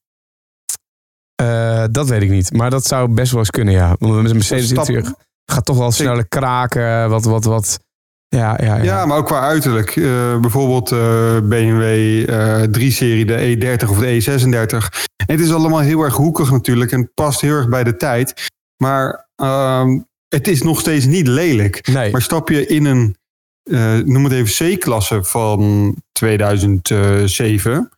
Eh, 1.36 1.84
dat 1.92 2.08
weet 2.10 2.22
ik 2.22 2.30
niet, 2.30 2.54
maar 2.54 2.70
dat 2.70 2.86
zou 2.86 3.08
best 3.10 3.32
wel 3.32 3.40
eens 3.40 3.50
kunnen, 3.50 3.74
ja. 3.74 3.96
Want 4.00 4.30
een 4.30 4.36
Mercedes 4.36 4.72
interieur 4.72 5.14
gaat 5.52 5.66
toch 5.66 5.78
wel 5.78 5.92
sneller 5.92 6.28
kraken, 6.28 7.10
wat, 7.10 7.24
wat, 7.24 7.44
wat. 7.44 7.80
Ja, 8.28 8.58
ja, 8.64 8.76
ja. 8.76 8.84
Ja, 8.84 9.06
maar 9.06 9.18
ook 9.18 9.26
qua 9.26 9.40
uiterlijk. 9.40 9.96
Eh, 9.96 10.40
bijvoorbeeld 10.40 10.92
eh, 10.92 11.38
BMW 11.44 11.84
eh 12.30 12.62
3-serie, 12.62 13.26
de 13.26 13.58
E30 13.58 13.90
of 13.90 13.98
de 13.98 14.22
E36. 14.22 15.04
En 15.16 15.36
het 15.36 15.40
is 15.40 15.54
allemaal 15.54 15.80
heel 15.80 16.02
erg 16.02 16.16
hoekig 16.16 16.52
natuurlijk 16.52 16.92
en 16.92 17.12
past 17.14 17.42
heel 17.42 17.56
erg 17.56 17.70
bij 17.70 17.84
de 17.84 17.98
tijd. 17.98 18.50
Maar 18.78 19.30
ehm, 19.36 20.00
het 20.28 20.48
is 20.48 20.62
nog 20.62 20.80
steeds 20.80 21.06
niet 21.06 21.28
lelijk. 21.28 21.88
Nee. 21.88 22.12
Maar 22.12 22.22
stap 22.22 22.50
je 22.50 22.68
in 22.68 22.86
een, 22.86 23.16
noem 24.06 24.24
het 24.24 24.34
even 24.34 24.78
C-klasse 24.78 25.24
van 25.24 25.96
2007... 26.12 27.92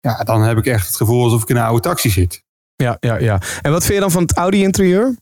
Ja, 0.00 0.22
dan 0.22 0.42
heb 0.42 0.58
ik 0.58 0.66
echt 0.66 0.86
het 0.86 0.96
gevoel 0.96 1.22
alsof 1.22 1.42
ik 1.42 1.48
in 1.48 1.56
een 1.56 1.62
oude 1.62 1.80
taxi 1.80 2.10
zit. 2.10 2.42
Ja, 2.76 2.96
ja, 3.00 3.18
ja. 3.18 3.40
En 3.62 3.70
wat 3.72 3.82
vind 3.82 3.94
je 3.94 4.00
dan 4.00 4.10
van 4.10 4.22
het 4.22 4.36
Audi-interieur? 4.36 5.16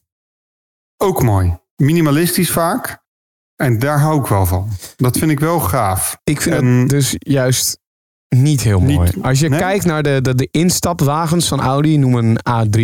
Ook 0.97 1.23
mooi. 1.23 1.59
Minimalistisch 1.83 2.51
vaak. 2.51 2.99
En 3.57 3.79
daar 3.79 4.01
hou 4.01 4.21
ik 4.21 4.27
wel 4.27 4.47
van. 4.47 4.69
Dat 4.97 5.19
vind 5.19 5.31
ik 5.31 5.41
wel 5.41 5.61
gaaf. 5.61 6.19
Ik 6.25 6.41
vind 6.41 6.55
En- 6.57 6.67
het 6.67 6.89
dus 6.89 7.15
juist 7.19 7.79
niet 8.29 8.61
heel 8.63 8.81
Niet- 8.81 8.97
mooi. 8.97 9.11
Als 9.23 9.41
je 9.41 9.49
nee? 9.49 9.59
kijkt 9.59 9.85
naar 9.85 10.03
de, 10.03 10.21
de, 10.21 10.35
de 10.35 10.49
instapwagens 10.51 11.49
van 11.49 11.61
Audi, 11.61 11.97
noem 11.99 12.15
een 12.15 12.39
A3. 12.39 12.81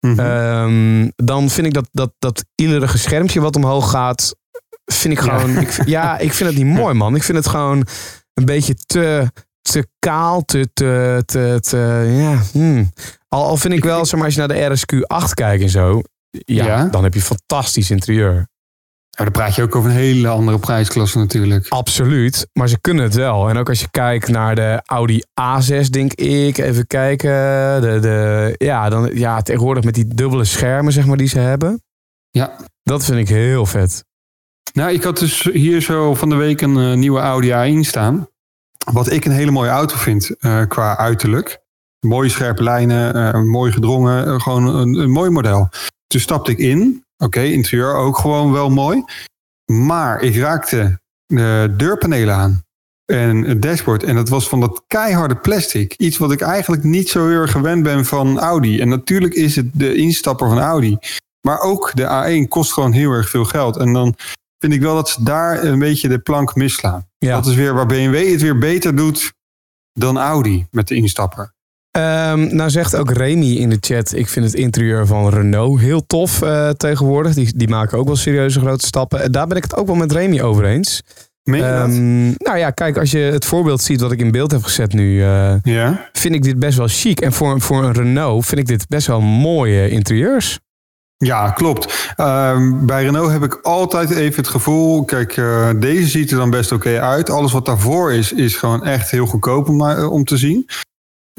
Mhm. 0.00 0.18
ehm, 0.20 1.08
dan 1.16 1.50
vind 1.50 1.66
ik 1.66 1.72
dat, 1.74 1.88
dat, 1.92 2.12
dat 2.18 2.44
iedere 2.54 2.96
schermpje 2.98 3.40
wat 3.40 3.56
omhoog 3.56 3.90
gaat, 3.90 4.34
vind 4.84 5.18
ik 5.18 5.24
Ja. 5.24 5.38
gewoon... 5.38 5.58
Ik, 5.58 5.68
vind- 5.72 5.88
ja, 5.96 6.18
ik 6.18 6.32
vind 6.32 6.48
het 6.50 6.58
niet 6.64 6.74
mooi, 6.76 6.94
man. 6.94 7.14
Ik 7.14 7.22
vind 7.22 7.38
het 7.38 7.46
gewoon 7.48 7.86
een 8.34 8.44
beetje 8.44 8.74
te, 8.74 9.30
te 9.62 9.86
kaal, 9.98 10.42
te... 10.44 10.70
te, 10.72 11.22
te, 11.26 11.58
te 11.60 12.12
ja, 12.16 12.38
hmm. 12.52 12.90
al, 13.28 13.44
al 13.44 13.56
vind 13.56 13.74
ik 13.74 13.84
wel, 13.84 14.04
zeg 14.04 14.14
maar, 14.14 14.24
als 14.24 14.34
je 14.34 14.46
naar 14.46 14.48
de 14.48 14.76
RSQ8 14.78 15.34
kijkt 15.34 15.62
en 15.62 15.70
zo... 15.70 16.00
Ja, 16.30 16.64
Ja. 16.64 16.84
dan 16.84 17.02
heb 17.02 17.14
je 17.14 17.20
fantastisch 17.22 17.90
interieur. 17.90 18.48
Ja, 19.10 19.24
dan 19.24 19.32
praat 19.32 19.54
je 19.54 19.62
ook 19.62 19.74
over 19.76 19.90
een 19.90 19.96
hele 19.96 20.28
andere 20.28 20.58
prijsklasse 20.58 21.18
natuurlijk. 21.18 21.66
Absoluut, 21.68 22.46
maar 22.52 22.68
ze 22.68 22.80
kunnen 22.80 23.04
het 23.04 23.14
wel. 23.14 23.48
En 23.48 23.56
ook 23.56 23.68
als 23.68 23.80
je 23.80 23.90
kijkt 23.90 24.28
naar 24.28 24.54
de 24.54 24.82
Audi 24.84 25.22
A6, 25.40 25.90
denk 25.90 26.12
ik. 26.14 26.58
Even 26.58 26.86
kijken. 26.86 27.30
De, 27.82 27.98
de, 28.00 28.54
ja, 28.58 28.88
dan, 28.88 29.10
ja, 29.14 29.42
tegenwoordig 29.42 29.84
met 29.84 29.94
die 29.94 30.14
dubbele 30.14 30.44
schermen 30.44 30.92
zeg 30.92 31.06
maar, 31.06 31.16
die 31.16 31.28
ze 31.28 31.38
hebben. 31.38 31.82
Ja. 32.30 32.56
Dat 32.82 33.04
vind 33.04 33.18
ik 33.18 33.28
heel 33.28 33.66
vet. 33.66 34.04
Nou, 34.72 34.92
ik 34.92 35.02
had 35.02 35.18
dus 35.18 35.42
hier 35.42 35.80
zo 35.80 36.14
van 36.14 36.28
de 36.28 36.34
week 36.34 36.60
een 36.60 36.78
eh, 36.78 36.96
nieuwe 36.96 37.20
Audi 37.20 37.50
A1 37.50 37.86
staan. 37.88 38.28
Wat 38.92 39.10
ik 39.10 39.24
een 39.24 39.32
hele 39.32 39.50
mooie 39.50 39.70
auto 39.70 39.96
vind 39.96 40.36
eh, 40.38 40.62
qua 40.68 40.96
uiterlijk. 40.96 41.60
Mooie 42.06 42.28
scherpe 42.28 42.62
lijnen, 42.62 43.14
eh, 43.14 43.40
mooi 43.40 43.72
gedrongen. 43.72 44.26
eh, 44.26 44.40
gewoon 44.40 44.66
een, 44.74 44.94
een 44.94 45.10
mooi 45.10 45.30
model. 45.30 45.68
Toen 46.06 46.20
stapte 46.20 46.50
ik 46.50 46.58
in. 46.58 47.04
Oké, 47.18 47.40
interieur 47.40 47.94
ook 47.94 48.18
gewoon 48.18 48.52
wel 48.52 48.70
mooi. 48.70 49.04
Maar 49.72 50.20
ik 50.20 50.36
raakte 50.36 51.00
de 51.26 51.74
deurpanelen 51.76 52.34
aan. 52.34 52.62
En 53.12 53.42
het 53.42 53.62
dashboard. 53.62 54.02
En 54.02 54.14
dat 54.14 54.28
was 54.28 54.48
van 54.48 54.60
dat 54.60 54.82
keiharde 54.86 55.36
plastic. 55.36 55.94
Iets 55.96 56.18
wat 56.18 56.32
ik 56.32 56.40
eigenlijk 56.40 56.82
niet 56.82 57.08
zo 57.08 57.28
heel 57.28 57.40
erg 57.40 57.50
gewend 57.50 57.82
ben 57.82 58.04
van 58.04 58.38
Audi. 58.38 58.80
En 58.80 58.88
natuurlijk 58.88 59.34
is 59.34 59.56
het 59.56 59.70
de 59.72 59.94
instapper 59.94 60.48
van 60.48 60.58
Audi. 60.58 60.98
Maar 61.40 61.60
ook 61.60 61.92
de 61.94 62.04
A1 62.44 62.48
kost 62.48 62.72
gewoon 62.72 62.92
heel 62.92 63.10
erg 63.10 63.30
veel 63.30 63.44
geld. 63.44 63.76
En 63.76 63.92
dan 63.92 64.14
vind 64.58 64.72
ik 64.72 64.80
wel 64.80 64.94
dat 64.94 65.08
ze 65.08 65.22
daar 65.22 65.64
een 65.64 65.78
beetje 65.78 66.08
de 66.08 66.18
plank 66.18 66.54
misslaan. 66.54 67.08
Ja. 67.18 67.34
Dat 67.34 67.46
is 67.46 67.54
weer 67.54 67.74
waar 67.74 67.86
BMW 67.86 68.30
het 68.30 68.40
weer 68.40 68.58
beter 68.58 68.96
doet 68.96 69.32
dan 69.92 70.18
Audi 70.18 70.66
met 70.70 70.88
de 70.88 70.94
instapper. 70.94 71.52
Ehm, 71.90 72.56
nou 72.56 72.70
zegt 72.70 72.96
ook 72.96 73.10
Remy 73.10 73.56
in 73.56 73.70
de 73.70 73.76
chat, 73.80 74.14
ik 74.14 74.28
vind 74.28 74.44
het 74.44 74.54
interieur 74.54 75.06
van 75.06 75.28
Renault 75.28 75.80
heel 75.80 76.06
tof 76.06 76.42
eh, 76.42 76.68
tegenwoordig. 76.68 77.34
Die, 77.34 77.52
die 77.56 77.68
maken 77.68 77.98
ook 77.98 78.06
wel 78.06 78.16
serieuze 78.16 78.60
grote 78.60 78.86
stappen. 78.86 79.22
En 79.22 79.32
daar 79.32 79.46
ben 79.46 79.56
ik 79.56 79.62
het 79.62 79.76
ook 79.76 79.86
wel 79.86 79.96
met 79.96 80.12
Remy 80.12 80.40
over 80.40 80.64
eens. 80.64 81.02
Ehm, 81.44 82.26
nou 82.26 82.58
ja, 82.58 82.70
kijk, 82.70 82.98
als 82.98 83.10
je 83.10 83.18
het 83.18 83.44
voorbeeld 83.44 83.82
ziet 83.82 84.00
wat 84.00 84.12
ik 84.12 84.20
in 84.20 84.30
beeld 84.30 84.50
heb 84.50 84.62
gezet 84.62 84.92
nu, 84.92 85.22
eh, 85.22 85.54
Ja? 85.62 86.08
vind 86.12 86.34
ik 86.34 86.42
dit 86.42 86.58
best 86.58 86.78
wel 86.78 86.88
chic. 86.88 87.20
En 87.20 87.32
voor, 87.32 87.60
voor 87.60 87.84
een 87.84 87.92
Renault 87.92 88.46
vind 88.46 88.60
ik 88.60 88.66
dit 88.66 88.88
best 88.88 89.06
wel 89.06 89.20
mooie 89.20 89.88
interieurs. 89.88 90.58
Ja, 91.16 91.50
klopt. 91.50 92.12
Ehm, 92.16 92.86
bij 92.86 93.04
Renault 93.04 93.30
heb 93.30 93.42
ik 93.42 93.58
altijd 93.62 94.10
even 94.10 94.36
het 94.36 94.48
gevoel... 94.48 95.04
Kijk, 95.04 95.36
eh, 95.36 95.70
deze 95.76 96.08
ziet 96.08 96.30
er 96.30 96.36
dan 96.36 96.50
best 96.50 96.72
oké 96.72 97.00
uit. 97.00 97.30
Alles 97.30 97.52
wat 97.52 97.66
daarvoor 97.66 98.12
is, 98.12 98.32
is 98.32 98.56
gewoon 98.56 98.84
echt 98.84 99.10
heel 99.10 99.26
goedkoop 99.26 99.68
om, 99.68 99.88
eh, 99.88 100.12
om 100.12 100.24
te 100.24 100.36
zien. 100.36 100.66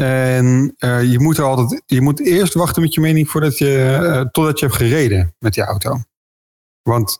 En 0.01 0.73
eh, 0.77 1.11
je 1.11 1.19
moet 1.19 1.37
er 1.37 1.43
altijd... 1.43 1.81
Je 1.85 2.01
moet 2.01 2.19
eerst 2.19 2.53
wachten 2.53 2.81
met 2.81 2.93
je 2.93 3.01
mening 3.01 3.29
voordat 3.29 3.57
je, 3.57 3.99
eh, 4.01 4.21
totdat 4.31 4.59
je 4.59 4.65
hebt 4.65 4.77
gereden 4.77 5.35
met 5.39 5.53
die 5.53 5.63
auto. 5.63 5.97
Want 6.81 7.19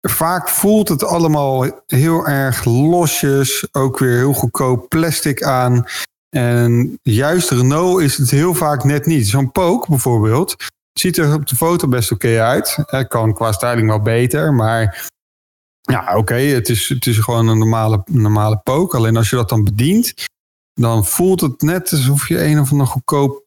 vaak 0.00 0.48
voelt 0.48 0.88
het 0.88 1.04
allemaal 1.04 1.82
heel 1.86 2.26
erg 2.26 2.64
losjes. 2.64 3.68
Ook 3.72 3.98
weer 3.98 4.16
heel 4.16 4.32
goedkoop 4.32 4.88
plastic 4.88 5.42
aan. 5.42 5.84
En 6.28 6.98
juist 7.02 7.50
Renault 7.50 8.00
is 8.00 8.16
het 8.16 8.30
heel 8.30 8.54
vaak 8.54 8.84
net 8.84 9.06
niet. 9.06 9.28
Zo'n 9.28 9.52
Pook 9.52 9.88
bijvoorbeeld 9.88 10.56
ziet 10.92 11.16
er 11.16 11.34
op 11.34 11.46
de 11.46 11.56
foto 11.56 11.88
best 11.88 12.12
oké 12.12 12.40
uit. 12.40 12.78
Het 12.86 13.08
kan 13.08 13.34
qua 13.34 13.52
styling 13.52 13.88
wel 13.88 14.00
beter, 14.00 14.54
maar 14.54 15.08
ja, 15.80 16.16
oké, 16.16 16.34
het, 16.34 16.68
is, 16.68 16.88
het 16.88 17.06
is 17.06 17.18
gewoon 17.18 17.48
een 17.48 17.58
normale, 17.58 18.02
normale 18.04 18.60
pook. 18.62 18.94
Alleen 18.94 19.16
als 19.16 19.30
je 19.30 19.36
dat 19.36 19.48
dan 19.48 19.64
bedient, 19.64 20.14
dan 20.80 21.04
voelt 21.04 21.40
het 21.40 21.62
net 21.62 21.92
alsof 21.92 22.28
je 22.28 22.44
een 22.44 22.60
of 22.60 22.70
ander 22.70 22.86
goedkoop 22.86 23.44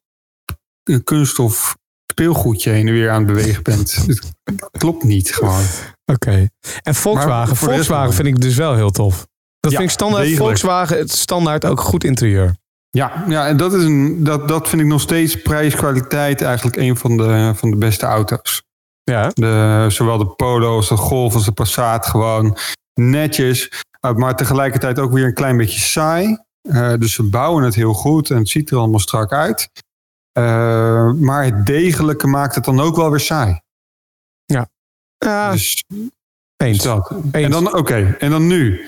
eh, 0.83 0.97
kunststof 1.03 1.77
speelgoedje 2.11 2.69
heen 2.69 2.87
en 2.87 2.93
weer 2.93 3.09
aan 3.09 3.23
het 3.23 3.33
bewegen 3.33 3.63
bent. 3.63 3.93
Het 4.43 4.67
klopt 4.77 5.03
niet 5.03 5.33
gewoon. 5.33 5.63
Oké. 6.05 6.47
En 6.81 6.95
Volkswagen, 6.95 7.55
Volkswagen 7.55 8.13
vind 8.13 8.27
ik 8.27 8.41
dus 8.41 8.55
wel 8.55 8.75
heel 8.75 8.89
tof. 8.89 9.27
Dat 9.59 9.71
Ja, 9.71 9.77
vind 9.77 9.89
ik 9.89 9.95
standaard 9.95 10.23
degelijk. 10.23 10.45
Volkswagen, 10.45 10.97
het 10.97 11.11
standaard 11.11 11.65
ook 11.65 11.79
goed 11.79 12.03
interieur. 12.03 12.55
Ja, 12.89 13.25
ja 13.27 13.47
en 13.47 13.57
dat, 13.57 13.73
is 13.73 13.83
een, 13.83 14.23
dat, 14.23 14.47
dat 14.47 14.69
vind 14.69 14.81
ik 14.81 14.87
nog 14.87 15.01
steeds 15.01 15.41
prijs-kwaliteit 15.41 16.41
eigenlijk 16.41 16.77
een 16.77 16.97
van 16.97 17.17
de, 17.17 17.53
van 17.55 17.71
de 17.71 17.77
beste 17.77 18.05
auto's. 18.05 18.63
Ja. 19.03 19.31
De, 19.33 19.85
zowel 19.89 20.17
de 20.17 20.27
Polo 20.27 20.75
als 20.75 20.89
de 20.89 20.97
Golf 20.97 21.33
als 21.33 21.45
de 21.45 21.51
Passat 21.51 22.05
gewoon 22.05 22.57
netjes. 22.93 23.83
uh, 24.05 24.13
maar 24.13 24.35
tegelijkertijd 24.35 24.99
ook 24.99 25.11
weer 25.11 25.25
een 25.25 25.33
klein 25.33 25.57
beetje 25.57 25.79
saai. 25.79 26.37
Uh, 26.69 26.93
dus 26.97 27.13
ze 27.13 27.23
bouwen 27.23 27.63
het 27.63 27.75
heel 27.75 27.93
goed 27.93 28.29
en 28.29 28.37
het 28.37 28.49
ziet 28.49 28.71
er 28.71 28.77
allemaal 28.77 28.99
strak 28.99 29.31
uit. 29.31 29.69
Uh, 30.37 31.11
maar 31.11 31.43
het 31.43 31.65
degelijke 31.65 32.27
maakt 32.27 32.55
het 32.55 32.63
dan 32.63 32.79
ook 32.79 32.95
wel 32.95 33.09
weer 33.09 33.19
saai. 33.19 33.61
Ja, 34.45 34.69
Dus 35.51 35.83
eens. 36.57 36.83
dat. 36.83 37.11
Eens. 37.11 37.31
En 37.31 37.51
dan, 37.51 37.75
oké, 37.75 38.15
en 38.19 38.29
dan 38.29 38.47
nu. 38.47 38.87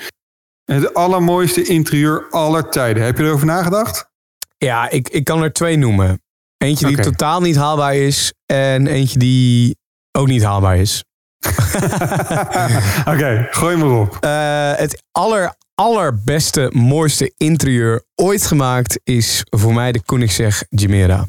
Het 0.64 0.94
allermooiste 0.94 1.62
interieur 1.62 2.26
aller 2.30 2.68
tijden. 2.68 3.02
Heb 3.02 3.18
je 3.18 3.24
erover 3.24 3.46
nagedacht? 3.46 4.10
Ja, 4.58 4.90
ik, 4.90 5.08
ik 5.08 5.24
kan 5.24 5.42
er 5.42 5.52
twee 5.52 5.76
noemen. 5.76 6.22
Eentje 6.56 6.86
die 6.86 7.00
totaal 7.00 7.40
niet 7.40 7.56
haalbaar 7.56 7.96
is 7.96 8.32
en 8.46 8.86
eentje 8.86 9.18
die 9.18 9.76
ook 10.18 10.26
niet 10.26 10.42
haalbaar 10.42 10.76
is. 10.76 11.04
Oké, 13.12 13.46
gooi 13.50 13.76
maar 13.76 13.98
op. 13.98 14.16
Eh, 14.20 14.72
het 14.74 15.02
aller, 15.10 15.54
allerbeste, 15.82 16.70
mooiste 16.74 17.32
interieur 17.36 18.04
ooit 18.14 18.46
gemaakt 18.46 19.00
is 19.04 19.42
voor 19.44 19.74
mij 19.74 19.92
de 19.92 20.02
Koenigsegg 20.02 20.64
Chimera. 20.68 21.26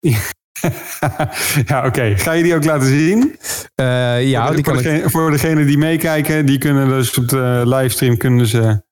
ja, 1.66 1.86
oké. 1.86 2.18
Ga 2.18 2.32
je 2.32 2.42
die 2.42 2.54
ook 2.54 2.64
laten 2.64 2.86
zien? 2.86 3.36
Eh, 3.74 4.28
ja, 4.28 4.46
voor, 4.46 4.54
die 4.54 4.64
kan 4.64 4.76
ik... 4.78 4.82
degene, 4.82 5.10
voor 5.10 5.30
degenen 5.30 5.66
die 5.66 5.78
meekijken, 5.78 6.46
die 6.46 6.58
kunnen 6.58 6.88
dus 6.88 7.18
op 7.18 7.28
de 7.28 7.62
livestream 7.64 8.16
kunnen 8.16 8.46
ze 8.46 8.82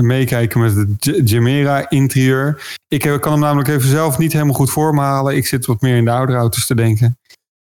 meekijken 0.00 0.60
met 0.60 0.74
het 0.76 1.28
Gemera 1.30 1.90
interieur. 1.90 2.76
Ik 2.88 3.02
heb- 3.02 3.20
kan 3.20 3.32
hem 3.32 3.40
namelijk 3.40 3.68
even 3.68 3.88
zelf 3.88 4.18
niet 4.18 4.32
helemaal 4.32 4.54
goed 4.54 4.70
voor 4.70 4.94
me 4.94 5.00
halen. 5.00 5.36
Ik 5.36 5.46
zit 5.46 5.66
wat 5.66 5.80
meer 5.80 5.96
in 5.96 6.04
de 6.04 6.10
oudere 6.10 6.38
auto's 6.38 6.66
te 6.66 6.74
denken. 6.74 7.18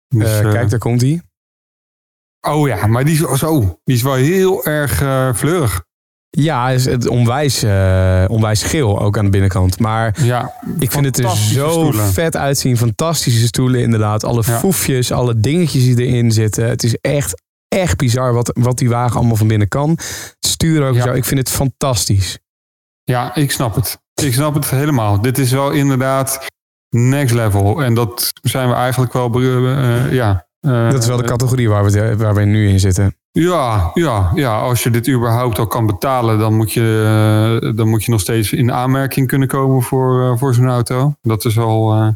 Dus, 0.07 0.27
Eh, 0.27 0.39
eh, 0.39 0.51
kijk, 0.51 0.69
daar 0.69 0.79
komt 0.79 1.01
hij. 1.01 1.21
Oh 2.41 2.67
ja, 2.67 2.87
maar 2.87 3.05
die 3.05 3.13
is, 3.29 3.39
zo, 3.39 3.79
die 3.83 3.95
is 3.95 4.01
wel 4.01 4.13
heel 4.13 4.65
erg 4.65 5.01
eh 5.01 5.33
fleurig. 5.33 5.84
Ja, 6.37 6.69
is 6.69 6.85
het 6.85 7.07
onwijs, 7.07 7.63
eh, 7.63 8.23
onwijs 8.27 8.63
geel 8.63 8.99
ook 9.01 9.17
aan 9.17 9.23
de 9.25 9.31
binnenkant. 9.31 9.79
Maar 9.79 10.15
Ja, 10.23 10.53
ik 10.79 10.91
vind 10.91 11.05
het 11.05 11.17
er 11.17 11.29
zo 11.35 11.69
stoelen. 11.69 12.05
vet 12.13 12.35
uitzien. 12.37 12.77
Fantastische 12.77 13.45
stoelen 13.45 13.81
inderdaad. 13.81 14.23
Alle 14.23 14.43
Ja. 14.45 14.57
foefjes, 14.59 15.11
alle 15.11 15.39
dingetjes 15.39 15.83
die 15.83 16.05
erin 16.05 16.31
zitten. 16.31 16.69
Het 16.69 16.83
is 16.83 16.97
echt, 17.01 17.41
echt 17.67 17.97
bizar 17.97 18.33
wat, 18.33 18.51
wat 18.59 18.77
die 18.77 18.89
wagen 18.89 19.17
allemaal 19.17 19.35
van 19.35 19.47
binnen 19.47 19.67
kan. 19.67 19.89
Het 19.89 20.35
stuur 20.39 20.87
ook 20.87 20.95
Ja. 20.95 21.03
zo. 21.03 21.11
Ik 21.13 21.25
vind 21.25 21.39
het 21.39 21.49
fantastisch. 21.49 22.39
Ja, 23.03 23.35
ik 23.35 23.51
snap 23.51 23.75
het. 23.75 23.99
Ik 24.23 24.33
snap 24.33 24.53
het 24.53 24.69
helemaal. 24.69 25.21
Dit 25.21 25.37
is 25.37 25.51
wel 25.51 25.71
inderdaad 25.71 26.45
next 26.89 27.33
level. 27.33 27.83
En 27.83 27.93
dat 27.93 28.31
zijn 28.41 28.69
we 28.69 28.73
eigenlijk 28.75 29.13
wel... 29.13 29.31
eh, 29.41 30.11
ja, 30.11 30.47
Dat 30.65 31.01
is 31.01 31.07
wel 31.07 31.17
de 31.17 31.23
categorie 31.23 31.69
waar 31.69 31.85
we, 31.85 32.17
waar 32.17 32.35
we 32.35 32.41
nu 32.41 32.69
in 32.69 32.79
zitten. 32.79 33.15
Ja, 33.31 33.91
ja, 33.93 34.31
ja, 34.35 34.59
als 34.59 34.83
je 34.83 34.89
dit 34.89 35.07
überhaupt 35.09 35.59
al 35.59 35.67
kan 35.67 35.85
betalen, 35.85 36.39
dan 36.39 36.53
moet 36.55 36.71
je, 36.73 37.59
eh, 37.61 37.75
dan 37.75 37.87
moet 37.87 38.03
je 38.03 38.11
nog 38.11 38.19
steeds 38.19 38.51
in 38.51 38.71
aanmerking 38.71 39.27
kunnen 39.27 39.47
komen 39.47 39.81
voor, 39.81 40.23
eh, 40.23 40.37
voor 40.37 40.53
zo'n 40.53 40.67
auto. 40.67 41.13
Dat 41.21 41.45
is 41.45 41.57
al 41.57 41.93
eh, 41.93 42.07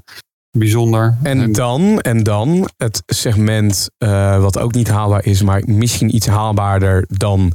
bijzonder. 0.58 1.18
En 1.24 1.52
dan, 1.52 2.00
en 2.00 2.24
dan 2.24 2.70
het 2.78 3.04
segment 3.06 3.90
eh, 3.98 4.42
wat 4.42 4.60
ook 4.60 4.74
niet 4.74 4.90
haalbaar 4.90 5.26
is, 5.26 5.42
maar 5.44 5.62
misschien 5.66 6.16
iets 6.16 6.28
haalbaarder 6.28 7.06
dan, 7.08 7.54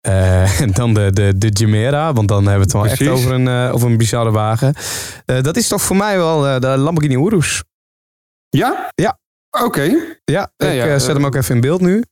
eh, 0.00 0.60
dan 0.78 0.94
de, 0.94 1.12
de, 1.12 1.38
de 1.38 1.50
Gemera. 1.52 2.12
Want 2.12 2.28
dan 2.28 2.46
hebben 2.46 2.54
we 2.54 2.62
het 2.62 2.72
wel 2.72 2.86
echt 2.86 3.08
over 3.08 3.32
een, 3.32 3.48
eh, 3.48 3.74
over 3.74 3.90
een 3.90 3.96
bizarre 3.96 4.30
wagen. 4.30 4.74
Eh, 5.24 5.40
dat 5.40 5.56
is 5.56 5.68
toch 5.68 5.82
voor 5.82 5.96
mij 5.96 6.16
wel 6.16 6.46
eh, 6.46 6.60
de 6.60 6.66
Lamborghini 6.66 7.24
Urus. 7.26 7.62
Ja? 8.48 8.90
Ja. 8.94 9.18
Oké, 9.64 9.82
Ja, 10.24 10.50
Ja, 10.56 10.66
ik 10.68 10.74
ja, 10.74 10.84
eh, 10.86 10.90
zet 10.98 11.08
eh, 11.08 11.14
hem 11.14 11.24
ook 11.24 11.34
even 11.34 11.54
in 11.54 11.60
beeld 11.60 11.80
nu. 11.80 12.02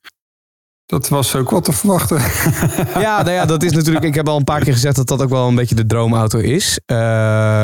dat 0.86 1.08
was 1.08 1.36
ook 1.36 1.50
wat 1.50 1.64
te 1.64 1.72
verwachten. 1.72 2.18
Ja, 3.02 3.22
nou 3.22 3.30
ja, 3.30 3.44
dat 3.44 3.62
is 3.62 3.72
natuurlijk. 3.72 4.04
Ik 4.04 4.14
heb 4.14 4.28
al 4.28 4.36
een 4.36 4.44
paar 4.44 4.60
keer 4.60 4.72
gezegd 4.72 4.96
dat 4.96 5.06
dat 5.08 5.22
ook 5.22 5.28
wel 5.28 5.48
een 5.48 5.54
beetje 5.54 5.74
de 5.74 5.86
droomauto 5.86 6.38
is. 6.38 6.80
Eh, 6.86 6.96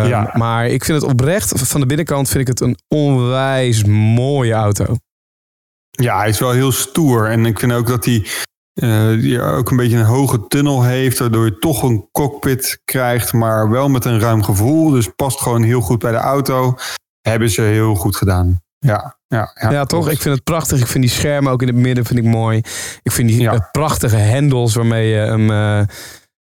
Ja. 0.08 0.32
Maar 0.36 0.66
ik 0.68 0.84
vind 0.84 1.02
het 1.02 1.10
oprecht, 1.10 1.52
van 1.68 1.80
de 1.80 1.86
binnenkant 1.86 2.28
vind 2.28 2.40
ik 2.40 2.48
het 2.48 2.60
een 2.60 2.78
onwijs 2.88 3.84
mooie 3.84 4.52
auto. 4.52 4.96
Ja, 5.90 6.18
hij 6.18 6.28
is 6.28 6.38
wel 6.38 6.50
heel 6.50 6.72
stoer. 6.72 7.28
En 7.28 7.46
ik 7.46 7.58
vind 7.58 7.72
ook 7.72 7.86
dat 7.86 8.04
hij 8.04 8.26
die 9.20 9.42
ook 9.42 9.70
een 9.70 9.76
beetje 9.76 9.96
een 9.96 10.04
hoge 10.04 10.46
tunnel 10.46 10.82
heeft, 10.82 11.18
waardoor 11.18 11.44
je 11.44 11.58
toch 11.58 11.82
een 11.82 12.08
cockpit 12.12 12.80
krijgt, 12.84 13.32
maar 13.32 13.70
wel 13.70 13.88
met 13.88 14.04
een 14.04 14.20
ruim 14.20 14.42
gevoel. 14.42 14.90
Dus 14.90 15.08
past 15.16 15.40
gewoon 15.40 15.62
heel 15.62 15.80
goed 15.80 15.98
bij 15.98 16.10
de 16.12 16.16
auto. 16.18 16.74
Hebben 17.20 17.50
ze 17.50 17.62
heel 17.62 17.94
goed 17.94 18.16
gedaan. 18.16 18.60
Ja, 18.78 19.18
ja, 19.36 19.50
ja, 19.60 19.70
Ja, 19.70 19.84
toch? 19.84 20.10
Ik 20.10 20.20
vind 20.20 20.34
het 20.34 20.44
prachtig. 20.44 20.80
Ik 20.80 20.86
vind 20.86 21.04
die 21.04 21.12
schermen 21.12 21.52
ook 21.52 21.60
in 21.62 21.68
het 21.68 21.76
midden 21.76 22.04
vind 22.04 22.18
ik 22.18 22.24
mooi. 22.24 22.56
Ik 23.02 23.12
vind 23.12 23.28
die 23.28 23.40
Ja. 23.40 23.52
eh, 23.52 23.60
prachtige 23.72 24.16
hendels 24.16 24.74
waarmee 24.74 25.08
je 25.08 25.16
hem... 25.16 25.50
eh, 25.50 25.80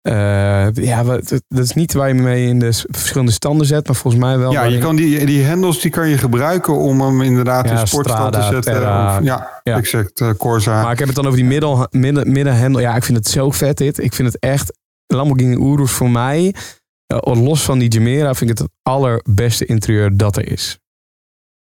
eh, 0.01 0.73
ja, 0.73 1.03
wat- 1.03 1.29
dat 1.47 1.63
is 1.63 1.73
niet 1.73 1.93
waar 1.93 2.07
je 2.07 2.13
mee 2.13 2.47
in 2.47 2.59
de 2.59 2.73
verschillende 2.89 3.31
standen 3.31 3.67
zet, 3.67 3.87
maar 3.87 3.95
volgens 3.95 4.23
mij 4.23 4.37
wel. 4.37 4.51
Ja, 4.51 4.63
je 4.63 4.77
kan 4.77 4.95
die, 4.95 5.25
die 5.25 5.43
hendels 5.43 5.81
die 5.81 5.91
kan 5.91 6.09
je 6.09 6.17
gebruiken 6.17 6.77
om 6.77 7.01
hem 7.01 7.21
inderdaad 7.21 7.65
Ja, 7.69 7.79
in 7.79 7.87
sportstand 7.87 8.33
te 8.33 8.41
zetten. 8.41 8.73
Terra. 8.73 9.17
Of, 9.17 9.23
ja, 9.23 9.49
Ja. 9.63 9.77
exact. 9.77 10.19
eh, 10.21 10.29
Corsa. 10.37 10.81
Maar 10.81 10.91
ik 10.91 10.97
heb 10.99 11.07
het 11.07 11.15
dan 11.15 11.25
over 11.25 11.37
die 11.37 11.47
middel, 11.47 11.87
midden, 11.89 12.31
middenhendel. 12.31 12.81
Ja, 12.81 12.95
ik 12.95 13.03
vind 13.03 13.17
het 13.17 13.27
zo 13.27 13.51
vet 13.51 13.77
dit. 13.77 13.97
Ik 14.03 14.13
vind 14.13 14.27
het 14.33 14.39
echt... 14.41 14.79
Lamborghini 15.07 15.55
Urus 15.73 15.91
voor 15.91 16.09
mij, 16.09 16.53
los 17.23 17.61
van 17.63 17.79
die 17.79 17.91
Gemera, 17.91 18.33
vind 18.33 18.49
ik 18.51 18.57
het 18.57 18.59
het 18.59 18.69
allerbeste 18.83 19.65
interieur 19.65 20.17
dat 20.17 20.37
er 20.37 20.51
is. 20.51 20.79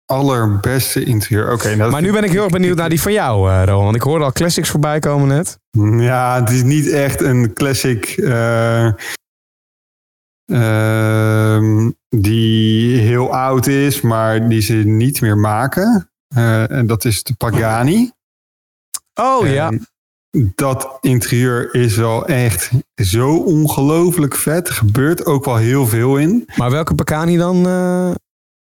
Allerbeste 0.06 1.04
interieur. 1.04 1.52
Oké, 1.52 1.74
nou, 1.76 1.90
Maar 1.90 2.02
nu 2.02 2.12
ben 2.12 2.24
ik 2.24 2.30
heel 2.30 2.42
erg 2.42 2.52
benieuwd 2.52 2.76
naar 2.76 2.88
die 2.88 3.00
van 3.00 3.12
jou, 3.12 3.64
Rowan. 3.64 3.84
Want 3.84 3.96
ik 3.96 4.02
hoorde 4.02 4.24
al 4.24 4.32
classics 4.32 4.70
voorbij 4.70 4.98
komen 4.98 5.28
net. 5.28 5.58
Ja, 6.02 6.40
het 6.40 6.50
is 6.50 6.62
niet 6.62 6.88
echt 6.90 7.20
een 7.20 7.52
classic. 7.52 8.06
eh, 8.06 8.86
ehm, 10.44 11.90
die 12.08 13.18
oud 13.18 13.66
is, 13.66 14.00
maar 14.00 14.48
die 14.48 14.60
ze 14.60 14.74
niet 14.74 15.20
meer 15.20 15.38
maken. 15.38 16.10
Eh, 16.34 16.70
en 16.70 16.86
dat 16.86 17.04
is 17.04 17.22
de 17.22 17.34
Pagani. 17.34 18.10
Oh 19.14 19.46
ja. 19.46 19.72
Dat 20.54 20.98
interieur 21.00 21.74
is 21.74 21.96
wel 21.96 22.26
echt 22.26 22.70
zo 22.94 23.36
ongelooflijk 23.36 24.34
vet. 24.34 24.68
Er 24.68 24.74
gebeurt 24.74 25.24
ook 25.26 25.44
wel 25.44 25.56
heel 25.56 25.86
veel 25.86 26.16
in. 26.16 26.48
Maar 26.56 26.70
welke 26.70 26.94
Pagani 26.94 27.36
dan? 27.36 27.66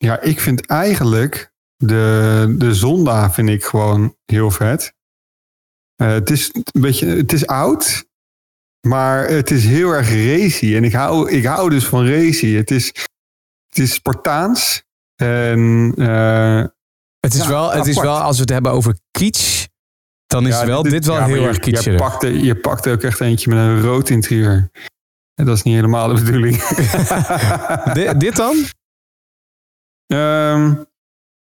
Ja, 0.04 0.20
ik 0.20 0.40
vind 0.40 0.66
eigenlijk 0.66 1.52
de, 1.76 2.54
de 2.58 2.74
Zonda 2.74 3.30
vind 3.30 3.48
ik 3.48 3.64
gewoon 3.64 4.16
heel 4.24 4.50
vet. 4.50 4.94
Eh, 5.96 6.08
het, 6.08 6.30
is 6.30 6.50
een 6.52 6.80
beetje, 6.80 7.06
het 7.06 7.32
is 7.32 7.46
oud, 7.46 8.04
maar 8.86 9.28
het 9.28 9.50
is 9.50 9.64
heel 9.64 9.90
erg 9.90 10.08
racy. 10.10 10.74
En 10.76 10.84
ik 10.84 10.92
hou, 10.92 11.30
ik 11.30 11.44
hou 11.44 11.70
dus 11.70 11.86
van 11.86 12.06
racy. 12.08 12.54
Het 12.54 12.70
is, 12.70 12.86
het 13.68 13.78
is 13.78 13.94
Spartaans. 13.94 14.82
En 15.22 15.92
eh, 15.96 16.64
het 17.20 17.34
is, 17.34 17.42
Ja, 17.42 17.48
wel, 17.48 17.70
het 17.72 17.86
is 17.86 18.00
wel, 18.00 18.18
als 18.20 18.34
we 18.36 18.40
het 18.42 18.50
hebben 18.50 18.72
over 18.72 18.98
kitsch, 19.10 19.66
dan 20.26 20.46
is 20.46 20.60
ja, 20.60 20.66
wel 20.66 20.82
dit, 20.82 21.04
wel 21.06 21.16
ja, 21.16 21.24
heel 21.24 21.40
je- 21.40 21.46
erg 21.46 21.56
Je 21.56 21.62
kitscherig. 21.62 22.00
pakte, 22.00 22.42
je 22.44 22.54
pakte 22.56 22.90
ook 22.90 23.02
echt 23.02 23.20
eentje 23.20 23.50
met 23.50 23.58
een 23.58 23.80
rood 23.80 24.08
interieur. 24.08 24.70
En 25.34 25.44
dat 25.44 25.56
is 25.56 25.62
niet 25.62 25.74
helemaal 25.74 26.14
de 26.14 26.22
bedoeling. 26.22 26.56
Di- 27.94 28.18
dit 28.18 28.36
dan? 28.36 28.56
Ehm 30.06 30.74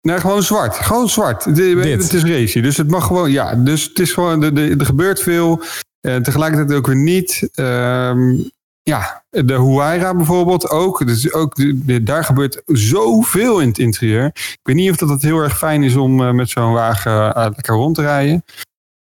nee, 0.00 0.20
gewoon 0.20 0.42
zwart. 0.42 0.74
Gewoon 0.76 1.08
zwart. 1.08 1.44
Het, 1.44 1.54
Dit. 1.56 2.02
het 2.02 2.12
is 2.12 2.24
racy. 2.24 2.60
Dus 2.60 2.76
het 2.76 2.90
mag 2.90 3.06
gewoon, 3.06 3.30
ja. 3.30 3.54
Dus 3.54 3.84
het 3.84 3.98
is 3.98 4.12
gewoon, 4.12 4.40
de, 4.40 4.52
de, 4.52 4.74
er 4.78 4.86
gebeurt 4.86 5.20
veel. 5.22 5.62
Eh, 6.00 6.16
tegelijkertijd 6.16 6.78
ook 6.78 6.86
weer 6.86 6.96
niet. 6.96 7.48
Ehm, 7.54 8.34
ja, 8.82 9.24
de 9.30 9.54
Huayra 9.54 10.14
bijvoorbeeld 10.14 10.68
ook. 10.68 11.06
Dus 11.06 11.32
ook 11.32 11.54
de- 11.54 11.84
de- 11.84 12.02
daar 12.02 12.24
gebeurt 12.24 12.62
zoveel 12.66 13.60
in 13.60 13.68
het 13.68 13.78
interieur. 13.78 14.24
Ik 14.34 14.58
weet 14.62 14.76
niet 14.76 14.90
of 14.90 14.96
dat 14.96 15.08
het 15.08 15.22
heel 15.22 15.38
erg 15.38 15.58
fijn 15.58 15.82
is 15.82 15.96
om 15.96 16.20
eh, 16.22 16.30
met 16.32 16.48
zo'n 16.50 16.72
wagen 16.72 17.34
eh, 17.34 17.42
lekker 17.54 17.74
rond 17.74 17.94
te 17.94 18.00
rijden. 18.02 18.44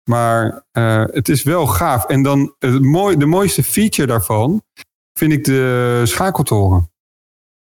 Maar 0.09 0.63
het 1.11 1.29
is 1.29 1.43
wel 1.43 1.67
gaaf. 1.67 2.05
En 2.05 2.23
dan 2.23 2.55
het 2.59 2.81
mooi, 2.81 3.17
de 3.17 3.25
mooiste 3.25 3.63
feature 3.63 4.07
daarvan 4.07 4.61
vind 5.13 5.31
ik 5.31 5.43
de 5.43 6.01
schakeltoren. 6.05 6.91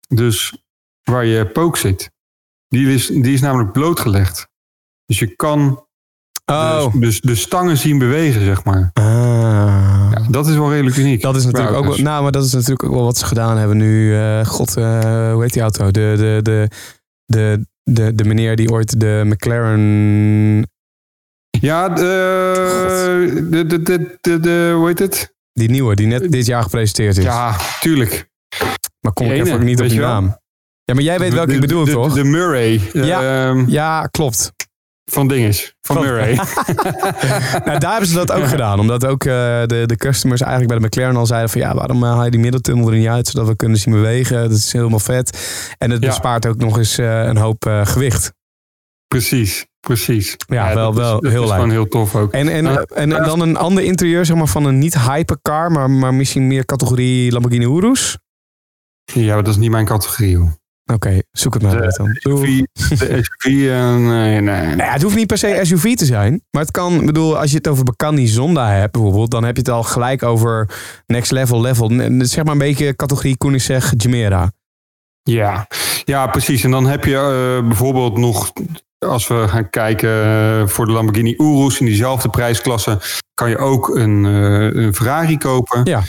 Dus 0.07 0.63
waar 1.10 1.26
je 1.26 1.45
pook 1.45 1.78
zit. 1.78 2.12
Die 2.68 2.93
is, 2.93 3.07
die 3.07 3.34
is 3.34 3.41
namelijk 3.41 3.72
blootgelegd. 3.72 4.47
Dus 5.05 5.20
je 5.20 5.36
kan 5.36 5.88
Oh. 6.45 6.84
dus, 6.93 6.99
dus 6.99 7.22
de 7.22 7.36
stangen 7.36 7.78
zien 7.78 7.97
bewegen, 7.97 8.41
zeg 8.45 8.64
maar. 8.64 8.89
Ah. 8.93 9.03
Ja, 10.14 10.26
dat 10.30 10.47
is 10.47 10.55
wel 10.55 10.72
redelijk 10.72 10.95
uniek. 10.97 11.22
Dat 11.22 11.36
is 11.36 11.43
natuurlijk 11.45 11.76
ook 11.76 11.84
wel, 11.84 11.93
Trouwens. 11.93 12.10
nou, 12.10 12.24
maar 12.24 12.32
dat 12.32 12.45
is 12.45 12.53
natuurlijk 12.53 12.84
ook 12.84 12.93
wel 12.93 13.03
wat 13.03 13.18
ze 13.18 13.26
gedaan 13.26 13.57
hebben 13.57 13.78
nu. 13.78 14.16
eh, 14.16 14.45
God, 14.45 14.78
eh, 14.78 15.32
hoe 15.34 15.41
heet 15.41 15.53
die 15.53 15.62
auto? 15.62 15.91
De, 15.91 16.14
de, 16.18 16.39
de, 16.41 16.68
de, 17.26 17.66
de, 17.84 18.16
de 18.16 18.24
meneer 18.24 18.55
die 18.55 18.72
ooit 18.72 18.99
de 18.99 19.22
McLaren, 19.26 20.70
Ja, 21.49 21.89
de, 21.89 23.47
de, 23.49 23.66
de, 23.66 23.82
de, 23.82 24.18
de, 24.22 24.39
de- 24.39 24.74
hoe 24.76 24.88
heet 24.88 24.99
het? 24.99 25.34
die 25.53 25.70
nieuwe, 25.70 25.95
die 25.95 26.07
net 26.07 26.32
dit 26.32 26.45
jaar 26.45 26.64
gepresenteerd 26.64 27.18
is. 27.18 27.24
Ja, 27.24 27.55
tuurlijk. 27.80 28.30
maar 28.99 29.14
kom 29.14 29.26
ik 29.26 29.32
even 29.45 29.66
niet 29.66 29.80
op 29.82 29.86
je 29.88 29.99
naam. 29.99 30.38
Ja, 30.89 30.95
maar 30.95 31.03
jij 31.03 31.19
weet 31.19 31.33
welke 31.33 31.53
ik 31.53 31.59
bedoel, 31.59 31.85
de, 31.85 31.91
toch? 31.91 32.13
De 32.13 32.23
Murray. 32.23 32.81
Ja. 32.93 33.47
ehm, 33.49 33.63
ja, 33.67 34.07
klopt. 34.11 34.51
van 35.11 35.27
dinges. 35.27 35.73
Van, 35.81 35.95
Van- 35.95 36.05
Murray. 36.05 36.33
nou, 37.65 37.79
daar 37.79 37.91
hebben 37.91 38.07
ze 38.09 38.13
dat 38.15 38.31
ook 38.31 38.47
gedaan. 38.47 38.79
Omdat 38.79 39.05
ook 39.05 39.23
eh, 39.23 39.31
de, 39.65 39.83
de 39.85 39.95
customers 39.97 40.41
eigenlijk 40.41 40.71
bij 40.71 40.79
de 40.79 40.85
McLaren 40.85 41.15
al 41.19 41.25
zeiden 41.25 41.49
van... 41.49 41.61
ja, 41.61 41.73
waarom 41.75 42.03
eh, 42.03 42.09
haal 42.11 42.23
je 42.25 42.31
die 42.31 42.39
middeltunnel 42.39 42.87
er 42.91 42.97
niet 42.97 43.07
uit... 43.07 43.27
zodat 43.27 43.47
we 43.47 43.55
kunnen 43.55 43.77
zien 43.77 43.93
bewegen. 43.93 44.49
Dat 44.49 44.57
is 44.57 44.73
helemaal 44.73 44.99
vet. 44.99 45.37
En 45.77 45.91
het 45.91 46.01
Ja. 46.01 46.07
bespaart 46.07 46.47
ook 46.47 46.57
nog 46.57 46.77
eens 46.77 46.97
eh, 46.97 47.23
een 47.23 47.37
hoop 47.37 47.65
gewicht. 47.83 48.33
precies, 49.07 49.65
precies. 49.79 50.35
Ja, 50.47 50.73
wel- 50.73 50.89
is- 50.91 50.97
wel 50.97 51.19
heel 51.21 51.29
is 51.41 51.47
lijp. 51.47 51.51
gewoon 51.61 51.69
heel 51.69 51.87
tof 51.87 52.15
ook. 52.15 52.31
En, 52.31 52.47
en, 52.47 52.65
Uh, 52.65 52.71
en, 52.77 52.85
en 52.95 53.23
dan 53.23 53.39
een 53.41 53.57
ander 53.57 53.83
interieur 53.83 54.25
zeg 54.25 54.37
maar, 54.37 54.47
van 54.47 54.65
een 54.65 54.77
niet 54.77 54.99
hypercar... 54.99 55.71
Maar, 55.71 55.89
maar 55.89 56.13
misschien 56.13 56.47
meer 56.47 56.65
categorie 56.65 57.31
Lamborghini 57.31 57.65
Urus. 57.65 58.17
Ja, 59.13 59.33
maar 59.33 59.43
dat 59.43 59.53
is 59.53 59.59
niet 59.59 59.71
mijn 59.71 59.85
categorie, 59.85 60.31
joh. 60.31 60.49
Oké, 60.93 61.21
zoek 61.31 61.53
het 61.53 61.63
maar 61.63 61.81
uit 61.81 61.95
dan. 61.95 62.09
SUV, 62.13 62.63
de 62.99 63.19
SUV, 63.21 63.69
eh, 63.69 63.95
nee, 63.95 64.41
nee. 64.41 64.65
Nou 64.65 64.77
ja, 64.77 64.91
het 64.91 65.01
hoeft 65.01 65.15
niet 65.15 65.27
per 65.27 65.37
se 65.37 65.59
SUV 65.61 65.95
te 65.95 66.05
zijn. 66.05 66.41
Maar 66.51 66.61
het 66.61 66.71
kan, 66.71 66.99
ik 66.99 67.05
bedoel, 67.05 67.37
als 67.37 67.51
je 67.51 67.57
het 67.57 67.67
over 67.67 67.83
Bacani 67.83 68.27
Zonda 68.27 68.69
hebt 68.69 68.91
bijvoorbeeld, 68.91 69.31
dan 69.31 69.43
heb 69.43 69.55
je 69.55 69.61
het 69.61 69.71
al 69.71 69.83
gelijk 69.83 70.23
over 70.23 70.69
next 71.05 71.31
level 71.31 71.61
level. 71.61 71.91
Zeg 72.17 72.43
maar 72.43 72.53
een 72.53 72.59
beetje 72.59 72.95
categorie 72.95 73.37
Koenigsegg 73.37 73.93
Jumeirah. 73.97 74.47
Ja. 75.23 75.67
ja, 76.05 76.27
precies. 76.27 76.63
En 76.63 76.71
dan 76.71 76.85
heb 76.85 77.05
je 77.05 77.15
eh, 77.15 77.67
bijvoorbeeld 77.67 78.17
nog, 78.17 78.51
als 78.97 79.27
we 79.27 79.45
gaan 79.47 79.69
kijken 79.69 80.23
eh, 80.23 80.67
voor 80.67 80.85
de 80.85 80.91
Lamborghini 80.91 81.35
Urus 81.37 81.79
in 81.79 81.85
diezelfde 81.85 82.29
prijsklasse, 82.29 82.99
kan 83.33 83.49
je 83.49 83.57
ook 83.57 83.95
een, 83.95 84.23
een 84.23 84.93
Ferrari 84.93 85.37
kopen. 85.37 85.81
Ja. 85.83 86.03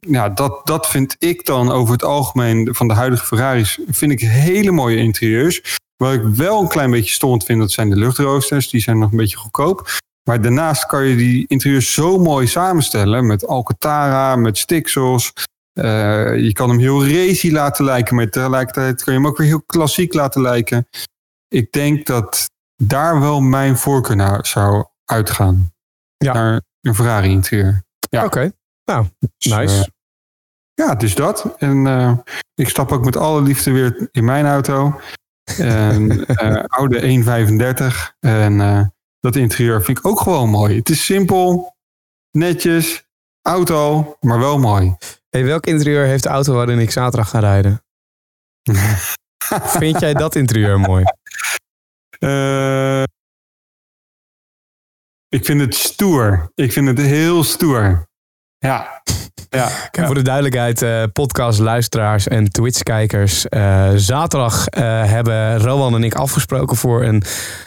Ja, 0.00 0.28
dat, 0.28 0.66
dat 0.66 0.88
vind 0.88 1.16
ik 1.18 1.46
dan 1.46 1.70
over 1.70 1.92
het 1.92 2.04
algemeen 2.04 2.74
van 2.74 2.88
de 2.88 2.94
huidige 2.94 3.26
Ferraris, 3.26 3.80
vind 3.86 4.12
ik 4.12 4.20
hele 4.20 4.70
mooie 4.70 4.96
interieurs. 4.96 5.78
Waar 5.96 6.14
ik 6.14 6.22
wel 6.22 6.60
een 6.60 6.68
klein 6.68 6.90
beetje 6.90 7.14
storend 7.14 7.44
vind, 7.44 7.60
dat 7.60 7.70
zijn 7.70 7.90
de 7.90 7.96
luchtroosters. 7.96 8.70
Die 8.70 8.80
zijn 8.80 8.98
nog 8.98 9.10
een 9.10 9.16
beetje 9.16 9.36
goedkoop. 9.36 9.88
Maar 10.28 10.40
daarnaast 10.40 10.86
kan 10.86 11.04
je 11.04 11.16
die 11.16 11.44
interieurs 11.46 11.92
zo 11.92 12.18
mooi 12.18 12.46
samenstellen 12.46 13.26
met 13.26 13.46
Alcantara, 13.46 14.36
met 14.36 14.58
stiksels. 14.58 15.32
Eh, 15.72 16.36
je 16.36 16.52
kan 16.52 16.68
hem 16.68 16.78
heel 16.78 17.06
racy 17.06 17.50
laten 17.50 17.84
lijken, 17.84 18.16
maar 18.16 18.30
tegelijkertijd 18.30 19.04
kan 19.04 19.12
je 19.12 19.18
hem 19.18 19.28
ook 19.28 19.36
weer 19.36 19.46
heel 19.46 19.62
klassiek 19.66 20.14
laten 20.14 20.42
lijken. 20.42 20.88
Ik 21.48 21.72
denk 21.72 22.06
dat 22.06 22.50
daar 22.82 23.20
wel 23.20 23.40
mijn 23.40 23.76
voorkeur 23.76 24.16
naar 24.16 24.46
zou 24.46 24.84
uitgaan. 25.04 25.72
Ja. 26.16 26.32
Naar 26.32 26.60
een 26.80 26.94
Ferrari 26.94 27.30
interieur. 27.30 27.82
Ja. 28.10 28.24
Oké, 28.24 28.52
nou, 28.92 29.06
Dus, 29.18 29.52
nice. 29.52 29.80
eh, 29.80 29.84
ja, 30.74 30.94
dus 30.94 31.14
dat. 31.14 31.54
En 31.58 31.86
eh, 31.86 32.18
ik 32.54 32.68
stap 32.68 32.92
ook 32.92 33.04
met 33.04 33.16
alle 33.16 33.42
liefde 33.42 33.70
weer 33.70 34.08
in 34.12 34.24
mijn 34.24 34.46
auto. 34.46 35.00
En 35.58 36.26
eh, 36.26 36.64
oude 36.64 37.00
135. 37.08 38.14
En 38.20 38.92
dat 39.20 39.36
interieur 39.36 39.82
vind 39.82 39.98
ik 39.98 40.06
ook 40.06 40.20
gewoon 40.20 40.48
mooi. 40.50 40.76
Het 40.76 40.88
is 40.88 41.04
simpel, 41.04 41.76
netjes, 42.30 43.04
auto, 43.42 44.16
maar 44.20 44.38
wel 44.38 44.58
mooi. 44.58 44.96
hey, 45.28 45.44
welk 45.44 45.66
interieur 45.66 46.06
heeft 46.06 46.22
de 46.22 46.28
auto 46.28 46.54
waarin 46.54 46.78
ik 46.78 46.90
zaterdag 46.90 47.30
ga 47.30 47.38
rijden? 47.38 47.84
Vind 49.78 50.00
jij 50.00 50.14
dat 50.14 50.34
interieur 50.34 50.80
mooi? 50.80 51.04
Ik 55.28 55.44
vind 55.44 55.60
het 55.60 55.74
stoer. 55.74 56.50
Ik 56.54 56.72
vind 56.72 56.86
het 56.88 56.98
heel 56.98 57.44
stoer. 57.44 58.08
Ja. 58.60 59.02
Ja. 59.50 59.68
Kijk, 59.90 60.06
voor 60.06 60.14
de 60.14 60.22
duidelijkheid, 60.22 60.82
eh 60.82 61.02
podcastluisteraars 61.12 62.28
en 62.28 62.50
Twitch-kijkers. 62.50 63.48
eh, 63.48 63.90
zaterdag 63.94 64.66
eh, 64.66 65.04
hebben 65.04 65.58
Rowan 65.58 65.94
en 65.94 66.04
ik 66.04 66.14
afgesproken 66.14 66.76
voor 66.76 67.04
een 67.04 67.22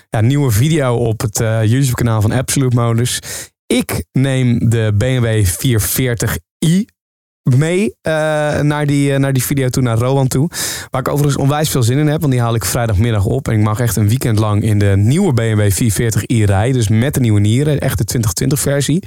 ja, 0.09 0.21
nieuwe 0.21 0.51
video 0.51 0.95
op 0.95 1.21
het 1.21 1.37
YouTube-kanaal 1.37 2.21
van 2.21 2.31
Absolute 2.31 2.75
Modus. 2.75 3.19
Ik 3.67 4.05
neem 4.11 4.69
de 4.69 4.93
BMW 4.97 5.45
440i 5.45 6.85
mee 7.57 7.95
naar, 8.61 8.85
die, 8.85 9.17
naar 9.17 9.33
die 9.33 9.43
video 9.43 9.69
toe, 9.69 9.83
naar 9.83 9.97
Rowan 9.97 10.27
toe. 10.27 10.49
Waar 10.89 11.01
ik 11.01 11.07
overigens 11.07 11.37
onwijs 11.41 11.69
veel 11.69 11.83
zin 11.83 11.97
in 11.97 12.07
heb, 12.07 12.19
want 12.19 12.31
die 12.31 12.41
haal 12.41 12.55
ik 12.55 12.65
vrijdagmiddag 12.65 13.25
op. 13.25 13.47
En 13.47 13.53
ik 13.53 13.63
mag 13.63 13.79
echt 13.79 13.95
een 13.95 14.07
weekend 14.07 14.39
lang 14.39 14.63
in 14.63 14.79
de 14.79 14.93
nieuwe 14.97 15.33
BMW 15.33 15.71
440i 15.71 16.45
rijden. 16.45 16.73
Dus 16.73 16.87
met 16.87 17.13
de 17.13 17.19
nieuwe 17.19 17.39
nieren, 17.39 17.79
echt 17.79 17.97
de 17.97 18.19
2020-versie. 18.19 19.03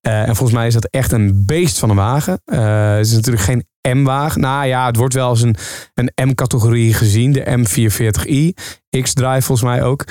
Eh, 0.00 0.20
en 0.28 0.36
volgens 0.36 0.52
mij 0.58 0.66
is 0.66 0.74
dat 0.74 0.84
echt 0.90 1.12
een 1.12 1.42
beest 1.46 1.78
van 1.78 1.90
een 1.90 1.96
wagen. 1.96 2.40
Eh, 2.44 2.90
het 2.96 3.06
is 3.06 3.12
natuurlijk 3.12 3.44
geen 3.44 3.64
M-wagen. 4.02 4.40
Nou 4.40 4.66
ja, 4.66 4.86
het 4.86 4.96
wordt 4.96 5.14
wel 5.14 5.28
als 5.28 5.42
een, 5.42 5.56
een 5.94 6.28
M-categorie 6.28 6.94
gezien. 6.94 7.32
De 7.32 7.44
M440i. 7.58 8.62
X-Drive 9.02 9.42
volgens 9.42 9.62
mij 9.68 9.82
ook. 9.82 10.04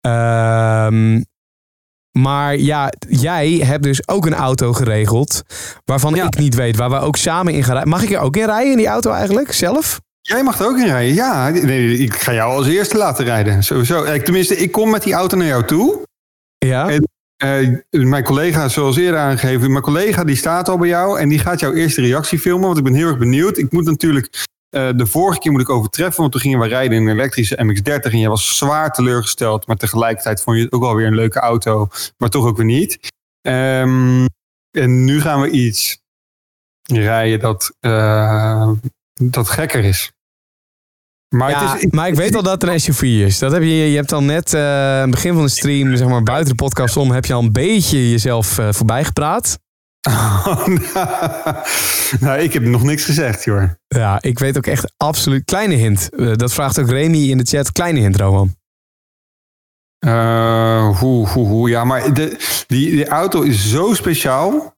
Ehm, 0.00 1.22
maar 2.18 2.56
ja, 2.56 2.92
jij 3.08 3.50
hebt 3.50 3.82
dus 3.82 4.08
ook 4.08 4.26
een 4.26 4.34
auto 4.34 4.72
geregeld. 4.72 5.42
Waarvan 5.84 6.14
Ja. 6.14 6.24
ik 6.26 6.38
niet 6.38 6.54
weet. 6.54 6.76
Waar 6.76 6.90
we 6.90 6.98
ook 6.98 7.16
samen 7.16 7.52
in 7.52 7.62
gaan 7.62 7.72
rijden. 7.72 7.88
Mag 7.90 8.02
ik 8.02 8.10
er 8.10 8.18
ook 8.20 8.36
in 8.36 8.44
rijden 8.46 8.70
in 8.70 8.76
die 8.78 8.86
auto 8.86 9.10
eigenlijk? 9.10 9.52
Zelf? 9.52 10.00
Jij 10.20 10.42
mag 10.42 10.58
er 10.60 10.66
ook 10.66 10.78
in 10.78 10.86
rijden. 10.86 11.14
Ja, 11.14 11.48
nee, 11.48 11.98
ik 11.98 12.14
ga 12.14 12.32
jou 12.32 12.52
als 12.56 12.66
eerste 12.66 12.96
laten 12.96 13.24
rijden. 13.24 13.62
Sowieso. 13.62 14.18
Tenminste, 14.18 14.56
ik 14.56 14.72
kom 14.72 14.90
met 14.90 15.02
die 15.02 15.12
auto 15.14 15.36
naar 15.36 15.46
jou 15.46 15.64
toe. 15.64 16.02
Ja. 16.58 16.88
En- 16.88 17.08
Eh, 17.36 17.68
mijn 17.90 18.24
collega, 18.24 18.68
zoals 18.68 18.96
eerder 18.96 19.20
aangegeven, 19.20 19.70
mijn 19.70 19.82
collega 19.82 20.24
die 20.24 20.36
staat 20.36 20.68
al 20.68 20.78
bij 20.78 20.88
jou 20.88 21.18
en 21.18 21.28
die 21.28 21.38
gaat 21.38 21.60
jouw 21.60 21.72
eerste 21.72 22.00
reactie 22.00 22.38
filmen, 22.38 22.66
want 22.66 22.78
ik 22.78 22.84
ben 22.84 22.94
heel 22.94 23.08
erg 23.08 23.18
benieuwd. 23.18 23.58
Ik 23.58 23.72
moet 23.72 23.84
natuurlijk, 23.84 24.46
eh, 24.68 24.90
de 24.96 25.06
vorige 25.06 25.38
keer 25.38 25.52
moet 25.52 25.60
ik 25.60 25.70
overtreffen, 25.70 26.20
want 26.20 26.32
toen 26.32 26.40
gingen 26.40 26.58
we 26.58 26.66
rijden 26.66 26.96
in 26.96 27.06
een 27.06 27.14
elektrische 27.14 27.64
MX-30 27.64 28.12
en 28.12 28.18
jij 28.18 28.28
was 28.28 28.56
zwaar 28.56 28.92
teleurgesteld, 28.92 29.66
maar 29.66 29.76
tegelijkertijd 29.76 30.42
vond 30.42 30.56
je 30.56 30.62
het 30.62 30.72
ook 30.72 30.82
wel 30.82 30.94
weer 30.94 31.06
een 31.06 31.14
leuke 31.14 31.38
auto, 31.38 31.88
maar 32.18 32.28
toch 32.28 32.44
ook 32.44 32.56
weer 32.56 32.66
niet. 32.66 32.98
Ehm, 33.42 34.24
en 34.70 35.04
nu 35.04 35.20
gaan 35.20 35.40
we 35.40 35.50
iets 35.50 35.98
rijden 36.82 37.40
dat, 37.40 37.76
eh, 37.80 38.70
dat 39.14 39.48
gekker 39.48 39.84
is. 39.84 40.12
Maar 41.28 41.50
Ja, 41.50 41.72
het 41.72 41.82
is, 41.82 41.90
maar 41.90 42.08
ik 42.08 42.14
weet 42.14 42.34
al 42.34 42.42
dat 42.42 42.62
het 42.62 42.70
een 42.70 42.80
SUV 42.80 43.02
is. 43.02 43.38
Dat 43.38 43.52
heb 43.52 43.62
je, 43.62 43.68
je 43.68 43.96
hebt 43.96 44.12
al 44.12 44.22
net 44.22 44.54
aan 44.54 45.00
het 45.00 45.10
begin 45.10 45.34
van 45.34 45.42
de 45.42 45.48
stream, 45.48 45.96
zeg 45.96 46.08
maar 46.08 46.22
buiten 46.22 46.56
de 46.56 46.62
podcast 46.62 46.96
om, 46.96 47.10
heb 47.10 47.24
je 47.24 47.32
al 47.32 47.42
een 47.42 47.52
beetje 47.52 48.10
jezelf 48.10 48.58
eh, 48.58 48.68
voorbij 48.72 49.04
gepraat. 49.04 49.58
nou, 52.20 52.38
ik 52.38 52.52
heb 52.52 52.62
nog 52.62 52.82
niks 52.82 53.04
gezegd, 53.04 53.44
joh. 53.44 53.70
Ja, 53.88 54.22
ik 54.22 54.38
weet 54.38 54.56
ook 54.56 54.66
echt 54.66 54.92
absoluut. 54.96 55.44
Kleine 55.44 55.74
hint. 55.74 56.10
Eh, 56.10 56.32
dat 56.34 56.52
vraagt 56.52 56.78
ook 56.78 56.90
Remy 56.90 57.30
in 57.30 57.38
de 57.38 57.44
chat. 57.44 57.72
Kleine 57.72 58.00
hint, 58.00 58.16
Roman. 58.16 58.54
Hoe, 60.98 61.28
hoe, 61.28 61.46
hoe. 61.46 61.68
Ja, 61.68 61.84
maar 61.84 62.14
de, 62.14 62.36
die, 62.66 62.90
die 62.90 63.08
auto 63.08 63.42
is 63.42 63.70
zo 63.70 63.94
speciaal 63.94 64.75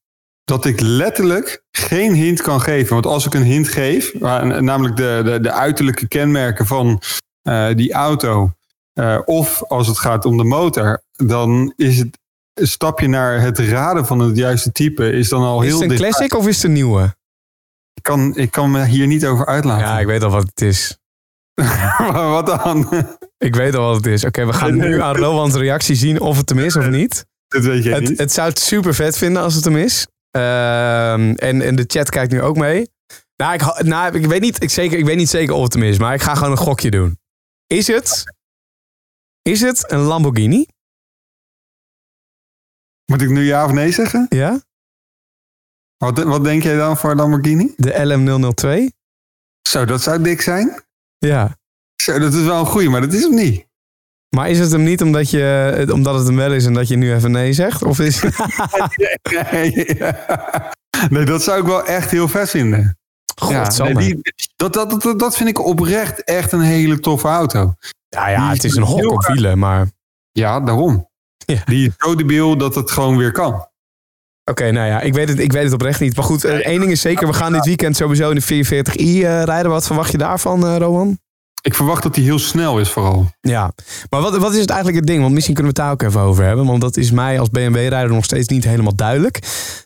dat 0.49 0.65
ik 0.65 0.79
letterlijk 0.79 1.63
geen 1.71 2.13
hint 2.13 2.41
kan 2.41 2.61
geven. 2.61 2.93
Want 2.93 3.05
als 3.05 3.25
ik 3.25 3.33
een 3.33 3.43
hint 3.43 3.67
geef, 3.67 4.13
namelijk 4.19 4.95
de, 4.95 5.21
de, 5.23 5.39
de 5.39 5.51
uiterlijke 5.51 6.07
kenmerken 6.07 6.65
van 6.65 7.01
eh, 7.41 7.67
die 7.75 7.93
auto, 7.93 8.51
eh, 8.93 9.19
of 9.25 9.63
als 9.63 9.87
het 9.87 9.97
gaat 9.97 10.25
om 10.25 10.37
de 10.37 10.43
motor, 10.43 11.01
dan 11.11 11.73
is 11.75 11.97
het 11.97 12.19
een 12.53 12.67
stapje 12.67 13.07
naar 13.07 13.41
het 13.41 13.59
raden 13.59 14.05
van 14.05 14.19
het 14.19 14.37
juiste 14.37 14.71
type 14.71 15.11
is 15.11 15.29
dan 15.29 15.41
al 15.41 15.61
Is 15.61 15.67
heel 15.67 15.81
het 15.81 15.91
een 15.91 15.97
classic 15.97 16.33
of 16.33 16.47
is 16.47 16.55
het 16.55 16.65
een 16.65 16.71
nieuwe? 16.71 17.15
Ik 17.93 18.03
kan, 18.03 18.35
ik 18.35 18.51
kan 18.51 18.71
me 18.71 18.85
hier 18.85 19.07
niet 19.07 19.25
over 19.25 19.45
uitlaten. 19.45 19.87
Ja, 19.87 19.99
ik 19.99 20.05
weet 20.05 20.23
al 20.23 20.29
wat 20.29 20.45
het 20.45 20.61
is. 20.61 20.97
Wat 22.13 22.45
dan? 22.45 22.89
Ik 23.37 23.55
weet 23.55 23.75
al 23.75 23.85
wat 23.85 23.95
het 23.95 24.05
is. 24.05 24.25
Oké, 24.25 24.45
we 24.45 24.53
gaan 24.53 24.77
nu 24.77 25.01
aan 25.01 25.15
Rowan's 25.15 25.55
reactie 25.55 25.95
zien 25.95 26.19
of 26.19 26.37
het 26.37 26.49
hem 26.49 26.59
is 26.59 26.75
of 26.75 26.89
niet. 26.89 27.25
Dat 27.47 27.63
weet 27.63 27.83
Het, 27.83 28.09
niet. 28.09 28.17
het 28.17 28.31
zou 28.31 28.49
het 28.49 28.59
super 28.59 28.93
vet 28.93 29.17
vinden 29.17 29.41
als 29.41 29.55
het 29.55 29.63
hem 29.63 29.77
is. 29.77 30.07
Ehm, 30.31 31.33
en, 31.35 31.61
en 31.61 31.75
de 31.75 31.83
chat 31.87 32.09
kijkt 32.09 32.31
nu 32.31 32.41
ook 32.41 32.57
mee. 32.57 32.89
Nou, 33.35 33.53
ik, 33.53 33.83
nou, 33.83 34.15
ik, 34.15 34.25
weet 34.25 34.41
niet, 34.41 34.63
ik, 34.63 34.69
zeker, 34.69 34.97
ik 34.97 35.05
weet 35.05 35.17
niet 35.17 35.29
zeker 35.29 35.55
of 35.55 35.63
het 35.63 35.73
hem 35.73 35.83
is, 35.83 35.99
maar 35.99 36.13
ik 36.13 36.21
ga 36.21 36.35
gewoon 36.35 36.51
een 36.51 36.57
gokje 36.57 36.91
doen. 36.91 37.19
Is 37.67 37.87
het, 37.87 38.23
is 39.41 39.61
het 39.61 39.91
een 39.91 39.99
Lamborghini? 39.99 40.65
Moet 43.05 43.21
ik 43.21 43.29
nu 43.29 43.41
ja 43.41 43.65
of 43.65 43.71
nee 43.71 43.91
zeggen? 43.91 44.25
Ja? 44.29 44.61
Wat, 45.97 46.23
wat 46.23 46.43
denk 46.43 46.63
jij 46.63 46.75
dan 46.75 46.97
voor 46.97 47.15
Lamborghini? 47.15 47.73
De 47.75 47.93
LM002? 47.93 48.95
Zo, 49.69 49.85
dat 49.85 50.01
zou 50.01 50.21
dik 50.21 50.41
zijn. 50.41 50.83
Ja. 51.17 51.57
Zo, 51.95 52.19
dat 52.19 52.33
is 52.33 52.43
wel 52.43 52.59
een 52.59 52.65
goeie, 52.65 52.89
maar 52.89 53.01
dat 53.01 53.13
is 53.13 53.21
hem 53.21 53.35
niet. 53.35 53.68
Maar 54.35 54.49
is 54.49 54.59
het 54.59 54.71
hem 54.71 54.83
niet 54.83 55.01
omdat, 55.01 55.29
je, 55.29 55.87
omdat 55.93 56.15
het 56.15 56.27
hem 56.27 56.35
wel 56.35 56.53
is 56.53 56.65
en 56.65 56.73
dat 56.73 56.87
je 56.87 56.95
nu 56.95 57.13
even 57.13 57.31
nee 57.31 57.53
zegt? 57.53 57.83
Of 57.83 57.99
is 57.99 58.23
nee, 59.51 59.97
nee, 61.09 61.25
dat 61.25 61.43
zou 61.43 61.59
ik 61.59 61.65
wel 61.65 61.85
echt 61.85 62.11
heel 62.11 62.27
vet 62.27 62.49
vinden. 62.49 62.97
Ja, 63.35 63.63
Godsamme. 63.63 63.93
nee, 63.93 64.05
die, 64.07 64.33
dat, 64.55 64.73
dat, 64.73 65.01
dat, 65.01 65.19
dat 65.19 65.37
vind 65.37 65.49
ik 65.49 65.65
oprecht 65.65 66.23
echt 66.23 66.51
een 66.51 66.61
hele 66.61 66.99
toffe 66.99 67.27
auto. 67.27 67.73
ja, 68.09 68.29
ja, 68.29 68.49
het 68.49 68.63
is 68.63 68.75
een 68.75 68.83
hok 68.83 69.11
op 69.11 69.25
wielen, 69.25 69.59
maar... 69.59 69.87
Ja, 70.31 70.59
daarom. 70.59 71.09
Ja. 71.37 71.61
Die 71.65 71.87
is 71.87 71.93
zo 71.97 72.15
debiel 72.15 72.57
dat 72.57 72.75
het 72.75 72.91
gewoon 72.91 73.17
weer 73.17 73.31
kan. 73.31 73.67
Oké, 74.49 74.71
nou 74.71 74.87
ja, 74.87 75.01
ik 75.01 75.13
weet, 75.13 75.29
het, 75.29 75.39
ik 75.39 75.51
weet 75.51 75.63
het 75.63 75.73
oprecht 75.73 75.99
niet. 75.99 76.15
Maar 76.15 76.25
goed, 76.25 76.43
eh, 76.43 76.53
één 76.53 76.79
ding 76.79 76.91
is 76.91 77.01
zeker, 77.01 77.27
we 77.27 77.33
gaan 77.33 77.53
dit 77.53 77.65
weekend 77.65 77.95
sowieso 77.95 78.29
in 78.29 78.35
de 78.35 78.65
440i 78.65 79.03
eh, 79.03 79.43
rijden. 79.43 79.71
Wat 79.71 79.85
verwacht 79.85 80.11
je 80.11 80.17
daarvan, 80.17 80.65
eh 80.65 80.77
Roman? 80.77 81.19
Ik 81.61 81.73
verwacht 81.73 82.03
dat 82.03 82.15
hij 82.15 82.23
heel 82.23 82.39
snel 82.39 82.79
is 82.79 82.89
vooral. 82.89 83.29
Ja, 83.41 83.71
maar 84.09 84.21
wat, 84.21 84.37
wat 84.37 84.53
is 84.53 84.59
het 84.59 84.69
eigenlijk 84.69 84.99
het 84.99 85.07
ding? 85.07 85.21
Want 85.21 85.33
misschien 85.33 85.55
kunnen 85.55 85.73
we 85.73 85.79
het 85.81 85.87
daar 85.89 85.97
ook 86.05 86.09
even 86.09 86.21
over 86.27 86.43
hebben. 86.43 86.65
Want 86.65 86.81
dat 86.81 86.97
is 86.97 87.11
mij 87.11 87.39
als 87.39 87.49
BMW-rijder 87.49 88.13
nog 88.13 88.23
steeds 88.25 88.47
niet 88.47 88.63
helemaal 88.63 88.95
duidelijk. 88.95 89.39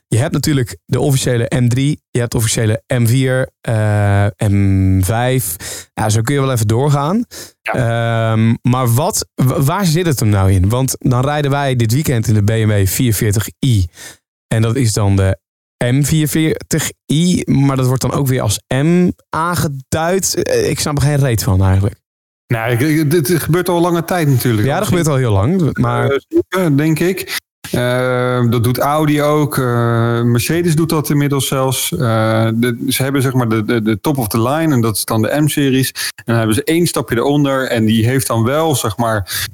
Je 0.07 0.17
hebt 0.17 0.33
natuurlijk 0.33 0.77
de 0.85 0.99
officiële 0.99 1.51
M3, 1.55 1.79
je 2.09 2.19
hebt 2.19 2.31
de 2.31 2.37
officiële 2.37 2.83
M4, 2.93 3.51
eh, 3.61 4.25
M5. 4.51 5.55
Ja, 5.93 6.09
zo 6.09 6.21
kun 6.21 6.33
je 6.35 6.41
wel 6.41 6.51
even 6.51 6.67
doorgaan. 6.67 7.25
Ehm, 7.61 8.53
maar 8.61 8.93
wat, 8.93 9.27
wa- 9.35 9.61
waar 9.61 9.85
zit 9.85 10.05
het 10.05 10.19
hem 10.19 10.29
nou 10.29 10.51
in? 10.51 10.69
Want 10.69 10.95
dan 10.99 11.21
rijden 11.25 11.51
wij 11.51 11.75
dit 11.75 11.93
weekend 11.93 12.27
in 12.27 12.33
de 12.33 12.43
BMW 12.43 12.87
440i. 12.87 13.85
En 14.47 14.61
dat 14.61 14.75
is 14.75 14.93
dan 14.93 15.15
de 15.15 15.37
M440i, 15.83 17.43
maar 17.45 17.75
dat 17.75 17.85
wordt 17.85 18.01
dan 18.01 18.11
ook 18.11 18.27
weer 18.27 18.41
als 18.41 18.59
M 18.67 19.09
aangeduid. 19.29 20.43
Eh, 20.43 20.69
Ik 20.69 20.79
snap 20.79 20.95
er 20.95 21.01
geen 21.03 21.15
reet 21.17 21.43
van 21.43 21.63
eigenlijk. 21.63 21.95
Nou, 22.47 23.07
dit 23.07 23.29
gebeurt 23.29 23.69
al 23.69 23.81
lange 23.81 24.03
tijd 24.03 24.27
natuurlijk. 24.27 24.67
Ja, 24.67 24.77
dat 24.77 24.87
gebeurt 24.87 25.07
al 25.07 25.15
heel 25.15 25.31
lang. 25.31 25.77
Maar 25.77 26.21
Eh, 26.47 26.67
denk 26.75 26.99
ik. 26.99 27.39
Eh, 27.71 28.49
dat 28.49 28.63
doet 28.63 28.77
Audi 28.77 29.21
ook. 29.21 29.57
Mercedes 30.25 30.75
doet 30.75 30.89
dat 30.89 31.09
inmiddels 31.09 31.47
zelfs. 31.47 31.89
De, 31.89 32.83
ze 32.87 33.03
hebben 33.03 33.21
zeg 33.21 33.33
maar 33.33 33.49
de, 33.49 33.63
de, 33.65 33.81
de 33.81 33.99
top 33.99 34.17
of 34.17 34.27
the 34.27 34.41
line 34.41 34.73
en 34.73 34.81
dat 34.81 34.95
is 34.95 35.05
dan 35.05 35.21
de 35.21 35.41
M-series. 35.41 35.91
En 35.91 36.23
dan 36.25 36.35
hebben 36.35 36.55
ze 36.55 36.63
één 36.63 36.87
stapje 36.87 37.15
eronder 37.15 37.67
en 37.67 37.85
die 37.85 38.05
heeft 38.05 38.27
dan 38.27 38.43
wel 38.43 38.75
zeg 38.75 38.97
maar 38.97 39.47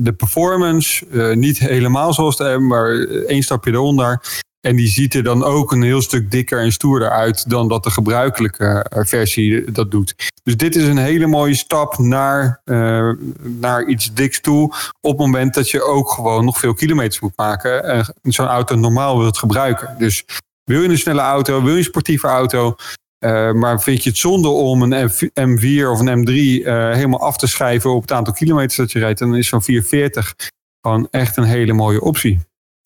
de 0.00 0.12
performance. 0.16 1.06
niet 1.34 1.58
helemaal 1.58 2.12
zoals 2.14 2.36
de 2.36 2.56
M, 2.58 2.66
maar 2.66 2.90
één 3.26 3.42
stapje 3.42 3.70
eronder. 3.72 4.22
En 4.60 4.76
die 4.76 4.88
ziet 4.88 5.14
er 5.14 5.22
dan 5.22 5.44
ook 5.44 5.72
een 5.72 5.82
heel 5.82 6.02
stuk 6.02 6.30
dikker 6.30 6.60
en 6.60 6.72
stoerder 6.72 7.10
uit 7.10 7.50
dan 7.50 7.68
dat 7.68 7.84
de 7.84 7.90
gebruikelijke 7.90 8.64
eh, 8.88 9.04
versie 9.04 9.70
dat 9.72 9.90
doet. 9.90 10.14
Dus 10.42 10.56
dit 10.56 10.76
is 10.76 10.84
een 10.86 10.98
hele 10.98 11.26
mooie 11.26 11.54
stap 11.54 11.98
naar, 11.98 12.60
eh, 12.64 13.10
naar 13.40 13.84
iets 13.86 14.14
diks 14.14 14.40
toe. 14.40 14.64
Op 15.00 15.10
het 15.10 15.18
moment 15.18 15.54
dat 15.54 15.70
je 15.70 15.82
ook 15.82 16.10
gewoon 16.10 16.44
nog 16.44 16.58
veel 16.58 16.74
kilometers 16.74 17.20
moet 17.20 17.36
maken. 17.36 17.84
En 17.84 18.14
zo'n 18.22 18.46
auto 18.46 18.74
normaal 18.74 19.18
wilt 19.18 19.38
gebruiken. 19.38 19.94
Dus 19.98 20.24
wil 20.64 20.82
je 20.82 20.88
een 20.88 20.98
snelle 20.98 21.20
auto, 21.20 21.62
wil 21.62 21.72
je 21.72 21.78
een 21.78 21.84
sportieve 21.84 22.26
auto. 22.26 22.74
eh, 23.18 23.52
maar 23.52 23.80
vind 23.80 24.02
je 24.04 24.10
het 24.10 24.18
zonde 24.18 24.48
om 24.48 24.82
een 24.82 25.04
M- 25.34 25.58
M4 25.58 25.90
of 25.90 26.00
een 26.00 26.20
M3 26.26 26.64
eh, 26.66 26.92
helemaal 26.92 27.20
af 27.20 27.36
te 27.36 27.46
schrijven 27.46 27.90
op 27.90 28.02
het 28.02 28.12
aantal 28.12 28.32
kilometers 28.34 28.76
dat 28.76 28.92
je 28.92 28.98
rijdt. 28.98 29.18
Dan 29.18 29.36
is 29.36 29.48
zo'n 29.48 29.62
440 29.62 30.34
gewoon 30.80 31.08
echt 31.10 31.36
een 31.36 31.44
hele 31.44 31.72
mooie 31.72 32.00
optie. 32.00 32.38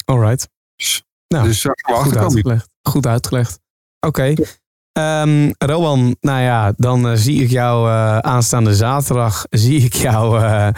alright. 0.04 0.48
Nou, 1.34 1.46
dus 1.46 1.62
we 1.62 1.74
goed 1.82 2.16
uitgelegd. 2.16 2.68
Goed 2.82 3.06
uitgelegd. 3.06 3.58
Oké. 4.06 4.34
Ehm, 4.92 5.50
Rowan, 5.58 6.16
nou 6.20 6.42
ja, 6.42 6.72
dan 6.76 7.08
eh, 7.08 7.12
zie 7.16 7.42
ik 7.42 7.50
jou 7.50 7.88
eh, 7.90 8.18
aanstaande 8.18 8.74
zaterdag 8.74 9.46
zie 9.50 9.80
ik 9.84 9.92
jou 9.94 10.42
eh, 10.42 10.68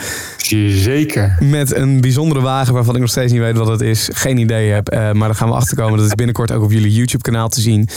Zeker. 0.69 1.37
met 1.41 1.75
een 1.75 2.01
bijzondere 2.01 2.41
wagen 2.41 2.75
waarvan 2.75 2.95
ik 2.95 3.01
nog 3.01 3.11
steeds 3.11 3.33
niet 3.33 3.41
weet 3.41 3.57
wat 3.57 3.67
het 3.69 3.81
is. 3.81 4.09
Geen 4.13 4.39
idee 4.39 4.71
heb, 4.71 4.89
eh, 4.89 4.99
maar 5.13 5.29
daar 5.29 5.35
gaan 5.35 5.49
we 5.49 5.55
achterkomen. 5.55 5.99
Dat 5.99 6.07
is 6.07 6.15
binnenkort 6.15 6.53
ook 6.53 6.63
op 6.63 6.71
jullie 6.73 6.93
YouTube 6.93 7.23
kanaal 7.23 7.49
te 7.49 7.61
zien. 7.61 7.89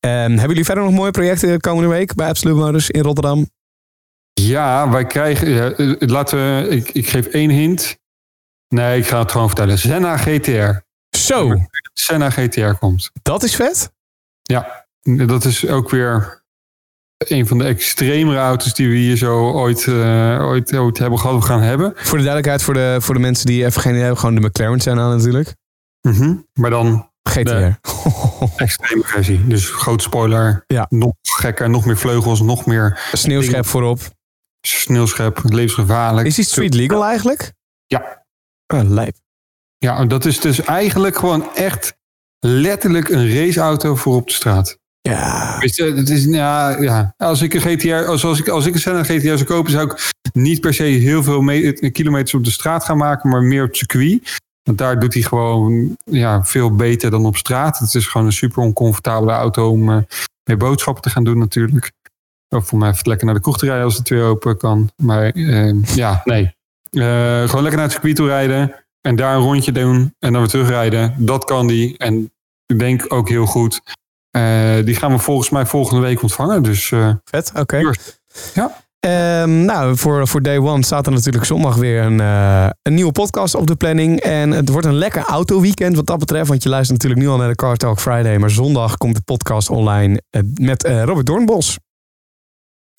Ehm, 0.00 0.12
hebben 0.14 0.48
jullie 0.48 0.64
verder 0.64 0.84
nog 0.84 0.92
mooie 0.92 1.10
projecten 1.10 1.60
komende 1.60 1.88
week 1.88 2.14
bij 2.14 2.28
Absolute 2.28 2.60
Motors 2.60 2.90
in 2.90 3.02
Rotterdam? 3.02 3.48
Ja, 4.32 4.90
wij 4.90 5.04
krijgen. 5.06 5.76
Eh, 5.76 6.08
laten 6.08 6.38
we. 6.38 6.68
Ik, 6.68 6.90
ik 6.90 7.08
geef 7.08 7.26
één 7.26 7.50
hint. 7.50 7.98
Nee, 8.68 8.98
ik 8.98 9.06
ga 9.06 9.18
het 9.18 9.32
gewoon 9.32 9.46
vertellen. 9.46 9.78
Senna 9.78 10.16
GTR. 10.16 10.86
Zo, 11.18 11.54
Senna 11.94 12.30
GTR 12.30 12.70
komt. 12.78 13.10
dat 13.22 13.42
is 13.42 13.56
vet. 13.56 13.92
Ja, 14.42 14.86
dat 15.02 15.44
is 15.44 15.66
ook 15.66 15.90
weer 15.90 16.42
een 17.18 17.46
van 17.46 17.58
de 17.58 17.64
extremere 17.64 18.38
auto's 18.38 18.74
die 18.74 18.88
we 18.88 18.94
hier 18.94 19.16
zo 19.16 19.50
ooit, 19.52 19.86
eh, 19.86 20.38
ooit, 20.40 20.76
ooit 20.76 20.98
hebben 20.98 21.18
gehad 21.18 21.36
of 21.36 21.44
gaan 21.44 21.62
hebben. 21.62 21.92
Voor 21.96 22.18
de 22.18 22.24
duidelijkheid, 22.24 22.62
voor 22.62 22.74
de, 22.74 22.96
voor 23.00 23.14
de 23.14 23.20
mensen 23.20 23.46
die 23.46 23.64
even 23.64 23.80
geen 23.80 23.90
idee 23.90 24.02
hebben, 24.04 24.20
gewoon 24.20 24.34
de 24.34 24.40
McLaren 24.48 24.80
zijn 24.80 24.98
aan 24.98 25.16
natuurlijk. 25.16 25.54
Mhm. 26.00 26.34
Maar 26.52 26.70
dan 26.70 27.10
GTR. 27.22 27.70
Extreme 28.56 29.02
versie. 29.04 29.46
Dus 29.46 29.68
groot 29.70 30.02
spoiler. 30.02 30.64
Ja. 30.66 30.86
Nog 30.88 31.12
gekker, 31.22 31.70
nog 31.70 31.84
meer 31.84 31.96
vleugels, 31.96 32.40
nog 32.40 32.66
meer 32.66 33.08
Sneeuwschep 33.12 33.66
voorop. 33.66 34.00
sneeuwschep, 34.60 35.40
levensgevaarlijk. 35.44 36.26
Is 36.26 36.34
die 36.34 36.44
street 36.44 36.74
legal 36.74 37.04
eigenlijk? 37.04 37.52
Ja. 37.86 38.24
Ah, 38.66 38.88
lijp. 38.90 39.16
Ja, 39.78 40.04
dat 40.04 40.24
is 40.24 40.40
dus 40.40 40.62
eigenlijk 40.64 41.16
gewoon 41.16 41.54
echt 41.54 41.96
letterlijk 42.38 43.08
een 43.08 43.34
raceauto 43.34 43.96
voor 43.96 44.14
op 44.14 44.26
de 44.26 44.32
straat. 44.32 44.78
Ja. 45.00 45.56
Weet 45.58 45.76
je, 45.76 45.92
het 45.92 46.08
is, 46.08 46.24
ja, 46.24 46.80
ja. 46.82 47.14
Als 47.16 47.42
ik 47.42 47.54
een 47.54 47.60
GTR, 47.60 47.94
als, 47.94 48.24
als 48.24 48.38
ik, 48.38 48.48
als 48.48 48.66
ik 48.66 48.74
een 48.74 48.80
Senna 48.80 49.02
GTR 49.02 49.26
zou 49.26 49.44
kopen, 49.44 49.72
zou 49.72 49.90
ik 49.90 50.10
niet 50.32 50.60
per 50.60 50.74
se 50.74 50.82
heel 50.82 51.22
veel 51.22 51.40
me- 51.40 51.90
kilometers 51.92 52.34
op 52.34 52.44
de 52.44 52.50
straat 52.50 52.84
gaan 52.84 52.96
maken, 52.96 53.30
maar 53.30 53.42
meer 53.42 53.62
op 53.62 53.68
het 53.68 53.76
circuit. 53.76 54.38
Want 54.62 54.78
daar 54.78 55.00
doet 55.00 55.14
hij 55.14 55.22
gewoon 55.22 55.96
ja, 56.04 56.44
veel 56.44 56.76
beter 56.76 57.10
dan 57.10 57.26
op 57.26 57.36
straat. 57.36 57.78
Het 57.78 57.94
is 57.94 58.06
gewoon 58.06 58.26
een 58.26 58.32
super 58.32 58.62
oncomfortabele 58.62 59.32
auto 59.32 59.70
om 59.70 59.90
eh, 59.90 59.98
mee 60.44 60.56
boodschappen 60.56 61.02
te 61.02 61.10
gaan 61.10 61.24
doen 61.24 61.38
natuurlijk. 61.38 61.92
Of 62.48 62.66
voor 62.66 62.78
mij 62.78 62.90
even 62.90 63.08
lekker 63.08 63.26
naar 63.26 63.34
de 63.34 63.40
kroeg 63.40 63.58
te 63.58 63.66
rijden 63.66 63.84
als 63.84 63.96
het 63.96 64.08
weer 64.08 64.24
open 64.24 64.56
kan. 64.56 64.90
Maar 64.96 65.30
eh, 65.30 65.82
ja, 65.82 66.20
nee. 66.24 66.56
Eh, 66.90 67.42
gewoon 67.44 67.62
lekker 67.62 67.72
naar 67.76 67.82
het 67.82 67.92
circuit 67.92 68.16
toe 68.16 68.26
rijden 68.26 68.84
en 69.08 69.16
daar 69.16 69.34
een 69.34 69.42
rondje 69.42 69.72
doen 69.72 70.14
en 70.18 70.32
dan 70.32 70.40
weer 70.40 70.50
terugrijden. 70.50 71.14
Dat 71.16 71.44
kan 71.44 71.66
die. 71.66 71.98
En 71.98 72.32
ik 72.66 72.78
denk 72.78 73.04
ook 73.12 73.28
heel 73.28 73.46
goed. 73.46 73.80
Eh, 74.30 74.84
die 74.84 74.94
gaan 74.94 75.12
we 75.12 75.18
volgens 75.18 75.50
mij 75.50 75.66
volgende 75.66 76.02
week 76.02 76.22
ontvangen. 76.22 76.62
Dus 76.62 76.90
eh, 76.90 77.10
Vet, 77.24 77.52
oké. 77.54 77.92
Ja. 78.54 78.76
Ehm, 79.00 79.64
nou, 79.64 79.96
voor, 79.96 80.28
voor 80.28 80.42
day 80.42 80.58
one 80.58 80.84
staat 80.84 81.06
er 81.06 81.12
natuurlijk 81.12 81.44
zondag 81.44 81.76
weer 81.76 82.02
een, 82.02 82.20
eh, 82.20 82.68
een 82.82 82.94
nieuwe 82.94 83.12
podcast 83.12 83.54
op 83.54 83.66
de 83.66 83.76
planning. 83.76 84.20
En 84.20 84.50
het 84.50 84.68
wordt 84.68 84.86
een 84.86 84.98
lekker 84.98 85.22
autoweekend 85.22 85.96
wat 85.96 86.06
dat 86.06 86.18
betreft. 86.18 86.48
Want 86.48 86.62
je 86.62 86.68
luistert 86.68 87.02
natuurlijk 87.02 87.28
nu 87.28 87.32
al 87.32 87.38
naar 87.38 87.48
de 87.48 87.54
Car 87.54 87.76
Talk 87.76 88.00
Friday. 88.00 88.38
Maar 88.38 88.50
zondag 88.50 88.96
komt 88.96 89.14
de 89.14 89.22
podcast 89.24 89.70
online 89.70 90.22
met 90.54 90.82
Robert 90.82 91.26
Doornbos. 91.26 91.78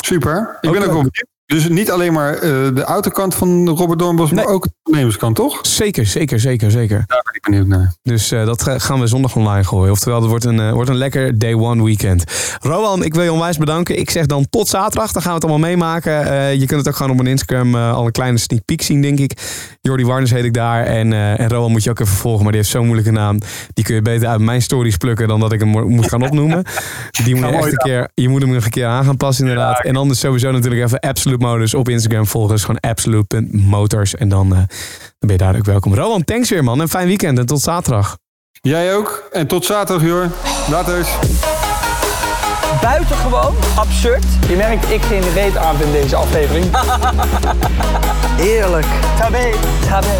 Super. 0.04 0.58
Ik 0.62 0.72
ben 0.72 0.82
Ook 0.82 0.88
ook 0.88 0.94
wel 0.94 0.94
benieuwd. 0.94 1.28
Dus 1.46 1.70
niet 1.70 1.92
alleen 1.92 2.14
maar 2.14 2.40
de 2.74 2.84
autokant 2.84 3.36
van 3.36 3.70
Robert 3.70 4.00
Doornbos, 4.00 4.32
maar 4.32 4.46
ook 4.46 4.68
de 4.90 4.96
ondernemerskant, 4.96 5.36
toch? 5.36 5.60
Zeker, 5.62 6.06
zeker, 6.06 6.40
zeker, 6.40 6.72
zeker. 6.72 7.04
Daar 7.08 7.22
ben 7.24 7.34
ik 7.34 7.42
benieuwd 7.42 7.68
naar. 7.68 7.94
Dus 8.04 8.32
eh, 8.32 8.46
dat 8.46 8.64
ga- 8.64 8.80
gaan 8.80 9.00
we 9.00 9.08
zondag 9.08 9.36
online 9.36 9.64
gooien. 9.64 9.92
Oftewel, 9.92 10.20
het 10.22 10.30
wordt 10.30 10.46
een, 10.46 10.60
eh, 10.60 10.72
wordt 10.72 10.90
een 10.90 10.96
lekker 10.96 11.40
day 11.40 11.54
one 11.54 11.84
weekend. 11.84 12.24
Rowan, 12.60 13.04
ik 13.04 13.14
wil 13.14 13.24
je 13.24 13.32
onwijs 13.32 13.58
bedanken. 13.58 14.00
Ik 14.00 14.10
zeg 14.10 14.26
dan 14.26 14.46
tot 14.50 14.68
zaterdag. 14.68 15.12
Dan 15.12 15.22
gaan 15.22 15.32
we 15.32 15.38
het 15.38 15.50
allemaal 15.50 15.68
meemaken. 15.70 16.26
Eh, 16.32 16.52
je 16.54 16.66
kunt 16.66 16.80
het 16.80 16.88
ook 16.88 16.96
gewoon 16.96 17.12
op 17.12 17.18
mijn 17.18 17.30
Instagram 17.30 17.76
eh, 17.76 17.94
al 17.94 18.06
een 18.06 18.12
kleine 18.12 18.38
sneak 18.38 18.66
peek 18.66 18.82
zien, 18.82 19.02
denk 19.02 19.20
ik. 19.20 19.32
Jordi 19.82 20.06
Warnes 20.06 20.32
heet 20.32 20.44
ik 20.44 20.54
daar. 20.54 20.86
En, 20.86 21.14
eh, 21.14 21.40
en 21.40 21.50
Rowan 21.50 21.72
moet 21.72 21.84
je 21.84 21.90
ook 21.90 22.00
even 22.00 22.16
volgen, 22.16 22.42
maar 22.44 22.52
die 22.52 22.62
heeft 22.62 22.74
zo'n 22.74 22.86
moeilijke 22.86 23.12
naam. 23.12 23.40
Die 23.74 23.84
kun 23.86 23.96
je 23.96 24.02
beter 24.02 24.28
uit 24.28 24.40
mijn 24.42 24.62
stories 24.62 24.98
plukken 24.98 25.28
dan 25.28 25.40
dat 25.40 25.52
ik 25.52 25.60
hem 25.60 25.70
mo- 25.70 25.88
moet 25.90 26.08
gaan 26.10 26.22
opnoemen. 26.24 26.64
Die 27.24 27.36
moet 27.36 27.50
je 27.50 27.56
echt 27.56 27.66
een 27.72 27.78
keer, 27.78 28.10
je 28.14 28.30
moet 28.30 28.42
hem 28.42 28.52
nog 28.54 28.64
een 28.66 28.70
keer 28.72 28.86
aan 28.86 29.06
gaan 29.06 29.18
passen, 29.18 29.48
inderdaad. 29.48 29.84
En 29.84 29.96
anders 29.96 30.20
sowieso 30.20 30.52
natuurlijk 30.52 30.82
even 30.84 31.00
Absolute 31.00 31.46
Motors 31.46 31.74
op 31.74 31.90
Instagram 31.90 32.26
volgen. 32.28 32.52
Dus 32.52 32.62
gewoon 32.64 32.80
absolute.motors. 32.80 34.16
En 34.16 34.30
dan, 34.30 34.56
eh, 34.56 34.62
dan 35.00 35.16
ben 35.20 35.32
je 35.32 35.38
duidelijk 35.38 35.68
welkom. 35.68 35.96
Roland, 35.96 36.26
thanks 36.26 36.50
weer 36.50 36.64
man. 36.64 36.80
Een 36.80 36.90
fijn 36.90 37.08
weekend 37.08 37.38
en 37.38 37.46
tot 37.46 37.62
zaterdag. 37.62 38.18
Jij 38.52 38.96
ook. 38.96 39.28
En 39.32 39.48
tot 39.48 39.66
zaterdag, 39.66 40.08
joh. 40.08 40.26
Later. 40.70 41.08
Buitengewoon 42.82 43.56
absurd. 43.76 44.26
Je 44.48 44.56
merkt, 44.56 44.90
ik 44.90 45.02
geen 45.02 45.34
reet 45.34 45.58
aan 45.58 45.82
in 45.82 45.92
deze 45.92 46.16
aflevering. 46.16 46.66
Eerlijk. 48.56 48.88
Tabé. 49.18 49.52
Tabé. 49.88 50.18